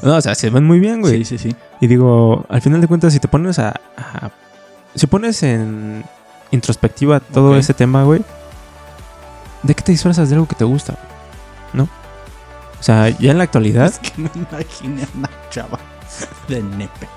No, 0.03 0.15
o 0.15 0.22
sea, 0.22 0.36
se 0.36 0.49
ven 0.51 0.63
muy 0.63 0.80
bien, 0.80 1.01
güey. 1.01 1.26
Sí, 1.26 1.38
sí, 1.38 1.49
sí. 1.49 1.55
Y 1.82 1.88
digo, 1.88 2.45
al 2.49 2.61
final 2.61 2.80
de 2.80 2.88
cuentas, 2.88 3.11
si 3.11 3.20
te 3.20 3.28
pones 3.28 3.57
a. 3.59 3.70
a- 3.97 4.30
si 4.95 5.07
pones 5.07 5.41
en 5.43 6.03
introspectiva 6.51 7.19
todo 7.19 7.55
ese 7.57 7.73
tema, 7.73 8.03
güey, 8.03 8.21
¿de 9.63 9.75
qué 9.75 9.83
te 9.83 9.91
disfrazas 9.91 10.29
de 10.29 10.35
algo 10.35 10.47
que 10.47 10.55
te 10.55 10.63
gusta? 10.65 10.97
¿No? 11.73 11.83
O 11.83 12.83
sea, 12.83 13.09
ya 13.09 13.31
en 13.31 13.37
la 13.37 13.43
actualidad. 13.43 13.87
Es 13.87 13.99
que 13.99 14.21
me 14.21 14.29
imaginé 14.35 15.03
a 15.03 15.07
una 15.17 15.29
chava 15.49 15.79
de 16.47 16.63
nepe. 16.63 17.07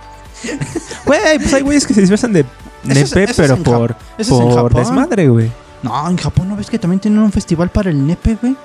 Güey, 1.07 1.39
pues 1.39 1.55
hay 1.55 1.63
güeyes 1.63 1.87
que 1.87 1.95
se 1.95 2.01
disfrazan 2.01 2.33
de 2.33 2.41
Eso 2.41 2.47
es- 2.91 2.97
nepe, 3.15 3.31
eso 3.31 3.31
es 3.31 3.37
pero 3.37 3.57
por, 3.63 3.97
es 4.19 4.29
por 4.29 4.75
desmadre, 4.75 5.29
güey. 5.29 5.51
No, 5.83 6.09
en 6.09 6.17
Japón 6.17 6.49
no 6.49 6.57
ves 6.57 6.69
que 6.71 6.79
también 6.79 7.01
tienen 7.01 7.21
un 7.21 7.33
festival 7.33 7.71
para 7.71 7.91
el 7.91 8.07
nepe, 8.07 8.37
güey. 8.41 8.57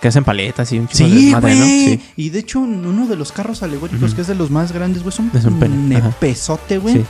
Que 0.00 0.08
hacen 0.08 0.24
paletas 0.24 0.70
y 0.72 0.78
un 0.78 0.88
chico 0.88 1.04
de 1.08 1.10
Sí, 1.10 1.24
desmadre, 1.26 1.54
¿no? 1.56 1.64
Sí. 1.64 2.12
Y 2.16 2.28
de 2.30 2.38
hecho, 2.40 2.60
uno 2.60 3.06
de 3.06 3.16
los 3.16 3.32
carros 3.32 3.62
alegóricos, 3.62 4.14
que 4.14 4.20
es 4.20 4.26
de 4.26 4.34
los 4.34 4.50
más 4.50 4.72
grandes, 4.72 5.02
güey, 5.02 5.12
son 5.14 5.30
Es 5.34 5.44
un 5.46 5.58
pene, 5.58 5.76
nepesote, 6.00 6.78
güey. 6.78 6.96
Sí. 6.96 7.04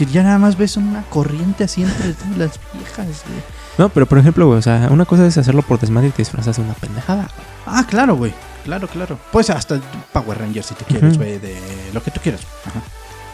Que 0.00 0.06
ya 0.06 0.22
nada 0.22 0.38
más 0.38 0.56
ves 0.56 0.78
una 0.78 1.02
corriente 1.10 1.64
así 1.64 1.82
entre 1.82 2.14
todas 2.14 2.38
las 2.38 2.60
viejas, 2.72 3.22
güey. 3.26 3.42
No, 3.76 3.90
pero 3.90 4.06
por 4.06 4.16
ejemplo, 4.16 4.46
güey, 4.46 4.58
o 4.58 4.62
sea, 4.62 4.88
una 4.90 5.04
cosa 5.04 5.26
es 5.26 5.36
hacerlo 5.36 5.60
por 5.60 5.78
desmadre 5.78 6.08
y 6.08 6.10
te 6.10 6.22
disfrazas 6.22 6.56
de 6.56 6.62
una 6.62 6.72
pendejada. 6.72 7.28
Ah, 7.66 7.84
claro, 7.86 8.16
güey. 8.16 8.32
Claro, 8.64 8.88
claro. 8.88 9.18
Pues 9.30 9.50
hasta 9.50 9.78
Power 10.14 10.38
Rangers 10.38 10.64
si 10.68 10.74
te 10.74 10.86
quieres, 10.86 11.10
Ujú. 11.10 11.18
güey, 11.24 11.38
de 11.38 11.54
lo 11.92 12.02
que 12.02 12.10
tú 12.10 12.18
quieras. 12.22 12.40
Ajá. 12.64 12.80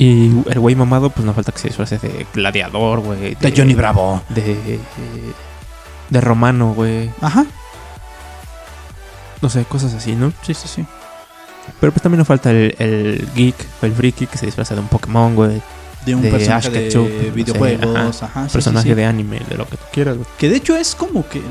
Y 0.00 0.26
el 0.50 0.58
güey 0.58 0.74
mamado, 0.74 1.10
pues 1.10 1.24
no 1.24 1.32
falta 1.34 1.52
que 1.52 1.58
se 1.60 1.68
disfrace 1.68 1.98
de 1.98 2.26
gladiador, 2.34 2.98
güey. 2.98 3.36
De 3.36 3.54
Johnny 3.56 3.74
Bravo. 3.74 4.20
De. 4.28 4.80
De 6.10 6.20
romano, 6.20 6.74
güey. 6.74 7.12
Ajá. 7.20 7.46
No 9.40 9.48
sé, 9.48 9.64
cosas 9.66 9.94
así, 9.94 10.16
¿no? 10.16 10.32
Sí, 10.42 10.52
sí, 10.52 10.66
sí. 10.66 10.84
Pero 11.78 11.92
pues 11.92 12.02
también 12.02 12.18
nos 12.18 12.26
falta 12.26 12.50
el, 12.50 12.74
el 12.80 13.28
geek 13.36 13.54
o 13.82 13.86
el 13.86 13.92
friki 13.92 14.26
que 14.26 14.36
se 14.36 14.46
disfraza 14.46 14.74
de 14.74 14.80
un 14.80 14.88
Pokémon, 14.88 15.36
güey. 15.36 15.62
De 16.06 16.14
un 16.14 16.22
De 16.22 16.30
personaje 16.30 16.70
de 16.70 17.30
videojuegos. 17.34 18.22
ajá. 18.22 18.48
sí, 18.48 18.52
personaje 18.52 18.88
sí. 18.88 18.94
de 18.94 19.04
anime, 19.04 19.40
de 19.48 19.56
lo 19.58 19.66
que 19.66 19.76
tú 19.76 19.84
quieras, 19.92 20.16
güey. 20.16 20.26
Que 20.38 20.48
de 20.48 20.56
hecho 20.56 20.76
es 20.76 20.94
como 20.94 21.28
que 21.28 21.42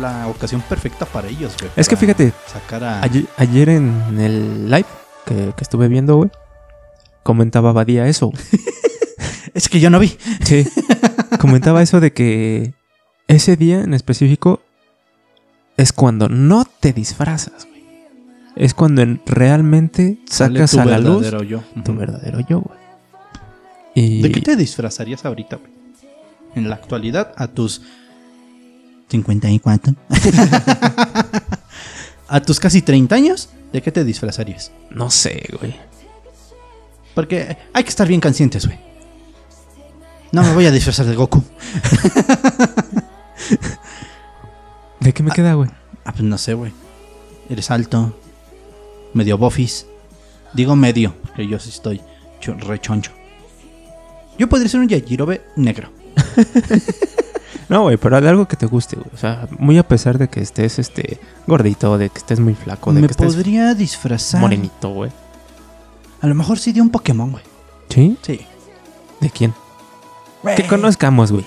la 0.00 0.26
ocasión 0.28 0.62
perfecta 0.62 1.04
para 1.06 1.28
ellos, 1.28 1.54
güey. 1.60 1.70
Es 1.76 1.88
que 1.88 1.96
fíjate, 1.96 2.32
Sacar 2.50 2.82
a. 2.82 3.02
ayer, 3.02 3.26
ayer 3.36 3.68
en 3.68 4.18
el 4.18 4.70
live 4.70 4.86
que, 5.26 5.52
que 5.56 5.62
estuve 5.62 5.88
viendo, 5.88 6.16
güey, 6.16 6.30
comentaba 7.22 7.72
Badía 7.72 8.08
eso. 8.08 8.32
Es 9.54 9.68
que 9.68 9.80
yo 9.80 9.90
no 9.90 9.98
vi. 9.98 10.16
Sí. 10.44 10.66
comentaba 11.38 11.82
eso 11.82 12.00
de 12.00 12.14
que 12.14 12.72
ese 13.28 13.54
día 13.56 13.80
en 13.82 13.92
específico 13.92 14.62
es 15.76 15.92
cuando 15.92 16.30
no 16.30 16.64
te 16.64 16.94
disfrazas, 16.94 17.66
güey. 17.66 17.84
Es 18.56 18.72
cuando 18.72 19.02
en- 19.02 19.20
realmente 19.26 20.18
sacas 20.26 20.72
a 20.74 20.86
la 20.86 20.98
luz 20.98 21.30
yo. 21.46 21.62
tu 21.84 21.94
verdadero 21.94 22.40
yo, 22.48 22.60
güey. 22.62 22.78
Y 23.94 24.22
¿De 24.22 24.32
qué 24.32 24.40
te 24.40 24.56
disfrazarías 24.56 25.24
ahorita, 25.24 25.56
güey? 25.56 25.70
En 26.54 26.68
la 26.68 26.76
actualidad, 26.76 27.32
a 27.36 27.48
tus 27.48 27.82
54. 29.08 29.94
a 32.28 32.40
tus 32.40 32.60
casi 32.60 32.82
30 32.82 33.14
años, 33.14 33.48
¿de 33.72 33.82
qué 33.82 33.92
te 33.92 34.04
disfrazarías? 34.04 34.72
no 34.90 35.10
sé, 35.10 35.42
güey. 35.58 35.74
Porque 37.14 37.56
hay 37.74 37.84
que 37.84 37.90
estar 37.90 38.08
bien 38.08 38.20
conscientes, 38.20 38.66
güey. 38.66 38.78
No 40.32 40.42
me 40.42 40.54
voy 40.54 40.64
a 40.64 40.70
disfrazar 40.70 41.04
de 41.04 41.14
Goku. 41.14 41.42
¿De 45.00 45.12
qué 45.12 45.22
me 45.22 45.30
queda, 45.30 45.54
güey? 45.54 45.68
Ah, 46.04 46.12
pues 46.12 46.22
no 46.22 46.38
sé, 46.38 46.54
güey. 46.54 46.72
Eres 47.50 47.70
alto, 47.70 48.16
medio 49.14 49.36
bofis. 49.36 49.86
Digo 50.54 50.76
medio, 50.76 51.14
porque 51.22 51.46
yo 51.46 51.58
sí 51.58 51.70
estoy 51.70 52.00
cho- 52.40 52.54
rechoncho. 52.54 53.10
Yo 54.38 54.48
podría 54.48 54.68
ser 54.68 54.80
un 54.80 54.88
Yajirobe 54.88 55.42
negro. 55.56 55.90
No, 57.68 57.84
güey, 57.84 57.96
pero 57.96 58.20
de 58.20 58.28
algo 58.28 58.46
que 58.46 58.56
te 58.56 58.66
guste, 58.66 58.96
güey. 58.96 59.08
O 59.14 59.16
sea, 59.16 59.48
muy 59.58 59.78
a 59.78 59.88
pesar 59.88 60.18
de 60.18 60.28
que 60.28 60.40
estés 60.40 60.78
este 60.78 61.18
gordito, 61.46 61.96
de 61.96 62.10
que 62.10 62.18
estés 62.18 62.38
muy 62.38 62.54
flaco, 62.54 62.92
de 62.92 63.00
Me 63.00 63.06
que 63.06 63.12
estés 63.12 63.34
podría 63.34 63.74
disfrazar. 63.74 64.42
morenito, 64.42 64.90
güey. 64.90 65.10
A 66.20 66.26
lo 66.26 66.34
mejor 66.34 66.58
sí 66.58 66.72
de 66.72 66.82
un 66.82 66.90
Pokémon, 66.90 67.30
güey. 67.32 67.42
¿Sí? 67.88 68.18
Sí. 68.20 68.40
¿De 69.20 69.30
quién? 69.30 69.54
Güey, 70.42 70.54
Que 70.56 70.66
conozcamos, 70.66 71.32
güey. 71.32 71.46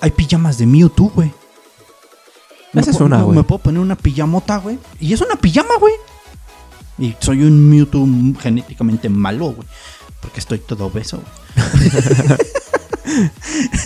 Hay 0.00 0.10
pijamas 0.10 0.58
de 0.58 0.66
Mewtwo, 0.66 1.10
güey. 1.14 1.32
Esa 2.74 2.90
es 2.90 3.00
una, 3.00 3.22
güey. 3.22 3.36
Me 3.36 3.44
puedo 3.44 3.60
poner 3.60 3.80
una 3.80 3.94
pijamota, 3.94 4.56
güey. 4.56 4.76
Y 4.98 5.12
es 5.12 5.20
una 5.20 5.36
pijama, 5.36 5.76
güey. 5.78 5.94
Y 6.98 7.14
soy 7.20 7.44
un 7.44 7.70
Mewtwo 7.70 8.04
genéticamente 8.40 9.08
malo, 9.08 9.52
güey. 9.52 9.68
Porque 10.22 10.40
estoy 10.40 10.58
todo 10.60 10.86
obeso. 10.86 11.22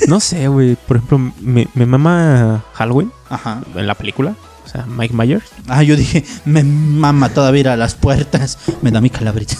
No 0.08 0.20
sé, 0.20 0.46
güey. 0.48 0.76
Por 0.76 0.98
ejemplo, 0.98 1.18
me, 1.40 1.66
me 1.74 1.86
mama 1.86 2.64
Halloween 2.74 3.10
Ajá. 3.28 3.62
en 3.74 3.86
la 3.86 3.94
película. 3.94 4.36
O 4.64 4.68
sea, 4.68 4.84
Mike 4.86 5.14
Myers. 5.14 5.44
Ah, 5.68 5.82
yo 5.82 5.96
dije, 5.96 6.24
me 6.44 6.62
mama 6.62 7.30
todavía 7.30 7.72
a 7.72 7.76
las 7.76 7.94
puertas. 7.94 8.58
Me 8.82 8.90
da 8.90 9.00
mi 9.00 9.10
calabrita. 9.10 9.54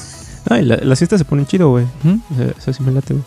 Ay, 0.49 0.65
la- 0.65 0.77
las 0.77 0.99
fiestas 0.99 1.19
se 1.19 1.25
ponen 1.25 1.47
chido, 1.47 1.71
güey. 1.71 1.87
Sea, 2.37 2.55
eso 2.57 2.73
sí 2.73 2.83
me 2.83 2.93
late, 2.93 3.15
güey. 3.15 3.25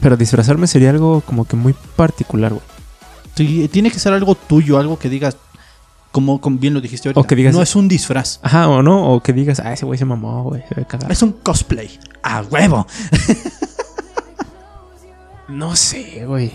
Pero 0.00 0.16
disfrazarme 0.16 0.66
sería 0.66 0.90
algo 0.90 1.20
como 1.20 1.44
que 1.44 1.56
muy 1.56 1.74
particular, 1.96 2.52
güey. 2.52 2.62
Sí, 3.34 3.68
tiene 3.72 3.90
que 3.90 3.98
ser 3.98 4.12
algo 4.12 4.34
tuyo, 4.34 4.78
algo 4.78 4.98
que 4.98 5.08
digas, 5.08 5.36
como, 6.12 6.40
como 6.40 6.58
bien 6.58 6.74
lo 6.74 6.80
dijiste 6.80 7.08
ahorita. 7.08 7.20
O 7.20 7.24
que 7.24 7.34
digas- 7.34 7.54
no 7.54 7.62
es 7.62 7.74
un 7.74 7.88
disfraz, 7.88 8.38
Ajá, 8.42 8.68
o 8.68 8.82
no, 8.82 9.12
o 9.14 9.20
que 9.22 9.32
digas, 9.32 9.58
ah, 9.60 9.72
ese 9.72 9.84
güey 9.86 9.98
se 9.98 10.04
mamó, 10.04 10.44
güey, 10.44 10.62
se 10.68 10.74
ve 10.74 10.84
cagado. 10.86 11.12
es 11.12 11.22
un 11.22 11.32
cosplay. 11.32 11.98
¡A 12.22 12.42
huevo! 12.42 12.86
No 15.48 15.76
sé, 15.76 16.24
güey. 16.24 16.50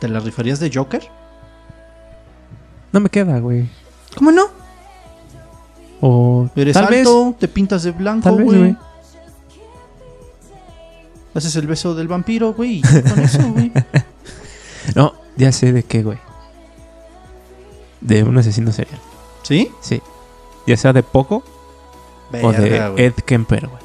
¿Te 0.00 0.08
la 0.08 0.20
rifarías 0.20 0.60
de 0.60 0.70
Joker? 0.74 1.02
No 2.92 3.00
me 3.00 3.08
queda, 3.08 3.38
güey. 3.38 3.68
¿Cómo 4.16 4.30
no? 4.30 4.44
O 6.00 6.48
Eres 6.54 6.74
tal 6.74 6.88
vez, 6.88 6.98
alto, 7.06 7.34
te 7.38 7.48
pintas 7.48 7.82
de 7.84 7.92
blanco, 7.92 8.24
tal 8.24 8.36
vez, 8.44 8.46
güey. 8.46 8.76
Haces 11.34 11.56
el 11.56 11.66
beso 11.66 11.94
del 11.94 12.06
vampiro, 12.06 12.52
güey. 12.52 12.78
y 12.78 12.82
Con 12.82 13.18
eso, 13.20 13.48
güey. 13.50 13.72
No, 14.94 15.14
ya 15.38 15.50
sé 15.50 15.72
de 15.72 15.82
qué, 15.82 16.02
güey. 16.02 16.18
De 18.04 18.22
un 18.22 18.38
asesino 18.38 18.70
serial. 18.72 19.00
¿Sí? 19.42 19.72
Sí. 19.80 20.00
Ya 20.66 20.76
sea 20.76 20.92
de 20.92 21.02
Poco 21.02 21.42
o 22.42 22.52
de 22.52 22.88
güey. 22.90 23.04
Ed 23.06 23.14
Kemper, 23.26 23.66
güey. 23.66 23.82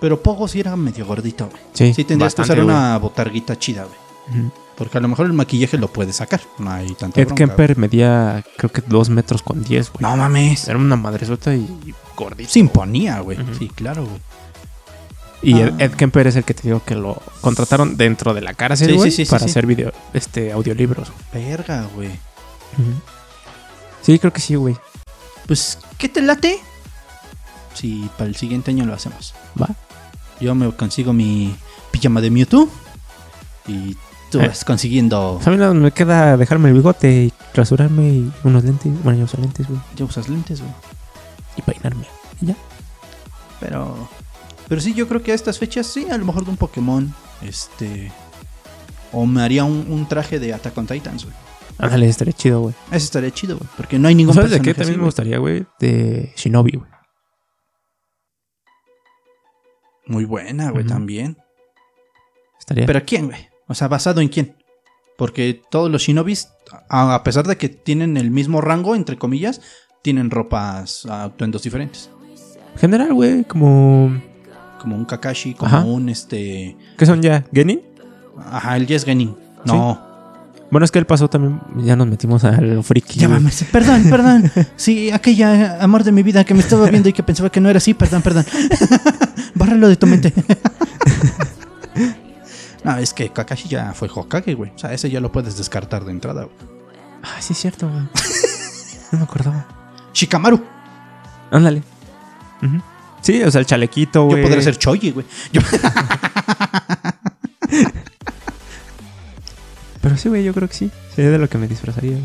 Pero 0.00 0.22
Pogo 0.22 0.46
sí 0.48 0.60
era 0.60 0.76
medio 0.76 1.04
gordito, 1.06 1.46
güey. 1.48 1.62
Sí, 1.74 1.92
Sí, 1.92 2.04
tendrías 2.04 2.34
que 2.34 2.42
bastante, 2.42 2.52
usar 2.62 2.64
güey. 2.64 2.76
una 2.76 2.96
botarguita 2.98 3.58
chida, 3.58 3.84
güey. 3.84 4.40
Ujú. 4.44 4.50
Porque 4.76 4.96
a 4.96 5.00
lo 5.02 5.08
mejor 5.08 5.26
el 5.26 5.34
maquillaje 5.34 5.76
lo 5.76 5.88
puedes 5.88 6.16
sacar. 6.16 6.40
No 6.58 6.70
hay 6.70 6.94
tanta 6.94 7.20
Ed 7.20 7.26
bronca, 7.26 7.46
Kemper 7.46 7.76
medía, 7.76 8.42
creo 8.56 8.70
que 8.72 8.80
dos 8.86 9.10
metros 9.10 9.42
con 9.42 9.62
10, 9.62 9.90
güey. 9.92 10.02
güey. 10.02 10.10
No 10.10 10.16
mames. 10.16 10.68
Era 10.68 10.78
una 10.78 10.96
madresota 10.96 11.54
y 11.54 11.60
y 11.84 11.94
gordito. 12.16 12.48
Se 12.50 12.60
imponía, 12.60 13.20
güey. 13.20 13.38
Ujú. 13.42 13.54
Sí, 13.58 13.68
claro, 13.68 14.04
güey. 14.06 14.20
Y 15.42 15.54
Ah. 15.60 15.66
Ed, 15.68 15.80
Ed 15.80 15.90
Kemper 15.92 16.26
es 16.26 16.36
el 16.36 16.44
que 16.44 16.54
te 16.54 16.62
digo 16.62 16.82
que 16.84 16.94
lo 16.94 17.20
contrataron 17.42 17.96
dentro 17.98 18.32
de 18.32 18.40
la 18.42 18.54
cárcel, 18.54 18.88
Sí, 18.90 18.94
güey, 18.96 19.10
sí, 19.10 19.16
sí, 19.18 19.24
sí, 19.26 19.30
para 19.30 19.44
sí. 19.44 19.50
hacer 19.50 19.66
video, 19.66 19.92
este, 20.14 20.52
audiolibros. 20.52 21.12
Verga, 21.32 21.86
güey. 21.94 22.08
Ujú. 22.08 23.00
Sí, 24.02 24.18
creo 24.18 24.32
que 24.32 24.40
sí, 24.40 24.54
güey. 24.54 24.76
Pues, 25.46 25.78
¿qué 25.98 26.08
te 26.08 26.22
late? 26.22 26.58
Si 27.74 28.08
para 28.16 28.28
el 28.28 28.36
siguiente 28.36 28.70
año 28.70 28.84
lo 28.86 28.94
hacemos. 28.94 29.34
Va. 29.60 29.68
Yo 30.40 30.54
me 30.54 30.70
consigo 30.72 31.12
mi 31.12 31.54
pijama 31.90 32.20
de 32.20 32.30
Mewtwo. 32.30 32.68
Y 33.66 33.96
tú 34.30 34.40
Eh. 34.40 34.48
vas 34.48 34.64
consiguiendo. 34.64 35.40
A 35.44 35.50
mí 35.50 35.56
más 35.56 35.74
me 35.74 35.92
queda 35.92 36.36
dejarme 36.36 36.68
el 36.68 36.74
bigote 36.74 37.10
y 37.24 37.32
rasurarme 37.54 38.08
y 38.08 38.32
unos 38.44 38.64
lentes. 38.64 38.92
Bueno, 39.02 39.18
yo 39.18 39.24
uso 39.26 39.36
lentes, 39.38 39.68
güey. 39.68 39.80
Ya 39.96 40.04
usas 40.04 40.28
lentes, 40.28 40.60
güey. 40.60 40.72
Y 41.56 41.62
peinarme. 41.62 42.06
Y 42.40 42.46
ya. 42.46 42.56
Pero. 43.60 44.08
Pero 44.68 44.80
sí, 44.80 44.94
yo 44.94 45.08
creo 45.08 45.22
que 45.22 45.32
a 45.32 45.34
estas 45.34 45.58
fechas, 45.58 45.86
sí, 45.86 46.06
a 46.10 46.16
lo 46.16 46.24
mejor 46.24 46.44
de 46.44 46.50
un 46.50 46.56
Pokémon. 46.56 47.12
Este. 47.42 48.12
O 49.12 49.26
me 49.26 49.42
haría 49.42 49.64
un, 49.64 49.86
un 49.90 50.06
traje 50.08 50.38
de 50.38 50.54
Attack 50.54 50.76
on 50.78 50.86
Titans, 50.86 51.24
güey. 51.24 51.36
Ándale, 51.80 52.08
estaría 52.08 52.32
chido, 52.32 52.60
güey. 52.60 52.74
Ese 52.88 53.04
estaría 53.04 53.30
chido, 53.30 53.56
güey. 53.56 53.68
Porque 53.76 53.98
no 53.98 54.08
hay 54.08 54.14
ningún 54.14 54.34
¿Sabes 54.34 54.50
de 54.50 54.60
qué 54.60 54.74
también 54.74 54.90
así, 54.90 54.98
me 54.98 55.04
gustaría, 55.04 55.38
güey? 55.38 55.66
De 55.78 56.32
Shinobi, 56.36 56.72
güey. 56.72 56.90
Muy 60.06 60.24
buena, 60.24 60.70
güey, 60.70 60.84
también. 60.84 61.38
Estaría. 62.58 62.86
¿Pero 62.86 63.04
quién, 63.04 63.26
güey? 63.26 63.48
O 63.68 63.74
sea, 63.74 63.88
¿basado 63.88 64.20
en 64.20 64.28
quién? 64.28 64.56
Porque 65.16 65.62
todos 65.70 65.90
los 65.90 66.02
shinobis, 66.02 66.48
a 66.88 67.22
pesar 67.22 67.46
de 67.46 67.56
que 67.56 67.68
tienen 67.68 68.16
el 68.16 68.30
mismo 68.30 68.60
rango, 68.60 68.96
entre 68.96 69.16
comillas, 69.18 69.60
tienen 70.02 70.30
ropas, 70.30 71.06
atuendos 71.06 71.62
diferentes. 71.62 72.10
General, 72.76 73.12
güey, 73.14 73.44
como. 73.44 74.20
Como 74.80 74.96
un 74.96 75.04
Kakashi, 75.04 75.54
como 75.54 75.76
Ajá. 75.76 75.84
un 75.84 76.08
este. 76.08 76.76
¿Qué 76.96 77.06
son 77.06 77.22
ya? 77.22 77.44
¿Genin? 77.52 77.82
Ajá, 78.38 78.76
el 78.76 78.86
Yes 78.86 79.04
Genin. 79.04 79.36
No. 79.64 80.09
Bueno, 80.70 80.84
es 80.84 80.92
que 80.92 81.00
él 81.00 81.06
pasó 81.06 81.28
también, 81.28 81.60
ya 81.78 81.96
nos 81.96 82.06
metimos 82.06 82.44
al 82.44 82.84
friki. 82.84 83.26
Mames, 83.26 83.64
perdón, 83.72 84.04
perdón. 84.08 84.52
Sí, 84.76 85.10
aquella 85.10 85.82
amor 85.82 86.04
de 86.04 86.12
mi 86.12 86.22
vida 86.22 86.44
que 86.44 86.54
me 86.54 86.60
estaba 86.60 86.88
viendo 86.88 87.08
y 87.08 87.12
que 87.12 87.24
pensaba 87.24 87.50
que 87.50 87.60
no 87.60 87.68
era 87.68 87.78
así, 87.78 87.92
perdón, 87.92 88.22
perdón. 88.22 88.46
Bárralo 89.54 89.88
de 89.88 89.96
tu 89.96 90.06
mente. 90.06 90.32
no, 92.84 92.96
es 92.98 93.12
que 93.12 93.30
Kakashi 93.30 93.68
ya 93.68 93.92
fue 93.94 94.08
Hokage, 94.14 94.54
güey. 94.54 94.70
O 94.74 94.78
sea, 94.78 94.92
ese 94.92 95.10
ya 95.10 95.20
lo 95.20 95.32
puedes 95.32 95.56
descartar 95.58 96.04
de 96.04 96.12
entrada, 96.12 96.44
güey. 96.44 96.56
Ah, 97.22 97.40
sí 97.40 97.52
es 97.52 97.58
cierto, 97.58 97.88
güey. 97.88 98.02
no 99.12 99.18
me 99.18 99.24
acordaba. 99.24 99.66
Shikamaru. 100.14 100.62
Ándale. 101.50 101.82
Sí, 103.22 103.42
o 103.42 103.50
sea, 103.50 103.60
el 103.60 103.66
chalequito, 103.66 104.24
güey. 104.24 104.38
Yo 104.38 104.42
podría 104.44 104.62
ser 104.62 104.78
Choji, 104.78 105.10
güey. 105.10 105.26
Yo- 105.52 105.60
Pero 110.00 110.16
sí, 110.16 110.28
güey, 110.28 110.44
yo 110.44 110.54
creo 110.54 110.68
que 110.68 110.74
sí. 110.74 110.90
Sería 111.14 111.30
de 111.30 111.38
lo 111.38 111.48
que 111.48 111.58
me 111.58 111.68
disfrazaría. 111.68 112.12
güey. 112.12 112.24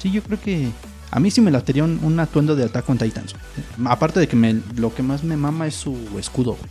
Sí, 0.00 0.10
yo 0.10 0.22
creo 0.22 0.40
que 0.40 0.68
a 1.10 1.20
mí 1.20 1.30
sí 1.30 1.40
me 1.40 1.50
latería 1.50 1.84
un, 1.84 2.00
un 2.02 2.18
atuendo 2.20 2.56
de 2.56 2.64
Attack 2.64 2.88
on 2.88 2.98
Titans. 2.98 3.34
güey. 3.34 3.88
Aparte 3.92 4.20
de 4.20 4.28
que 4.28 4.36
me, 4.36 4.60
lo 4.76 4.94
que 4.94 5.02
más 5.02 5.22
me 5.24 5.36
mama 5.36 5.66
es 5.66 5.74
su 5.74 5.96
escudo, 6.18 6.52
güey. 6.52 6.70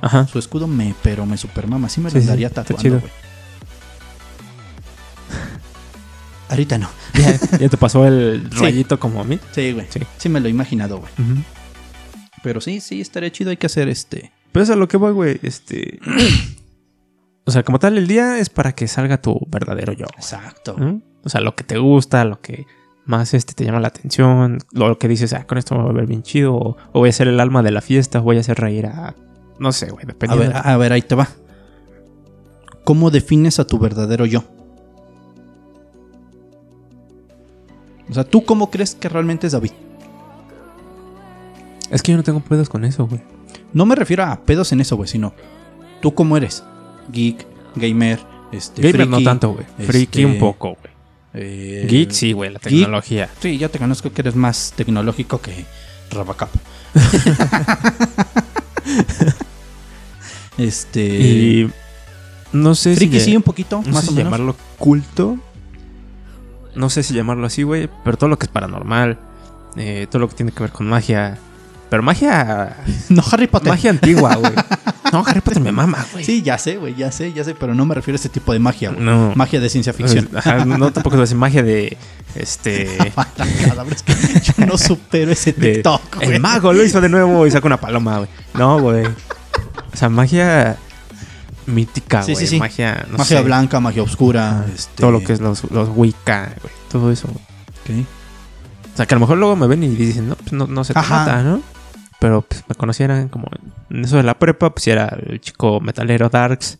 Ajá. 0.00 0.26
Su 0.26 0.38
escudo 0.38 0.66
me, 0.66 0.94
pero 1.02 1.26
me 1.26 1.36
super 1.36 1.66
mama. 1.66 1.88
Sí 1.88 2.00
me 2.00 2.10
Sí, 2.10 2.16
lo 2.24 2.34
sí, 2.34 2.44
está 2.44 2.62
tatuando, 2.64 2.82
chido. 2.82 3.00
güey. 3.00 3.12
Ahorita 6.48 6.78
no. 6.78 6.88
Ya, 7.14 7.38
ya 7.58 7.68
te 7.68 7.76
pasó 7.76 8.06
el 8.06 8.48
Sí. 8.54 8.58
rayito 8.58 8.98
como 8.98 9.20
a 9.20 9.24
mí. 9.24 9.38
Sí, 9.52 9.72
güey. 9.72 9.86
Sí. 9.90 10.00
Sí. 10.16 10.28
me 10.30 10.40
lo 10.40 10.46
he 10.48 10.50
imaginado, 10.50 10.98
güey. 10.98 11.12
Ujú. 11.18 11.42
Pero 12.42 12.60
sí, 12.62 12.80
sí, 12.80 13.00
estaría 13.02 13.30
chido. 13.30 13.50
Hay 13.50 13.58
que 13.58 13.66
hacer 13.66 13.88
este. 13.88 14.32
Pero 14.50 14.64
eso 14.64 14.72
a 14.72 14.76
lo 14.76 14.88
que 14.88 14.96
voy, 14.96 15.12
güey. 15.12 15.38
Este. 15.42 15.98
O 17.44 17.50
sea, 17.50 17.62
como 17.62 17.78
tal, 17.78 17.98
el 17.98 18.06
día 18.06 18.38
es 18.38 18.50
para 18.50 18.72
que 18.72 18.86
salga 18.88 19.20
tu 19.20 19.38
verdadero 19.48 19.92
yo. 19.92 20.06
Exacto. 20.16 20.76
¿no? 20.78 21.02
O 21.24 21.28
sea, 21.28 21.40
lo 21.40 21.54
que 21.54 21.64
te 21.64 21.78
gusta, 21.78 22.24
lo 22.24 22.40
que 22.40 22.66
más 23.04 23.34
este, 23.34 23.54
te 23.54 23.64
llama 23.64 23.80
la 23.80 23.88
atención, 23.88 24.58
lo 24.72 24.98
que 24.98 25.08
dices, 25.08 25.32
ah, 25.32 25.44
con 25.46 25.58
esto 25.58 25.74
me 25.74 25.82
voy 25.82 25.90
a 25.90 25.94
ver 25.94 26.06
bien 26.06 26.22
chido, 26.22 26.54
o, 26.54 26.76
o 26.92 27.00
voy 27.00 27.08
a 27.08 27.12
ser 27.12 27.28
el 27.28 27.40
alma 27.40 27.62
de 27.62 27.70
la 27.72 27.80
fiesta, 27.80 28.20
o 28.20 28.22
voy 28.22 28.36
a 28.36 28.40
hacer 28.40 28.58
reír 28.58 28.86
a. 28.86 29.14
No 29.58 29.72
sé, 29.72 29.90
güey, 29.90 30.04
A 30.04 30.06
dependiendo. 30.06 30.54
ver, 30.54 30.66
a 30.66 30.76
ver, 30.76 30.92
ahí 30.92 31.02
te 31.02 31.14
va. 31.14 31.28
¿Cómo 32.84 33.10
defines 33.10 33.58
a 33.60 33.66
tu 33.66 33.78
verdadero 33.78 34.26
yo? 34.26 34.44
O 38.10 38.14
sea, 38.14 38.24
¿tú 38.24 38.44
cómo 38.44 38.70
crees 38.70 38.94
que 38.94 39.08
realmente 39.08 39.46
es 39.46 39.52
David? 39.52 39.70
Es 41.90 42.02
que 42.02 42.12
yo 42.12 42.16
no 42.18 42.24
tengo 42.24 42.40
pedos 42.40 42.68
con 42.68 42.84
eso, 42.84 43.06
güey. 43.06 43.22
No 43.72 43.86
me 43.86 43.94
refiero 43.94 44.24
a 44.24 44.40
pedos 44.44 44.72
en 44.72 44.80
eso, 44.80 44.96
güey, 44.96 45.08
sino 45.08 45.32
tú 46.00 46.14
cómo 46.14 46.36
eres. 46.36 46.64
Geek, 47.10 47.46
gamer, 47.76 48.20
este, 48.52 48.82
Gamer 48.82 49.08
no 49.08 49.22
tanto, 49.22 49.50
güey. 49.54 49.66
este, 49.78 49.84
Friki 49.92 50.24
un 50.24 50.38
poco, 50.38 50.76
güey. 50.80 50.92
eh, 51.34 51.86
Geek 51.88 52.10
sí, 52.12 52.32
güey, 52.32 52.50
la 52.52 52.58
geek. 52.58 52.70
tecnología. 52.82 53.28
Sí, 53.40 53.58
ya 53.58 53.68
te 53.68 53.78
conozco 53.78 54.12
que 54.12 54.20
eres 54.22 54.34
más 54.36 54.72
tecnológico 54.76 55.40
que 55.40 55.64
Rabacap. 56.10 56.50
este. 60.58 61.04
Y. 61.04 61.70
No 62.52 62.74
sé 62.74 62.94
Friki 62.96 63.18
si. 63.18 63.26
sí, 63.26 63.36
un 63.36 63.42
poquito, 63.42 63.82
no 63.86 63.92
más 63.92 64.04
sé 64.04 64.08
o 64.08 64.10
si 64.10 64.16
menos. 64.16 64.32
llamarlo 64.32 64.56
culto. 64.78 65.38
No 66.74 66.90
sé 66.90 67.02
si 67.02 67.14
llamarlo 67.14 67.46
así, 67.46 67.62
güey. 67.62 67.88
Pero 68.04 68.16
todo 68.16 68.28
lo 68.28 68.38
que 68.38 68.46
es 68.46 68.52
paranormal. 68.52 69.18
eh, 69.76 70.06
todo 70.10 70.20
lo 70.20 70.28
que 70.28 70.34
tiene 70.36 70.52
que 70.52 70.60
ver 70.62 70.72
con 70.72 70.86
magia. 70.86 71.38
Pero 71.90 72.02
magia. 72.02 72.76
No, 73.08 73.22
Harry 73.30 73.46
Potter. 73.46 73.68
Magia 73.70 73.90
antigua, 73.90 74.34
güey. 74.36 74.52
No, 75.12 75.22
Harry 75.26 75.42
Potter 75.42 75.60
me 75.62 75.72
mama, 75.72 76.04
güey. 76.12 76.24
Sí, 76.24 76.40
ya 76.42 76.56
sé, 76.56 76.78
güey, 76.78 76.94
ya 76.94 77.12
sé, 77.12 77.32
ya 77.34 77.44
sé, 77.44 77.54
pero 77.54 77.74
no 77.74 77.84
me 77.84 77.94
refiero 77.94 78.16
a 78.16 78.18
ese 78.18 78.30
tipo 78.30 78.52
de 78.52 78.58
magia, 78.58 78.90
güey. 78.90 79.02
No. 79.04 79.32
Magia 79.36 79.60
de 79.60 79.68
ciencia 79.68 79.92
ficción. 79.92 80.28
Ajá, 80.34 80.64
no 80.64 80.90
tampoco 80.92 81.22
es 81.22 81.34
magia 81.34 81.62
de. 81.62 81.96
Este. 82.34 82.88
Es 83.92 84.02
que 84.02 84.40
yo 84.58 84.66
no 84.66 84.78
supero 84.78 85.30
ese 85.32 85.52
de- 85.52 85.74
TikTok, 85.74 86.16
güey. 86.16 86.32
el 86.32 86.40
mago 86.40 86.72
lo 86.72 86.82
hizo 86.82 87.00
de 87.00 87.08
nuevo 87.10 87.46
y 87.46 87.50
saca 87.50 87.66
una 87.66 87.78
paloma, 87.78 88.18
güey. 88.18 88.28
No, 88.54 88.80
güey. 88.80 89.04
O 89.06 89.96
sea, 89.96 90.08
magia 90.08 90.78
mítica, 91.66 92.22
güey. 92.22 92.34
sí, 92.34 92.46
sí. 92.46 92.58
Magia, 92.58 93.06
no 93.10 93.18
magia 93.18 93.38
sé. 93.38 93.44
blanca, 93.44 93.80
magia 93.80 94.02
oscura. 94.02 94.64
Este... 94.74 95.00
Todo 95.02 95.10
lo 95.10 95.22
que 95.22 95.34
es 95.34 95.40
los, 95.40 95.70
los 95.70 95.90
Wicca, 95.94 96.54
güey. 96.62 96.74
Todo 96.90 97.12
eso. 97.12 97.28
Ok. 97.28 98.06
O 98.92 98.96
sea, 98.96 99.06
que 99.06 99.14
a 99.14 99.16
lo 99.16 99.20
mejor 99.20 99.38
luego 99.38 99.56
me 99.56 99.66
ven 99.66 99.82
y 99.82 99.88
dicen, 99.88 100.28
no, 100.28 100.36
pues 100.36 100.52
no, 100.52 100.66
no 100.66 100.84
se 100.84 100.92
Ajá. 100.96 101.24
trata, 101.24 101.42
¿no? 101.42 101.62
Pero 102.22 102.42
pues 102.42 102.62
me 102.68 102.76
conocieran 102.76 103.28
como 103.28 103.48
en 103.90 104.04
eso 104.04 104.16
de 104.16 104.22
la 104.22 104.38
prepa, 104.38 104.72
pues 104.72 104.86
era 104.86 105.06
el 105.26 105.40
chico 105.40 105.80
metalero 105.80 106.28
Darks, 106.28 106.78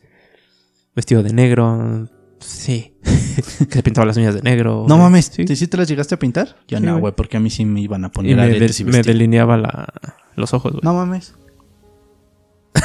vestido 0.94 1.20
de 1.24 1.32
negro. 1.32 2.08
Sí. 2.38 2.94
que 3.02 3.72
se 3.74 3.82
pintaba 3.82 4.06
las 4.06 4.16
uñas 4.16 4.34
de 4.34 4.42
negro. 4.42 4.86
No 4.88 4.98
mames, 4.98 5.32
Sí. 5.34 5.44
¿te, 5.44 5.56
sí 5.56 5.66
te 5.66 5.76
las 5.76 5.88
llegaste 5.88 6.14
a 6.14 6.18
pintar? 6.20 6.54
Ya 6.68 6.78
Sí, 6.78 6.84
no, 6.84 7.00
güey. 7.00 7.12
porque 7.12 7.38
a 7.38 7.40
mí 7.40 7.50
sí 7.50 7.64
me 7.64 7.80
iban 7.80 8.04
a 8.04 8.08
Y 8.08 8.10
poner 8.10 8.36
me, 8.36 8.66
y 8.66 8.84
me 8.84 9.02
delineaba 9.02 9.56
la, 9.56 9.92
los 10.36 10.54
ojos, 10.54 10.74
güey. 10.74 10.82
No 10.84 10.94
mames. 10.94 11.34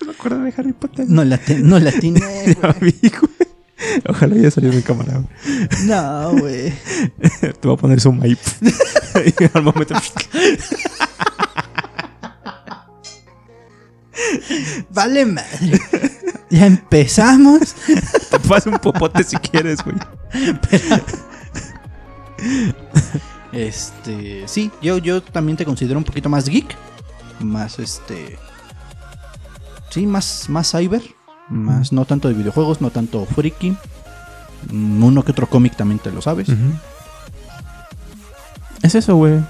No 0.00 0.06
me 0.06 0.12
acuerdo 0.12 0.42
de 0.42 0.54
Harry 0.56 0.72
Potter. 0.72 1.06
No 1.08 1.24
la, 1.24 1.38
te- 1.38 1.58
no 1.58 1.78
la 1.78 1.90
Ya 2.00 2.76
güey. 2.80 2.94
Ojalá 4.08 4.34
haya 4.34 4.50
salido 4.50 4.72
en 4.72 4.82
cámara. 4.82 5.22
No, 5.84 6.32
güey. 6.38 6.72
Te 7.40 7.68
voy 7.68 7.74
a 7.74 7.76
poner 7.76 8.00
zoom 8.00 8.22
ahí. 8.22 8.36
y 9.40 9.44
al 9.56 9.62
momento. 9.62 9.94
Vale 14.90 15.26
madre. 15.26 15.80
Ya 16.50 16.66
empezamos. 16.66 17.74
Te 18.30 18.40
paso 18.40 18.70
un 18.70 18.78
popote 18.78 19.22
si 19.24 19.36
quieres, 19.36 19.78
güey. 19.82 19.96
Este, 23.52 24.44
sí, 24.46 24.70
yo, 24.82 24.98
yo 24.98 25.22
también 25.22 25.56
te 25.56 25.64
considero 25.64 25.98
un 25.98 26.04
poquito 26.04 26.28
más 26.28 26.48
geek. 26.48 26.76
Más 27.40 27.78
este. 27.78 28.38
Sí, 29.90 30.06
más, 30.06 30.48
más 30.48 30.70
cyber. 30.70 31.02
Más, 31.50 31.92
no 31.92 32.04
tanto 32.04 32.28
de 32.28 32.34
videojuegos, 32.34 32.80
no 32.80 32.90
tanto 32.90 33.26
friki. 33.26 33.76
Mm, 34.70 35.02
Uno 35.02 35.24
que 35.24 35.32
otro 35.32 35.48
cómic 35.48 35.76
también 35.76 35.98
te 35.98 36.10
lo 36.12 36.22
sabes. 36.22 36.48
Es 38.82 38.94
eso, 38.94 39.16
güey. 39.16 39.40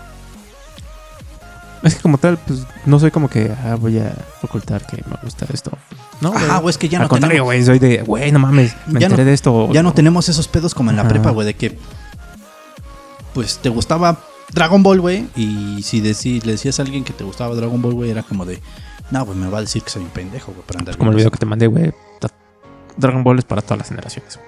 Es 1.82 1.94
que 1.94 2.03
como 2.03 2.18
tal, 2.18 2.36
pues 2.38 2.66
no 2.84 2.98
soy 2.98 3.11
como 3.11 3.28
que 3.30 3.55
ah, 3.64 3.74
voy 3.76 3.98
a 3.98 4.12
ocultar 4.42 4.86
que 4.86 5.03
me 5.09 5.16
gusta 5.22 5.46
esto. 5.53 5.70
No. 6.20 6.34
Ajá, 6.34 6.59
güey, 6.59 6.70
es 6.70 6.78
que 6.78 6.88
ya 6.90 6.98
Al 6.98 7.05
no 7.05 7.09
contrario, 7.09 7.44
tenemos, 7.44 7.46
güey, 7.46 7.64
soy 7.64 7.78
de, 7.78 8.03
güey, 8.03 8.30
no 8.32 8.38
mames, 8.38 8.74
me 8.86 9.01
Ya 9.01 9.09
no- 9.09 9.14
enteré 9.14 9.24
de 9.24 9.32
esto. 9.32 9.72
ya 9.72 9.82
no 9.82 9.94
tenemos 9.94 10.28
esos 10.28 10.46
pedos 10.48 10.74
como 10.74 10.90
en 10.90 10.96
la 10.96 11.03
Ajá. 11.03 11.11
prepa, 11.11 11.30
güey, 11.30 11.46
de 11.46 11.55
que 11.55 11.78
pues 13.32 13.59
te 13.59 13.70
gustaba 13.70 14.20
Dragon 14.53 14.82
Ball, 14.82 15.01
güey, 15.01 15.26
y 15.36 15.82
si 15.82 16.03
deci- 16.03 16.42
le 16.44 16.53
decías 16.53 16.78
a 16.78 16.82
alguien 16.82 17.03
que 17.05 17.14
te 17.14 17.24
gustaba 17.24 17.55
Dragon 17.55 17.80
Ball, 17.80 17.94
güey, 17.94 18.11
era 18.11 18.22
como 18.24 18.44
de, 18.44 18.61
no, 19.11 19.24
güey, 19.24 19.38
me 19.38 19.48
va 19.48 19.58
a 19.58 19.61
decir 19.62 19.82
que 19.82 19.90
soy 19.90 20.02
un 20.02 20.11
pendejo, 20.11 20.52
güey, 20.52 20.64
para 20.66 20.80
andar 20.80 20.96
Como 20.96 21.11
el 21.11 21.16
video 21.16 21.30
que 21.30 21.38
te 21.38 21.46
mandé, 21.46 21.66
güey. 21.66 21.92
Dragon 22.96 23.24
Ball 23.24 23.38
es 23.38 23.44
para 23.44 23.62
todas 23.62 23.78
las 23.78 23.88
generaciones. 23.88 24.38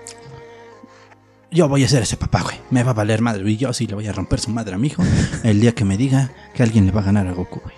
yo 1.50 1.68
voy 1.68 1.84
a 1.84 1.88
ser 1.88 2.02
ese 2.02 2.16
papá, 2.16 2.42
güey. 2.42 2.56
Me 2.70 2.82
va 2.82 2.90
a 2.90 2.94
valer 2.94 3.22
madre, 3.22 3.42
güey. 3.42 3.56
Yo 3.56 3.72
sí 3.72 3.86
le 3.86 3.94
voy 3.94 4.06
a 4.08 4.12
romper 4.12 4.40
su 4.40 4.50
madre 4.50 4.74
a 4.74 4.78
mi 4.78 4.88
hijo 4.88 5.02
el 5.42 5.60
día 5.60 5.74
que 5.74 5.84
me 5.84 5.96
diga 5.96 6.30
que 6.54 6.62
alguien 6.62 6.86
le 6.86 6.92
va 6.92 7.00
a 7.00 7.04
ganar 7.04 7.26
a 7.26 7.32
Goku, 7.32 7.60
güey. 7.60 7.74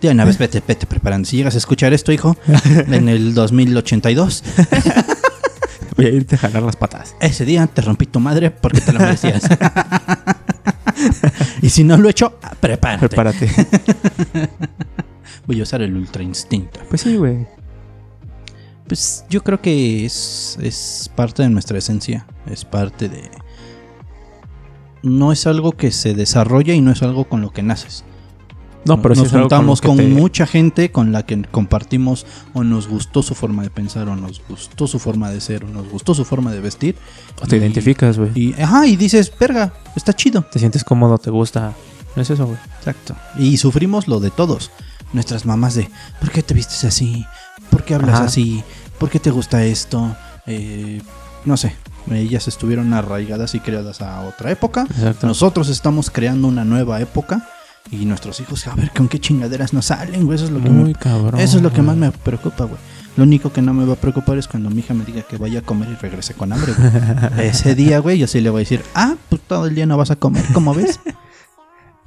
De 0.00 0.10
una 0.10 0.24
vez 0.24 0.38
vete, 0.38 0.62
vete 0.66 0.86
preparando. 0.86 1.26
Si 1.26 1.38
llegas 1.38 1.54
a 1.54 1.58
escuchar 1.58 1.92
esto, 1.94 2.12
hijo, 2.12 2.36
en 2.68 3.08
el 3.08 3.34
2082, 3.34 4.44
Voy 5.96 6.06
a 6.06 6.10
irte 6.10 6.34
a 6.34 6.38
jalar 6.38 6.62
las 6.62 6.76
patas. 6.76 7.16
ese 7.20 7.46
día 7.46 7.66
te 7.66 7.80
rompí 7.80 8.04
tu 8.04 8.20
madre 8.20 8.50
porque 8.50 8.82
te 8.82 8.92
lo 8.92 9.00
merecías. 9.00 9.42
y 11.62 11.70
si 11.70 11.84
no 11.84 11.96
lo 11.96 12.08
he 12.08 12.10
hecho, 12.10 12.38
prepárate. 12.60 13.08
Prepárate. 13.08 13.50
Voy 15.46 15.60
a 15.60 15.62
usar 15.62 15.82
el 15.82 15.96
ultra 15.96 16.22
instinto. 16.22 16.80
pues 16.88 17.00
sí, 17.02 17.16
güey. 17.16 17.46
Pues 18.86 19.24
yo 19.28 19.42
creo 19.42 19.60
que 19.60 20.04
es, 20.04 20.58
es 20.62 21.10
parte 21.16 21.42
de 21.42 21.48
nuestra 21.50 21.78
esencia. 21.78 22.26
Es 22.50 22.64
parte 22.64 23.08
de. 23.08 23.30
No 25.02 25.32
es 25.32 25.46
algo 25.46 25.72
que 25.72 25.90
se 25.92 26.14
desarrolla 26.14 26.74
y 26.74 26.80
no 26.80 26.90
es 26.90 27.02
algo 27.02 27.24
con 27.28 27.40
lo 27.40 27.50
que 27.52 27.62
naces. 27.62 28.04
No, 28.84 29.02
pero 29.02 29.16
nos 29.16 29.30
con 29.30 29.40
juntamos 29.40 29.80
con, 29.80 29.96
te- 29.96 30.06
mucha 30.06 30.46
gente 30.46 30.92
con 30.92 31.10
la 31.10 31.26
que 31.26 31.42
compartimos 31.42 32.24
o 32.54 32.62
nos 32.62 32.86
gustó 32.86 33.20
su 33.24 33.34
forma 33.34 33.64
de 33.64 33.70
pensar 33.70 34.08
o 34.08 34.14
nos 34.14 34.40
gustó 34.48 34.86
su 34.86 35.00
forma 35.00 35.28
de 35.32 35.40
ser 35.40 35.64
o 35.64 35.68
nos 35.68 35.88
gustó 35.90 36.14
su 36.14 36.24
forma 36.24 36.52
de 36.52 36.60
vestir. 36.60 36.94
O 37.42 37.46
te 37.48 37.56
Y- 37.56 37.58
identificas, 37.58 38.16
güey. 38.16 38.30
Y, 38.36 38.52
ajá, 38.60 38.86
y 38.86 38.94
dices, 38.94 39.32
verga, 39.40 39.72
está 39.96 40.12
chido. 40.12 40.42
Te 40.42 40.60
sientes 40.60 40.84
cómodo, 40.84 41.18
te 41.18 41.30
gusta. 41.30 41.74
Es 42.14 42.30
eso, 42.30 42.46
güey. 42.46 42.58
Exacto. 42.78 43.16
Y 43.36 43.56
sufrimos 43.56 44.06
lo 44.06 44.20
de 44.20 44.30
todos. 44.30 44.70
Nuestras 45.12 45.46
mamás 45.46 45.74
de, 45.74 45.88
¿por 46.20 46.30
qué 46.30 46.42
te 46.42 46.54
vistes 46.54 46.84
así? 46.84 47.24
¿Por 47.70 47.84
qué 47.84 47.94
hablas 47.94 48.16
Ajá. 48.16 48.24
así? 48.24 48.62
¿Por 48.98 49.08
qué 49.10 49.18
te 49.20 49.30
gusta 49.30 49.64
esto? 49.64 50.14
Eh, 50.46 51.00
no 51.44 51.56
sé. 51.56 51.74
Ellas 52.10 52.46
estuvieron 52.48 52.92
arraigadas 52.94 53.54
y 53.54 53.60
creadas 53.60 54.00
a 54.02 54.20
otra 54.22 54.50
época. 54.50 54.82
Exacto. 54.90 55.26
Nosotros 55.26 55.68
estamos 55.68 56.10
creando 56.10 56.46
una 56.48 56.64
nueva 56.64 57.00
época 57.00 57.48
Y 57.90 58.04
nuestros 58.04 58.40
hijos, 58.40 58.66
a 58.66 58.74
ver 58.74 58.90
con 58.90 59.06
qué 59.08 59.20
chingaderas 59.20 59.72
nos 59.72 59.86
salen, 59.86 60.24
güey. 60.26 60.36
Eso 60.36 60.46
es 60.46 60.50
lo 60.50 60.60
que, 60.60 60.68
me- 60.70 60.82
Muy 60.82 60.94
cabrón. 60.94 61.40
eso 61.40 61.56
es 61.58 61.62
lo 61.62 61.72
que 61.72 61.82
más 61.82 61.96
me 61.96 62.10
preocupa, 62.10 62.64
güey. 62.64 62.78
Lo 63.16 63.22
único 63.24 63.52
que 63.52 63.62
no 63.62 63.72
me 63.72 63.84
va 63.86 63.94
a 63.94 63.96
preocupar 63.96 64.36
es 64.38 64.46
cuando 64.48 64.68
mi 64.70 64.80
hija 64.80 64.92
me 64.92 65.04
diga 65.04 65.22
que 65.22 65.36
vaya 65.38 65.60
a 65.60 65.62
comer 65.62 65.88
y 65.90 65.94
regrese 65.94 66.34
con 66.34 66.52
hambre, 66.52 66.74
güey. 66.74 67.46
Ese 67.48 67.74
día, 67.76 68.00
güey, 68.00 68.18
yo 68.18 68.26
sí 68.26 68.40
le 68.40 68.50
voy 68.50 68.58
a 68.58 68.64
decir, 68.64 68.82
ah, 68.96 69.14
pues 69.30 69.40
todo 69.42 69.66
el 69.66 69.74
día 69.76 69.86
no 69.86 69.96
vas 69.96 70.10
a 70.10 70.16
comer, 70.16 70.44
¿cómo 70.52 70.74
ves? 70.74 70.98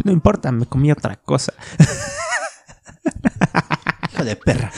No 0.05 0.13
importa, 0.13 0.49
me 0.53 0.65
comí 0.65 0.91
otra 0.93 1.17
cosa. 1.17 1.51
Hijo 4.19 4.25
de 4.29 4.35
perra. 4.35 4.71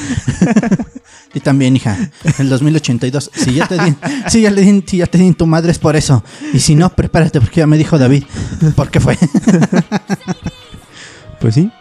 y 1.33 1.39
también, 1.39 1.75
hija, 1.75 1.97
el 2.39 2.49
2082, 2.49 3.31
si 3.33 3.53
ya 3.55 3.67
te 3.67 3.77
di, 3.83 3.95
si 4.27 4.41
ya 4.41 4.51
le 4.51 4.61
di, 4.61 4.83
si 4.87 4.97
ya 4.97 5.07
te 5.07 5.17
di 5.17 5.31
tu 5.33 5.45
madre 5.47 5.71
es 5.71 5.79
por 5.79 5.95
eso. 5.95 6.23
Y 6.53 6.59
si 6.59 6.75
no, 6.75 6.89
prepárate 6.89 7.41
porque 7.41 7.61
ya 7.61 7.67
me 7.67 7.77
dijo 7.77 7.97
David. 7.97 8.23
¿Por 8.75 8.89
qué 8.91 8.99
fue? 8.99 9.17
Pues 11.39 11.55
sí. 11.55 11.71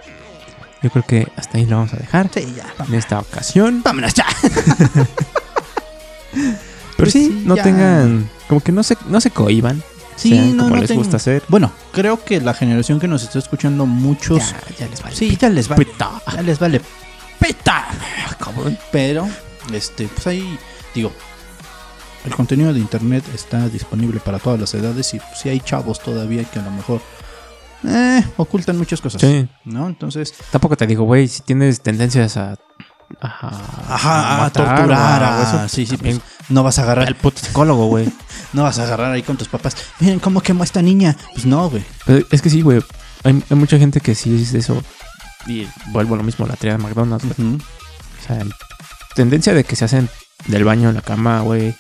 Yo 0.82 0.88
creo 0.88 1.04
que 1.06 1.28
hasta 1.36 1.58
ahí 1.58 1.66
lo 1.66 1.76
vamos 1.76 1.92
a 1.92 1.98
dejar. 1.98 2.30
sí, 2.32 2.46
ya. 2.56 2.64
En 2.88 2.94
esta 2.94 3.18
ocasión. 3.18 3.82
Vámonos 3.84 4.14
ya. 4.14 4.24
Pero 6.32 6.56
Pues 6.96 7.12
sí, 7.12 7.26
sí, 7.26 7.42
no 7.44 7.56
ya. 7.56 7.62
tengan. 7.62 8.28
Como 8.48 8.61
que 8.62 8.72
no 8.72 8.82
se, 8.82 8.96
no 9.08 9.20
se 9.20 9.30
cohiban. 9.30 9.82
Sí, 10.16 10.30
sean 10.30 10.56
no, 10.56 10.62
como 10.64 10.76
no 10.76 10.80
les 10.82 10.88
tengo- 10.90 11.00
gusta 11.02 11.16
hacer. 11.18 11.42
Bueno, 11.48 11.72
creo 11.92 12.24
que 12.24 12.40
la 12.40 12.54
generación 12.54 13.00
que 13.00 13.08
nos 13.08 13.22
está 13.22 13.38
escuchando 13.38 13.86
muchos... 13.86 14.38
Ya, 14.50 14.61
ya 14.78 14.88
les 14.88 15.02
vale. 15.02 15.16
Sí, 15.16 15.36
ya 15.40 15.48
les 15.50 15.68
vale. 15.68 15.84
Pita. 15.84 16.11
Ya 16.34 16.42
les 16.42 16.58
vale. 16.58 16.80
¡Peta! 17.41 17.88
Cabrón. 18.38 18.78
Pero, 18.93 19.28
este, 19.72 20.07
pues 20.09 20.26
ahí, 20.26 20.59
digo, 20.95 21.11
el 22.24 22.34
contenido 22.34 22.72
de 22.72 22.80
internet 22.80 23.24
está 23.34 23.68
disponible 23.68 24.20
para 24.20 24.38
todas 24.38 24.61
las 24.61 24.74
edades 24.74 25.14
y 25.14 25.20
si 25.34 25.49
hay 25.49 25.61
chavos 25.61 26.01
todavía 26.01 26.45
que 26.45 26.59
a 26.59 26.62
lo 26.62 26.70
mejor 26.70 27.01
eh, 27.86 28.22
ocultan 28.36 28.76
muchas 28.76 29.01
cosas. 29.01 29.20
Sí. 29.20 29.49
¿No? 29.64 29.86
Entonces, 29.86 30.34
Tampoco 30.51 30.76
te 30.76 30.86
digo, 30.86 31.05
güey, 31.05 31.28
si 31.28 31.43
tienes 31.43 31.80
tendencias 31.80 32.36
a. 32.36 32.57
A, 33.20 33.49
ajá, 33.88 34.36
a, 34.36 34.38
matar 34.43 34.76
torturar, 34.76 35.20
o 35.20 35.26
a- 35.26 35.43
eso 35.43 35.68
sí, 35.68 35.84
sí, 35.84 35.97
pues, 35.97 36.20
no 36.49 36.62
vas 36.62 36.78
a 36.78 36.84
agarrar, 36.84 37.09
El 37.09 37.16
puto 37.16 37.41
psicólogo, 37.45 37.86
güey. 37.86 38.09
no 38.53 38.62
vas 38.62 38.78
a 38.78 38.84
agarrar 38.84 39.11
ahí 39.11 39.22
con 39.24 39.36
tus 39.36 39.49
papás. 39.49 39.76
Miren 39.99 40.20
cómo 40.20 40.41
quemó 40.41 40.62
a 40.62 40.64
esta 40.64 40.80
niña. 40.80 41.16
Pues 41.32 41.45
no, 41.45 41.68
güey. 41.68 41.84
Pero 42.07 42.24
es 42.30 42.41
que 42.41 42.51
sí, 42.51 42.62
güey. 42.62 42.80
Hay, 43.24 43.43
hay 43.51 43.57
mucha 43.57 43.78
gente 43.78 44.01
que 44.01 44.14
sí 44.14 44.41
es 44.41 44.55
eso. 44.55 44.80
Y 45.47 45.66
vuelvo 45.86 46.14
a 46.14 46.18
lo 46.18 46.22
mismo, 46.22 46.47
la 46.47 46.57
tría 46.57 46.72
de 46.72 46.78
McDonald's, 46.78 47.26
güey. 47.36 47.55
O 47.57 48.26
sea, 48.26 48.45
tendencia 49.14 49.55
de 49.55 49.64
que 49.64 49.76
se 49.76 49.84
hacen 49.86 50.09
del 50.47 50.64
baño 50.64 50.88
en 50.91 50.95
la 50.97 51.03
cama, 51.03 51.41
güey. 51.41 51.74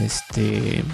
Este. 0.00 0.84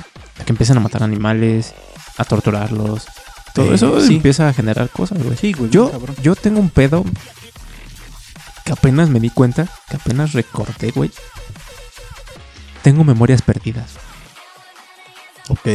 a 0.41 0.45
que 0.45 0.53
empiezan 0.53 0.79
a 0.79 0.81
matar 0.81 1.03
animales, 1.03 1.75
a 2.19 2.25
torturarlos. 2.25 3.07
Todo 3.55 3.73
Eh, 3.73 3.75
eso 3.75 4.01
sí. 4.01 4.17
empieza 4.17 4.49
a 4.49 4.53
generar 4.55 4.89
cosas, 4.91 5.23
güey. 5.23 5.37
Sí, 5.37 5.53
güey. 5.53 5.71
Yo, 5.71 5.91
cabrón. 5.91 6.17
yo 6.23 6.35
tengo 6.35 6.61
un 6.61 6.71
pedo 6.71 7.05
que 8.65 8.73
apenas 8.73 9.09
me 9.11 9.21
di 9.21 9.31
cuenta, 9.31 9.67
que 9.89 9.97
apenas 9.97 10.33
recordé, 10.33 10.91
güey. 10.93 11.11
Tengo 12.83 13.05
memorias 13.05 13.43
perdidas. 13.43 13.93
Ok. 15.49 15.67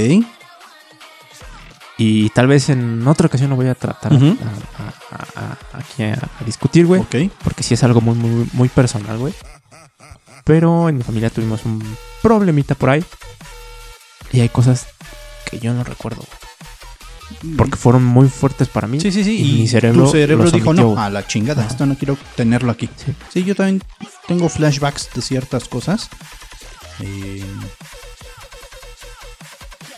Y 2.04 2.30
tal 2.30 2.47
vez 2.47 2.70
en 2.70 3.08
otra 3.08 3.28
ocasión 3.28 3.49
lo 3.52 3.56
voy 3.56 3.68
a 3.68 3.76
tratar 3.76 4.14
a- 4.14 4.16
a- 4.16 5.16
a- 5.16 5.39
a- 5.39 5.78
aquí 5.78 6.04
a, 6.04 6.18
discutir, 6.45 6.86
güey. 6.88 7.02
Porque 7.43 7.62
sí 7.64 7.74
es 7.76 7.84
algo 7.84 8.02
muy, 8.02 8.16
muy, 8.16 8.47
muy 8.54 8.70
personal, 8.70 9.18
güey. 9.20 9.34
Pero 10.43 10.89
en 10.89 10.97
mi 10.97 11.04
familia 11.04 11.30
tuvimos 11.30 11.64
un 11.66 11.80
problemita 12.24 12.74
por 12.76 12.89
ahí. 12.89 13.04
Y 14.32 14.39
hay 14.39 14.49
cosas 14.49 14.88
que 15.49 15.60
yo 15.60 15.74
no 15.74 15.84
recuerdo, 15.84 16.24
güey. 16.24 17.56
Porque 17.56 17.76
fueron 17.78 18.04
muy 18.04 18.28
fuertes 18.30 18.68
para 18.68 18.88
mí. 18.88 18.99
Sí, 18.99 19.12
sí, 19.12 19.24
sí. 19.24 19.36
Y 19.38 19.56
Y 19.58 19.60
mi 19.62 19.68
cerebro 19.68 20.06
tu 20.06 20.12
cerebro 20.12 20.43
los 20.45 20.54
dijo, 20.54 20.70
omitió, 20.72 20.93
no, 20.95 20.99
a 21.02 21.10
la 21.10 21.26
chingada, 21.28 21.66
esto 21.66 21.86
no 21.86 21.95
quiero 21.95 22.18
tenerlo 22.36 22.72
aquí. 22.72 22.89
Sí. 22.97 23.14
Sí, 23.32 23.43
yo 23.43 23.56
también 23.56 23.82
tengo 24.28 24.49
flashbacks 24.49 25.10
de 25.14 25.22
ciertas 25.22 25.68
cosas. 25.70 26.10
Eh, 26.99 27.43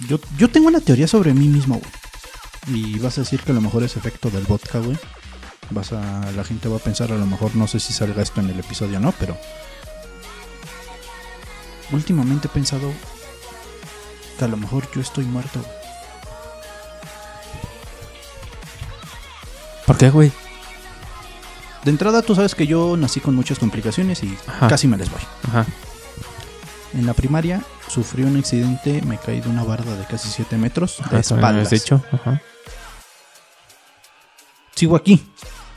yo, 0.08 0.20
yo 0.38 0.50
tengo 0.50 0.68
una 0.68 0.80
teoría 0.82 1.08
sobre 1.08 1.34
mí 1.34 1.48
mismo, 1.48 1.80
güey. 1.80 1.92
Y 2.80 3.00
vas 3.00 3.18
a 3.18 3.22
decir 3.22 3.42
que 3.42 3.52
a 3.52 3.56
lo 3.56 3.62
mejor 3.62 3.84
es 3.84 3.98
efecto 3.98 4.30
del 4.30 4.44
vodka, 4.44 4.80
güey. 4.80 4.98
Vas 5.70 5.92
a, 5.94 6.32
la 6.32 6.44
gente 6.44 6.70
va 6.70 6.78
a 6.78 6.80
pensar, 6.80 7.12
a 7.12 7.18
lo 7.18 7.26
mejor, 7.26 7.56
no 7.56 7.68
sé 7.68 7.80
si 7.80 7.94
salga 7.94 8.22
esto 8.22 8.42
en 8.42 8.50
el 8.50 8.60
episodio 8.60 8.98
o 8.98 9.02
no, 9.02 9.14
pero... 9.20 9.38
Últimamente 11.92 12.48
he 12.48 12.52
pensado 12.52 12.92
que 14.40 14.46
a 14.46 14.48
lo 14.48 14.58
mejor 14.58 14.90
yo 14.94 15.02
estoy 15.02 15.26
muerto. 15.26 15.60
güey. 15.60 15.84
¿Por 19.86 19.98
qué, 19.98 20.10
güey? 20.10 20.32
De 21.84 21.92
entrada, 21.92 22.22
tú 22.22 22.34
sabes 22.34 22.56
que 22.56 22.66
yo 22.66 22.96
nací 22.96 23.20
con 23.20 23.36
muchas 23.36 23.60
complicaciones 23.60 24.24
y 24.24 24.38
Ajá. 24.48 24.68
casi 24.70 24.88
me 24.88 24.98
les 24.98 25.12
voy. 25.12 25.20
Ajá. 25.50 25.66
En 26.94 27.06
la 27.06 27.14
primaria 27.14 27.62
sufrí 27.90 28.24
un 28.24 28.38
accidente, 28.38 29.02
me 29.04 29.18
caí 29.18 29.42
de 29.42 29.50
una 29.50 29.64
barda 29.64 29.96
de 29.96 30.06
casi 30.06 30.30
7 30.30 30.58
metros 30.58 30.98
de 30.98 31.04
Ajá, 31.06 31.20
eso 31.20 31.36
me 31.36 31.42
espaldas. 31.42 31.70
dicho. 31.70 32.04
Ajá. 32.12 32.42
Sigo 34.76 34.96
aquí 34.96 35.24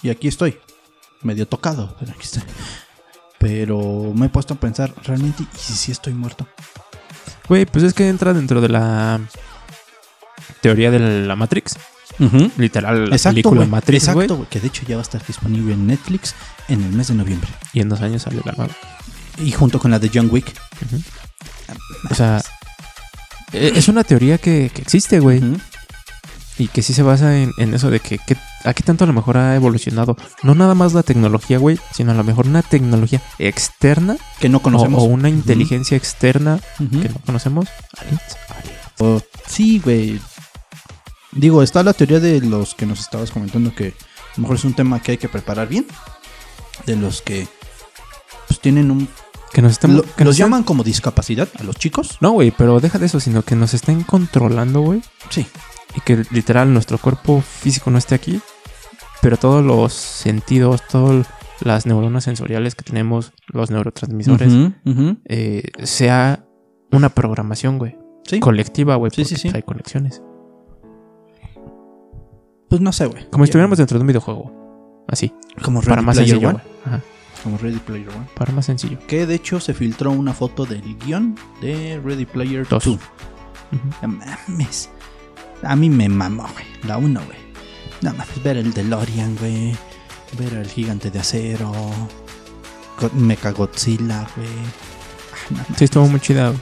y 0.03 0.11
aquí 0.11 0.29
estoy, 0.29 0.59
medio 1.23 1.47
tocado, 1.47 1.95
pero 1.99 2.13
aquí 2.13 2.23
estoy. 2.23 2.43
Pero 3.39 4.13
me 4.15 4.27
he 4.27 4.29
puesto 4.29 4.55
a 4.55 4.57
pensar, 4.57 4.93
realmente, 5.05 5.43
¿y 5.43 5.59
si 5.59 5.75
sí 5.75 5.93
estoy 5.93 6.15
muerto? 6.15 6.49
Güey, 7.49 7.67
pues 7.67 7.85
es 7.85 7.95
que 7.95 8.09
entra 8.09 8.33
dentro 8.33 8.61
de 8.61 8.69
la 8.69 9.21
teoría 10.63 10.91
de 10.91 10.99
la 10.99 11.37
Matrix. 11.37 11.77
Literal, 12.57 13.11
la 13.11 13.17
Exacto, 13.17 13.35
película. 13.35 13.67
Matrix. 13.67 14.09
Exacto, 14.09 14.47
que 14.49 14.59
de 14.59 14.69
hecho 14.69 14.85
ya 14.89 14.97
va 14.97 15.03
a 15.03 15.05
estar 15.05 15.25
disponible 15.27 15.75
en 15.75 15.87
Netflix 15.87 16.35
en 16.69 16.83
el 16.83 16.91
mes 16.93 17.09
de 17.09 17.15
noviembre. 17.15 17.51
Y 17.75 17.81
en 17.81 17.91
dos 17.91 18.01
años 18.01 18.23
sale 18.23 18.41
la 18.45 18.53
nueva. 18.53 18.75
Y 19.39 19.53
junto 19.53 19.79
con 19.79 19.91
la 19.91 19.99
de 19.99 20.11
John 20.13 20.29
Wick. 20.33 20.55
O 22.11 22.15
sea, 22.15 22.43
e- 23.53 23.73
es 23.75 23.89
una 23.89 24.05
teoría 24.05 24.39
que, 24.39 24.71
que 24.75 24.83
existe, 24.83 25.21
güey. 25.21 25.43
Y 26.59 26.69
que 26.69 26.81
sí 26.83 26.95
se 26.95 27.03
basa 27.03 27.37
en, 27.39 27.53
en 27.59 27.75
eso 27.75 27.91
de 27.91 28.01
que, 28.01 28.17
que 28.19 28.35
a 28.65 28.73
qué 28.73 28.83
tanto 28.83 29.05
a 29.05 29.07
lo 29.07 29.13
mejor 29.13 29.37
ha 29.37 29.55
evolucionado. 29.55 30.17
No 30.43 30.55
nada 30.55 30.75
más 30.75 30.95
la 30.95 31.03
tecnología, 31.03 31.59
güey, 31.59 31.79
sino 31.93 32.13
a 32.13 32.15
lo 32.15 32.25
mejor 32.25 32.47
una 32.47 32.63
tecnología 32.63 33.21
externa 33.39 34.17
Que 34.41 34.49
no 34.49 34.61
conocemos. 34.61 35.03
o 35.03 35.05
una 35.05 35.29
inteligencia 35.29 35.99
externa 35.99 36.59
que 36.79 37.09
no 37.11 37.21
conocemos. 37.27 37.69
Aliens, 37.99 38.23
sí, 39.47 39.81
güey. 39.85 40.19
Digo, 41.33 41.63
está 41.63 41.83
la 41.83 41.93
teoría 41.93 42.21
de 42.21 42.41
los 42.41 42.75
que 42.75 42.87
nos 42.87 43.01
estabas 43.01 43.31
comentando 43.31 43.75
que 43.75 43.89
a 43.89 44.37
lo 44.37 44.43
mejor 44.43 44.57
es 44.57 44.65
un 44.65 44.73
tema 44.75 45.01
que 45.03 45.13
hay 45.13 45.19
que 45.19 45.29
preparar 45.29 45.69
bien. 45.69 45.87
De 46.87 46.97
los 46.97 47.21
que 47.21 47.47
pues 48.49 48.61
tienen 48.61 48.91
un... 48.91 49.09
Que 49.57 49.63
nos 49.63 49.73
estén... 49.73 49.97
lo- 49.97 50.03
que 50.03 50.09
nos 50.09 50.19
los 50.27 50.35
estén- 50.35 50.45
llaman 50.45 50.65
como 50.65 50.85
discapacidad 50.85 51.49
a 51.59 51.63
los 51.63 51.77
chicos. 51.77 52.19
No, 52.21 52.33
güey, 52.33 52.51
pero 52.51 52.79
deja 52.79 52.99
de 52.99 53.07
eso, 53.07 53.21
sino 53.21 53.41
que 53.43 53.57
nos 53.57 53.73
estén 53.73 54.03
controlando, 54.03 54.83
güey. 54.83 55.01
Sí. 55.31 55.47
Y 55.97 56.01
que 56.03 56.25
literal 56.31 56.75
nuestro 56.75 56.99
cuerpo 56.99 57.41
físico 57.41 57.91
no 57.91 57.97
esté 57.97 58.15
aquí. 58.15 58.39
Pero 59.23 59.39
todos 59.39 59.65
los 59.65 59.95
sentidos, 59.95 60.83
todas 60.87 61.27
las 61.61 61.87
neuronas 61.87 62.25
sensoriales 62.25 62.75
que 62.75 62.85
tenemos, 62.85 63.33
los 63.47 63.71
neurotransmisores, 63.71 64.53
eh, 65.25 65.63
sea 65.85 66.45
una 66.93 67.09
programación, 67.09 67.79
güey. 67.79 67.97
Sí. 68.27 68.41
Colectiva, 68.41 68.97
güey. 68.97 69.11
Sí, 69.15 69.25
sí, 69.25 69.37
sí. 69.37 69.51
hay 69.55 69.63
conexiones. 69.63 70.21
Pues 72.69 72.83
no 72.83 72.93
sé, 72.93 73.07
güey. 73.07 73.25
Como 73.31 73.45
si 73.45 73.49
estuviéramos 73.49 73.79
dentro 73.79 73.97
de 73.99 74.03
un 74.03 74.09
videojuego. 74.09 75.05
Así. 75.09 75.33
Como 75.65 75.81
Para 75.81 76.03
más 76.03 76.17
sencillo, 76.17 76.51
güey. 76.53 76.63
Ajá. 76.85 77.01
Como 77.47 77.59
Ready 77.59 77.79
Player 77.79 78.09
One. 78.09 78.27
Para 78.35 78.53
más 78.53 78.67
sencillo. 78.67 78.99
Que 79.07 79.25
de 79.25 79.37
hecho 79.37 79.61
se 79.61 79.73
filtró 79.73 80.11
una 80.11 80.33
foto 80.35 80.67
del 80.67 80.83
guion 80.99 81.37
de 81.61 82.01
Ready 82.05 82.27
Player 82.27 82.67
Dos. 82.67 82.85
2. 82.87 82.95
Ujú. 82.97 83.01
No 84.03 84.09
mames. 84.09 84.91
A 85.63 85.77
mí 85.77 85.89
me 85.89 86.09
mamó, 86.09 86.43
güey. 86.53 86.65
La 86.83 86.99
1, 86.99 87.21
güey. 87.25 87.39
No 88.01 88.11
mames, 88.15 88.43
ver 88.43 88.57
el 88.57 88.73
DeLorean, 88.75 89.37
güey. 89.37 89.77
Ver 90.37 90.57
al 90.59 90.67
gigante 90.67 91.09
de 91.13 91.21
acero. 91.21 91.73
Mecha 93.13 93.53
Godzilla, 93.53 94.27
güey. 94.37 94.49
Ah. 95.57 95.65
Sí, 95.77 95.85
estuvo 95.85 96.09
muy 96.09 96.19
chida. 96.19 96.53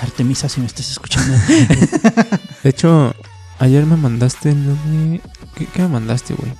Artemisa, 0.00 0.48
si 0.48 0.60
me 0.60 0.66
estás 0.66 0.90
escuchando. 0.90 1.36
De 2.64 2.68
hecho, 2.70 3.14
ayer 3.60 3.86
me 3.86 3.96
mandaste. 3.96 4.52
¿no? 4.56 4.72
de- 4.90 5.20
¿Qué, 5.54 5.66
qué 5.66 5.82
me 5.82 5.88
mandaste, 5.88 6.34
güey? 6.34 6.52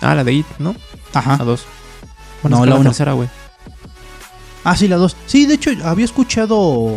Ah, 0.00 0.14
la 0.14 0.22
de 0.22 0.34
It, 0.34 0.46
¿no? 0.60 0.76
A 1.14 1.18
Ajá. 1.18 1.36
dos. 1.38 1.64
No, 2.42 2.58
Bueno, 2.58 2.58
no, 2.58 2.66
la 2.66 2.78
la 2.78 2.82
tercera, 2.84 3.12
güey. 3.12 3.28
Ah, 4.64 4.76
sí, 4.76 4.88
la 4.88 4.96
2. 4.96 5.16
Sí, 5.26 5.46
de 5.46 5.54
hecho, 5.54 5.70
había 5.84 6.04
escuchado. 6.04 6.96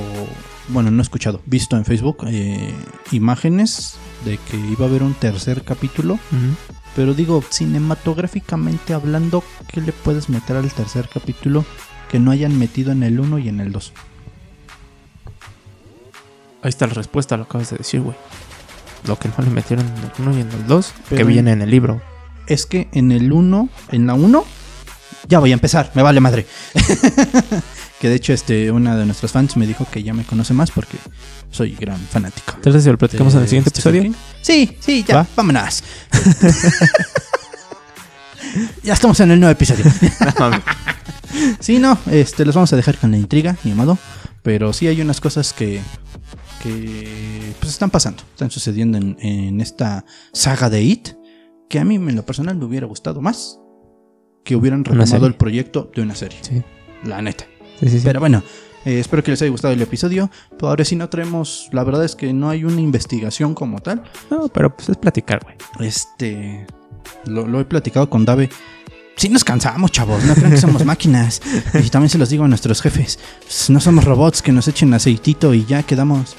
Bueno, 0.68 0.92
no 0.92 1.00
he 1.00 1.02
escuchado. 1.02 1.42
Visto 1.46 1.76
en 1.78 1.86
Facebook 1.86 2.26
eh, 2.28 2.74
imágenes 3.12 3.96
de 4.24 4.38
que 4.38 4.58
iba 4.58 4.86
a 4.86 4.90
haber 4.90 5.04
un 5.04 5.14
tercer 5.14 5.64
capítulo. 5.64 6.14
Ujú. 6.14 6.56
Pero 6.96 7.14
digo, 7.14 7.44
cinematográficamente 7.50 8.94
hablando, 8.94 9.44
¿qué 9.68 9.82
le 9.82 9.92
puedes 9.92 10.30
meter 10.30 10.56
al 10.56 10.72
tercer 10.72 11.10
capítulo 11.14 11.66
que 12.10 12.20
no 12.20 12.32
hayan 12.32 12.58
metido 12.58 12.92
en 12.92 13.04
el 13.04 13.20
1 13.20 13.40
y 13.40 13.50
en 13.50 13.60
el 13.60 13.72
2? 13.72 13.94
Ahí 16.62 16.70
está 16.70 16.88
la 16.88 16.94
respuesta, 16.94 17.38
lo 17.38 17.44
acabas 17.44 17.70
de 17.70 17.78
decir, 17.78 18.02
güey. 18.02 18.16
Lo 19.06 19.20
que 19.20 19.28
no 19.28 19.36
le 19.44 19.50
metieron 19.52 19.86
en 19.86 19.98
el 19.98 20.12
1 20.18 20.38
y 20.38 20.42
en 20.42 20.52
el 20.52 20.68
2, 20.68 20.94
que 21.10 21.24
viene 21.24 21.52
en 21.52 21.62
el 21.62 21.70
libro. 21.70 22.02
es 22.48 22.66
que 22.66 22.88
en 22.92 23.12
el 23.12 23.32
1, 23.32 23.70
en 23.92 24.08
la 24.08 24.14
1, 24.14 24.46
ya 25.28 25.40
voy 25.40 25.52
a 25.52 25.54
empezar, 25.54 25.92
me 25.94 26.02
vale 26.02 26.20
madre. 26.20 26.46
que 28.00 28.10
de 28.10 28.16
hecho, 28.16 28.34
este, 28.34 28.72
una 28.72 28.96
de 28.96 29.06
nuestros 29.06 29.32
fans 29.32 29.58
me 29.58 29.68
dijo 29.68 29.86
que 29.90 30.04
ya 30.04 30.14
me 30.14 30.24
conoce 30.24 30.54
más 30.54 30.72
porque 30.72 30.98
soy 31.52 31.76
gran 31.76 32.00
fanático. 32.00 32.54
Entonces, 32.56 32.84
si 32.84 32.90
lo 32.90 32.98
platicamos 32.98 33.34
en 33.36 33.42
el 33.42 33.48
siguiente 33.48 33.70
episodio. 33.70 34.04
King. 34.04 34.14
Sí, 34.42 34.78
sí, 34.80 35.06
ya, 35.08 35.18
¿Va? 35.18 35.28
vámonos. 35.36 35.84
ya 38.84 38.94
estamos 38.94 39.20
en 39.20 39.32
el 39.32 39.40
nuevo 39.40 39.52
episodio. 39.52 39.86
No. 40.40 40.62
Sí, 41.60 41.80
no, 41.80 41.98
este, 42.12 42.46
los 42.46 42.56
vamos 42.56 42.72
a 42.72 42.78
dejar 42.78 42.98
con 42.98 43.12
la 43.12 43.18
intriga, 43.18 43.58
ni 43.66 43.74
modo. 43.74 43.98
Pero 44.42 44.72
sí 44.72 44.88
hay 44.88 45.02
unas 45.02 45.20
cosas 45.20 45.52
que, 45.52 45.82
que 46.64 47.54
pues 47.60 47.74
están 47.74 47.90
pasando, 47.90 48.24
están 48.32 48.52
sucediendo 48.52 48.98
en, 48.98 49.18
en 49.20 49.60
esta 49.60 50.06
saga 50.32 50.70
de 50.70 50.84
It, 50.84 51.10
que 51.68 51.80
a 51.80 51.84
mí 51.84 51.96
en 51.96 52.16
lo 52.16 52.26
personal 52.26 52.56
me 52.56 52.64
hubiera 52.64 52.88
gustado 52.88 53.22
más 53.22 53.60
que 54.46 54.56
hubieran 54.56 54.86
retomado 54.86 55.28
el 55.28 55.34
proyecto 55.36 55.92
de 55.94 56.02
una 56.04 56.16
serie. 56.16 56.38
Sí, 56.42 56.62
La 57.04 57.22
neta. 57.22 57.46
sí, 57.82 57.90
sí. 57.90 58.00
sí. 58.00 58.06
Pero 58.06 58.22
bueno, 58.22 58.42
eh, 58.86 59.00
espero 59.00 59.24
que 59.24 59.32
les 59.32 59.42
haya 59.42 59.52
gustado 59.52 59.74
el 59.74 59.82
episodio. 59.82 60.30
Pero 60.52 60.70
ahora 60.70 60.86
sí 60.86 60.96
no 60.96 61.10
traemos, 61.10 61.68
la 61.74 61.84
verdad 61.84 62.06
es 62.06 62.16
que 62.16 62.32
no 62.32 62.50
hay 62.50 62.64
una 62.64 62.80
investigación 62.80 63.54
como 63.54 63.80
tal. 63.82 64.04
No, 64.32 64.48
pero 64.48 64.74
pues 64.74 64.88
es 64.88 64.98
platicar, 64.98 65.42
güey. 65.44 65.56
Este, 65.86 66.66
lo, 67.26 67.46
lo 67.48 67.60
he 67.60 67.66
platicado 67.66 68.10
con 68.10 68.24
Dave. 68.24 68.50
Sí 69.18 69.30
nos 69.30 69.44
cansamos, 69.44 69.92
chavos. 69.92 70.24
No 70.26 70.36
crean 70.36 70.52
que 70.52 70.58
somos 70.58 70.86
máquinas. 70.94 71.42
Y 71.74 71.90
también 71.90 72.10
se 72.10 72.18
los 72.18 72.30
digo 72.30 72.44
a 72.44 72.48
nuestros 72.48 72.82
jefes. 72.82 73.18
pues, 73.42 73.70
No 73.70 73.80
somos 73.80 74.04
robots 74.06 74.42
que 74.42 74.52
nos 74.52 74.68
echen 74.68 74.94
aceitito 74.94 75.54
y 75.54 75.66
ya 75.66 75.84
quedamos. 75.84 76.36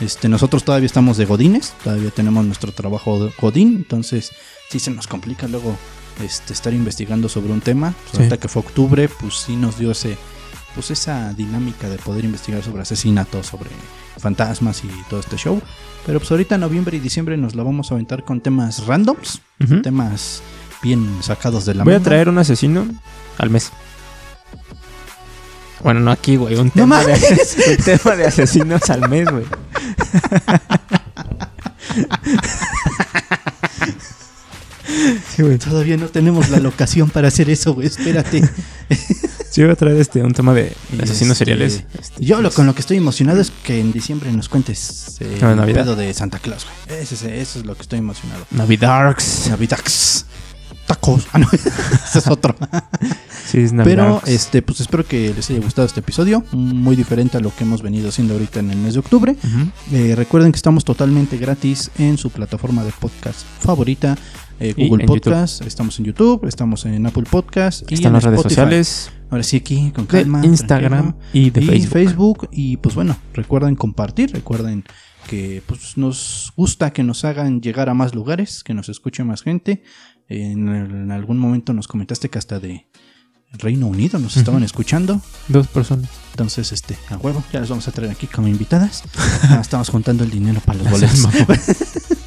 Este, 0.00 0.28
nosotros 0.28 0.62
todavía 0.64 0.86
estamos 0.86 1.16
de 1.16 1.24
godines. 1.24 1.72
Todavía 1.82 2.10
tenemos 2.10 2.44
nuestro 2.44 2.72
trabajo 2.72 3.24
de 3.24 3.32
godín. 3.40 3.76
Entonces, 3.76 4.32
sí 4.68 4.78
se 4.78 4.90
nos 4.90 5.06
complica 5.06 5.46
luego 5.48 5.76
este, 6.22 6.52
estar 6.52 6.72
investigando 6.72 7.28
sobre 7.28 7.52
un 7.52 7.60
tema. 7.60 7.92
Pues, 7.92 8.10
Sí. 8.12 8.16
Ahorita 8.18 8.36
que 8.38 8.48
fue 8.48 8.60
octubre, 8.60 9.08
pues 9.08 9.34
sí 9.34 9.56
nos 9.56 9.78
dio 9.78 9.90
ese, 9.90 10.16
pues 10.74 10.90
esa 10.90 11.32
dinámica 11.34 11.88
de 11.88 11.98
poder 11.98 12.24
investigar 12.24 12.62
sobre 12.62 12.82
asesinatos, 12.82 13.46
sobre 13.46 13.70
fantasmas 14.18 14.82
y 14.84 14.88
todo 15.08 15.20
este 15.20 15.36
show. 15.36 15.60
Pero 16.04 16.20
pues 16.20 16.30
ahorita 16.30 16.56
noviembre 16.58 16.96
y 16.96 17.00
diciembre 17.00 17.36
nos 17.36 17.54
la 17.54 17.62
vamos 17.64 17.90
a 17.90 17.94
aventar 17.94 18.24
con 18.24 18.40
temas 18.40 18.86
randoms, 18.86 19.40
temas 19.82 20.42
bien 20.82 21.18
sacados 21.20 21.66
de 21.66 21.74
la 21.74 21.84
Voy 21.84 21.94
a 21.94 22.00
traer 22.00 22.28
un 22.28 22.38
asesino 22.38 22.86
al 23.38 23.50
mes. 23.50 23.72
Bueno, 25.82 26.00
no 26.00 26.10
aquí, 26.10 26.36
güey. 26.36 26.56
Un, 26.56 26.66
¡No 26.66 26.72
tema 26.72 27.04
de, 27.04 27.12
un 27.78 27.84
tema 27.84 28.16
de 28.16 28.26
asesinos 28.26 28.88
al 28.88 29.08
mes, 29.08 29.28
güey. 29.30 29.44
Sí, 35.34 35.42
güey. 35.42 35.58
Todavía 35.58 35.96
no 35.96 36.06
tenemos 36.06 36.48
la 36.50 36.58
locación 36.58 37.10
para 37.10 37.28
hacer 37.28 37.50
eso, 37.50 37.74
güey. 37.74 37.86
Espérate. 37.88 38.42
Sí, 39.48 39.62
voy 39.62 39.70
a 39.72 39.76
traer 39.76 39.96
este, 39.98 40.22
un 40.22 40.34
tema 40.34 40.52
de 40.52 40.70
Y 40.92 41.02
asesinos 41.02 41.32
este, 41.32 41.46
seriales. 41.46 41.84
Este, 41.98 42.22
Yo 42.22 42.42
lo, 42.42 42.50
con 42.50 42.66
lo 42.66 42.74
que 42.74 42.80
estoy 42.82 42.98
emocionado 42.98 43.40
es 43.40 43.50
que 43.62 43.80
en 43.80 43.90
diciembre 43.90 44.30
nos 44.30 44.50
cuentes 44.50 45.16
eh, 45.20 45.38
Ah, 45.40 45.52
el 45.52 45.56
Navidad. 45.56 45.84
pedo 45.84 45.96
de 45.96 46.12
Santa 46.12 46.38
Claus, 46.40 46.66
güey. 46.86 47.00
Ese, 47.00 47.14
es- 47.14 47.22
eso 47.22 47.60
es 47.60 47.64
lo 47.64 47.74
que 47.74 47.80
estoy 47.80 48.00
emocionado. 48.00 48.44
Navidarks. 48.50 49.48
Navidax. 49.48 50.26
Tacos. 50.86 51.26
Ah, 51.32 51.38
no, 51.38 51.48
ese 51.52 51.70
es 52.18 52.26
otro. 52.26 52.54
Sí, 53.50 53.60
es 53.60 53.72
Pero 53.72 54.02
Navidarks. 54.04 54.28
este, 54.28 54.60
pues 54.60 54.80
espero 54.80 55.06
que 55.06 55.32
les 55.34 55.48
haya 55.48 55.60
gustado 55.60 55.86
este 55.86 56.00
episodio. 56.00 56.44
Muy 56.52 56.94
diferente 56.94 57.38
a 57.38 57.40
lo 57.40 57.54
que 57.54 57.64
hemos 57.64 57.80
venido 57.80 58.10
haciendo 58.10 58.34
ahorita 58.34 58.60
en 58.60 58.70
el 58.72 58.76
mes 58.78 58.92
de 58.92 59.00
octubre. 59.00 59.36
Eh, 59.90 60.12
recuerden 60.16 60.52
que 60.52 60.56
estamos 60.56 60.84
totalmente 60.84 61.38
gratis 61.38 61.90
en 61.98 62.18
su 62.18 62.28
plataforma 62.28 62.84
de 62.84 62.92
podcast 62.92 63.38
favorita, 63.60 64.18
eh, 64.60 64.74
Google 64.76 65.06
Podcast. 65.06 65.62
Estamos 65.62 65.98
en 65.98 66.06
YouTube, 66.06 66.46
estamos 66.46 66.84
en 66.86 67.06
Apple 67.06 67.24
Podcast 67.30 67.90
y 67.90 67.94
Están 67.94 68.08
en 68.08 68.12
las 68.14 68.24
redes 68.24 68.42
sociales 68.42 69.12
Ahora 69.30 69.42
sí 69.42 69.56
aquí 69.56 69.90
con 69.90 70.06
de 70.06 70.22
calma, 70.22 70.44
Instagram 70.44 71.18
tranquilo. 71.18 71.30
y 71.32 71.50
de 71.50 71.60
y 71.60 71.66
Facebook. 71.66 71.92
Facebook. 71.92 72.48
y 72.52 72.76
pues 72.76 72.94
bueno, 72.94 73.16
recuerden 73.34 73.74
compartir, 73.74 74.32
recuerden 74.32 74.84
que 75.28 75.62
pues 75.66 75.96
nos 75.96 76.52
gusta 76.56 76.92
que 76.92 77.02
nos 77.02 77.24
hagan 77.24 77.60
llegar 77.60 77.88
a 77.88 77.94
más 77.94 78.14
lugares, 78.14 78.62
que 78.62 78.72
nos 78.74 78.88
escuche 78.88 79.24
más 79.24 79.42
gente. 79.42 79.82
En, 80.28 80.68
en 80.68 81.10
algún 81.10 81.38
momento 81.38 81.72
nos 81.72 81.88
comentaste 81.88 82.30
que 82.30 82.38
hasta 82.38 82.60
de 82.60 82.86
Reino 83.52 83.86
Unido 83.86 84.18
nos 84.18 84.36
estaban 84.36 84.62
escuchando. 84.62 85.20
Dos 85.48 85.66
personas. 85.68 86.08
Entonces, 86.32 86.72
este, 86.72 86.96
a 87.08 87.16
huevo, 87.16 87.42
ya 87.52 87.60
las 87.60 87.68
vamos 87.68 87.88
a 87.88 87.92
traer 87.92 88.10
aquí 88.10 88.26
como 88.26 88.48
invitadas. 88.48 89.02
Ah, 89.48 89.60
estamos 89.60 89.88
juntando 89.90 90.24
el 90.24 90.30
dinero 90.30 90.60
para 90.64 90.78
los 90.78 90.90
boletos. 90.90 91.28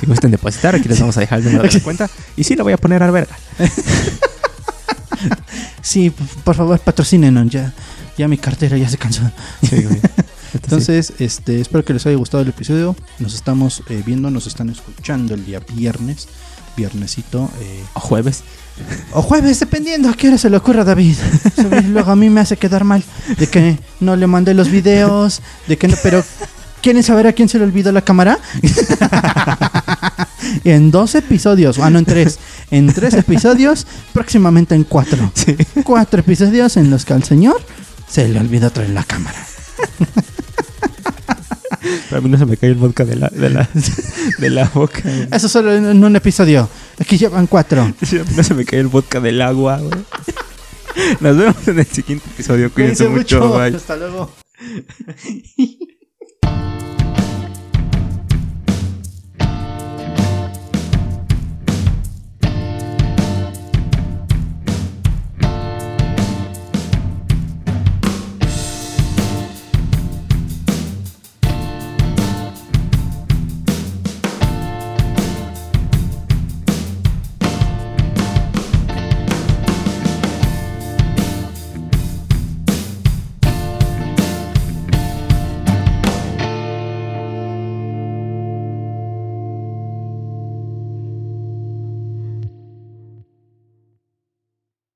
si 0.00 0.06
gusten 0.06 0.30
depositar, 0.30 0.74
aquí 0.74 0.88
les 0.88 0.98
vamos 0.98 1.16
a 1.16 1.20
dejar 1.20 1.38
el 1.40 1.44
número 1.46 1.62
de 1.64 1.72
la 1.72 1.80
cuenta. 1.84 2.08
Y 2.36 2.44
sí, 2.44 2.56
lo 2.56 2.64
voy 2.64 2.72
a 2.72 2.78
poner 2.78 3.02
a 3.02 3.10
verga. 3.10 3.36
Sí, 5.82 6.10
por 6.44 6.54
favor, 6.56 6.78
patrocínenos. 6.78 7.48
Ya, 7.50 7.72
ya 8.16 8.28
mi 8.28 8.38
cartera 8.38 8.76
ya 8.76 8.88
se 8.88 8.98
cansó. 8.98 9.22
Sí, 9.68 9.82
güey. 9.82 10.00
Entonces, 10.54 11.12
este, 11.18 11.60
espero 11.60 11.84
que 11.84 11.92
les 11.92 12.04
haya 12.06 12.16
gustado 12.16 12.42
el 12.42 12.48
episodio. 12.50 12.96
Nos 13.18 13.34
estamos 13.34 13.82
eh, 13.88 14.02
viendo, 14.04 14.30
nos 14.30 14.46
están 14.46 14.68
escuchando 14.70 15.34
el 15.34 15.44
día 15.44 15.60
viernes. 15.74 16.28
Viernesito. 16.76 17.50
eh, 17.60 17.82
O 17.94 18.00
jueves. 18.00 18.42
o 19.12 19.22
jueves, 19.22 19.60
dependiendo 19.60 20.08
a 20.08 20.14
qué 20.14 20.28
hora 20.28 20.38
se 20.38 20.48
le 20.50 20.56
ocurra 20.56 20.82
a 20.82 20.84
David. 20.84 21.16
Luego 21.88 22.10
a 22.12 22.16
mí 22.16 22.30
me 22.30 22.40
hace 22.40 22.56
quedar 22.56 22.84
mal 22.84 23.02
de 23.38 23.46
que 23.48 23.78
no 24.00 24.16
le 24.16 24.26
mandé 24.26 24.54
los 24.54 24.70
videos, 24.70 25.42
de 25.66 25.76
que 25.76 25.88
no, 25.88 25.96
pero 26.02 26.24
¿quieren 26.82 27.02
saber 27.02 27.26
a 27.26 27.32
quién 27.32 27.48
se 27.48 27.58
le 27.58 27.64
olvidó 27.64 27.92
la 27.92 28.02
cámara? 28.02 28.38
en 30.64 30.90
dos 30.90 31.14
episodios, 31.14 31.78
ah, 31.78 31.90
no, 31.90 31.98
en 31.98 32.04
tres. 32.04 32.38
En 32.70 32.92
tres 32.92 33.14
episodios, 33.14 33.86
próximamente 34.12 34.74
en 34.74 34.84
cuatro. 34.84 35.30
Sí. 35.34 35.56
Cuatro 35.84 36.20
episodios 36.20 36.76
en 36.76 36.90
los 36.90 37.04
que 37.04 37.14
al 37.14 37.24
señor 37.24 37.60
se 38.08 38.28
le 38.28 38.40
olvidó 38.40 38.70
traer 38.70 38.90
la 38.90 39.04
cámara. 39.04 39.38
Pero 41.80 42.18
a 42.18 42.20
mí 42.20 42.28
no 42.28 42.36
se 42.36 42.46
me 42.46 42.56
cae 42.56 42.70
el 42.70 42.76
vodka 42.76 43.04
de 43.04 43.16
la, 43.16 43.28
de 43.28 43.50
la, 43.50 43.68
de 44.38 44.50
la 44.50 44.68
boca. 44.68 45.00
güey. 45.02 45.28
Eso 45.32 45.48
solo 45.48 45.72
en, 45.74 46.04
un 46.04 46.16
episodio. 46.16 46.68
Aquí 46.98 47.16
llevan 47.16 47.46
cuatro. 47.46 47.92
Sí, 48.02 48.18
a 48.18 48.24
mí 48.24 48.30
no 48.36 48.42
se 48.42 48.54
me 48.54 48.64
cae 48.64 48.80
el 48.80 48.88
vodka 48.88 49.20
del 49.20 49.40
agua, 49.40 49.78
güey. 49.78 50.04
Nos 51.20 51.36
vemos 51.36 51.68
en 51.68 51.78
el 51.78 51.86
siguiente 51.86 52.28
episodio. 52.28 52.72
Cuídense 52.72 53.06
Cuídense 53.06 53.36
mucho. 53.38 53.58
Bye. 53.58 53.76
Hasta 53.76 53.96
luego. 53.96 54.30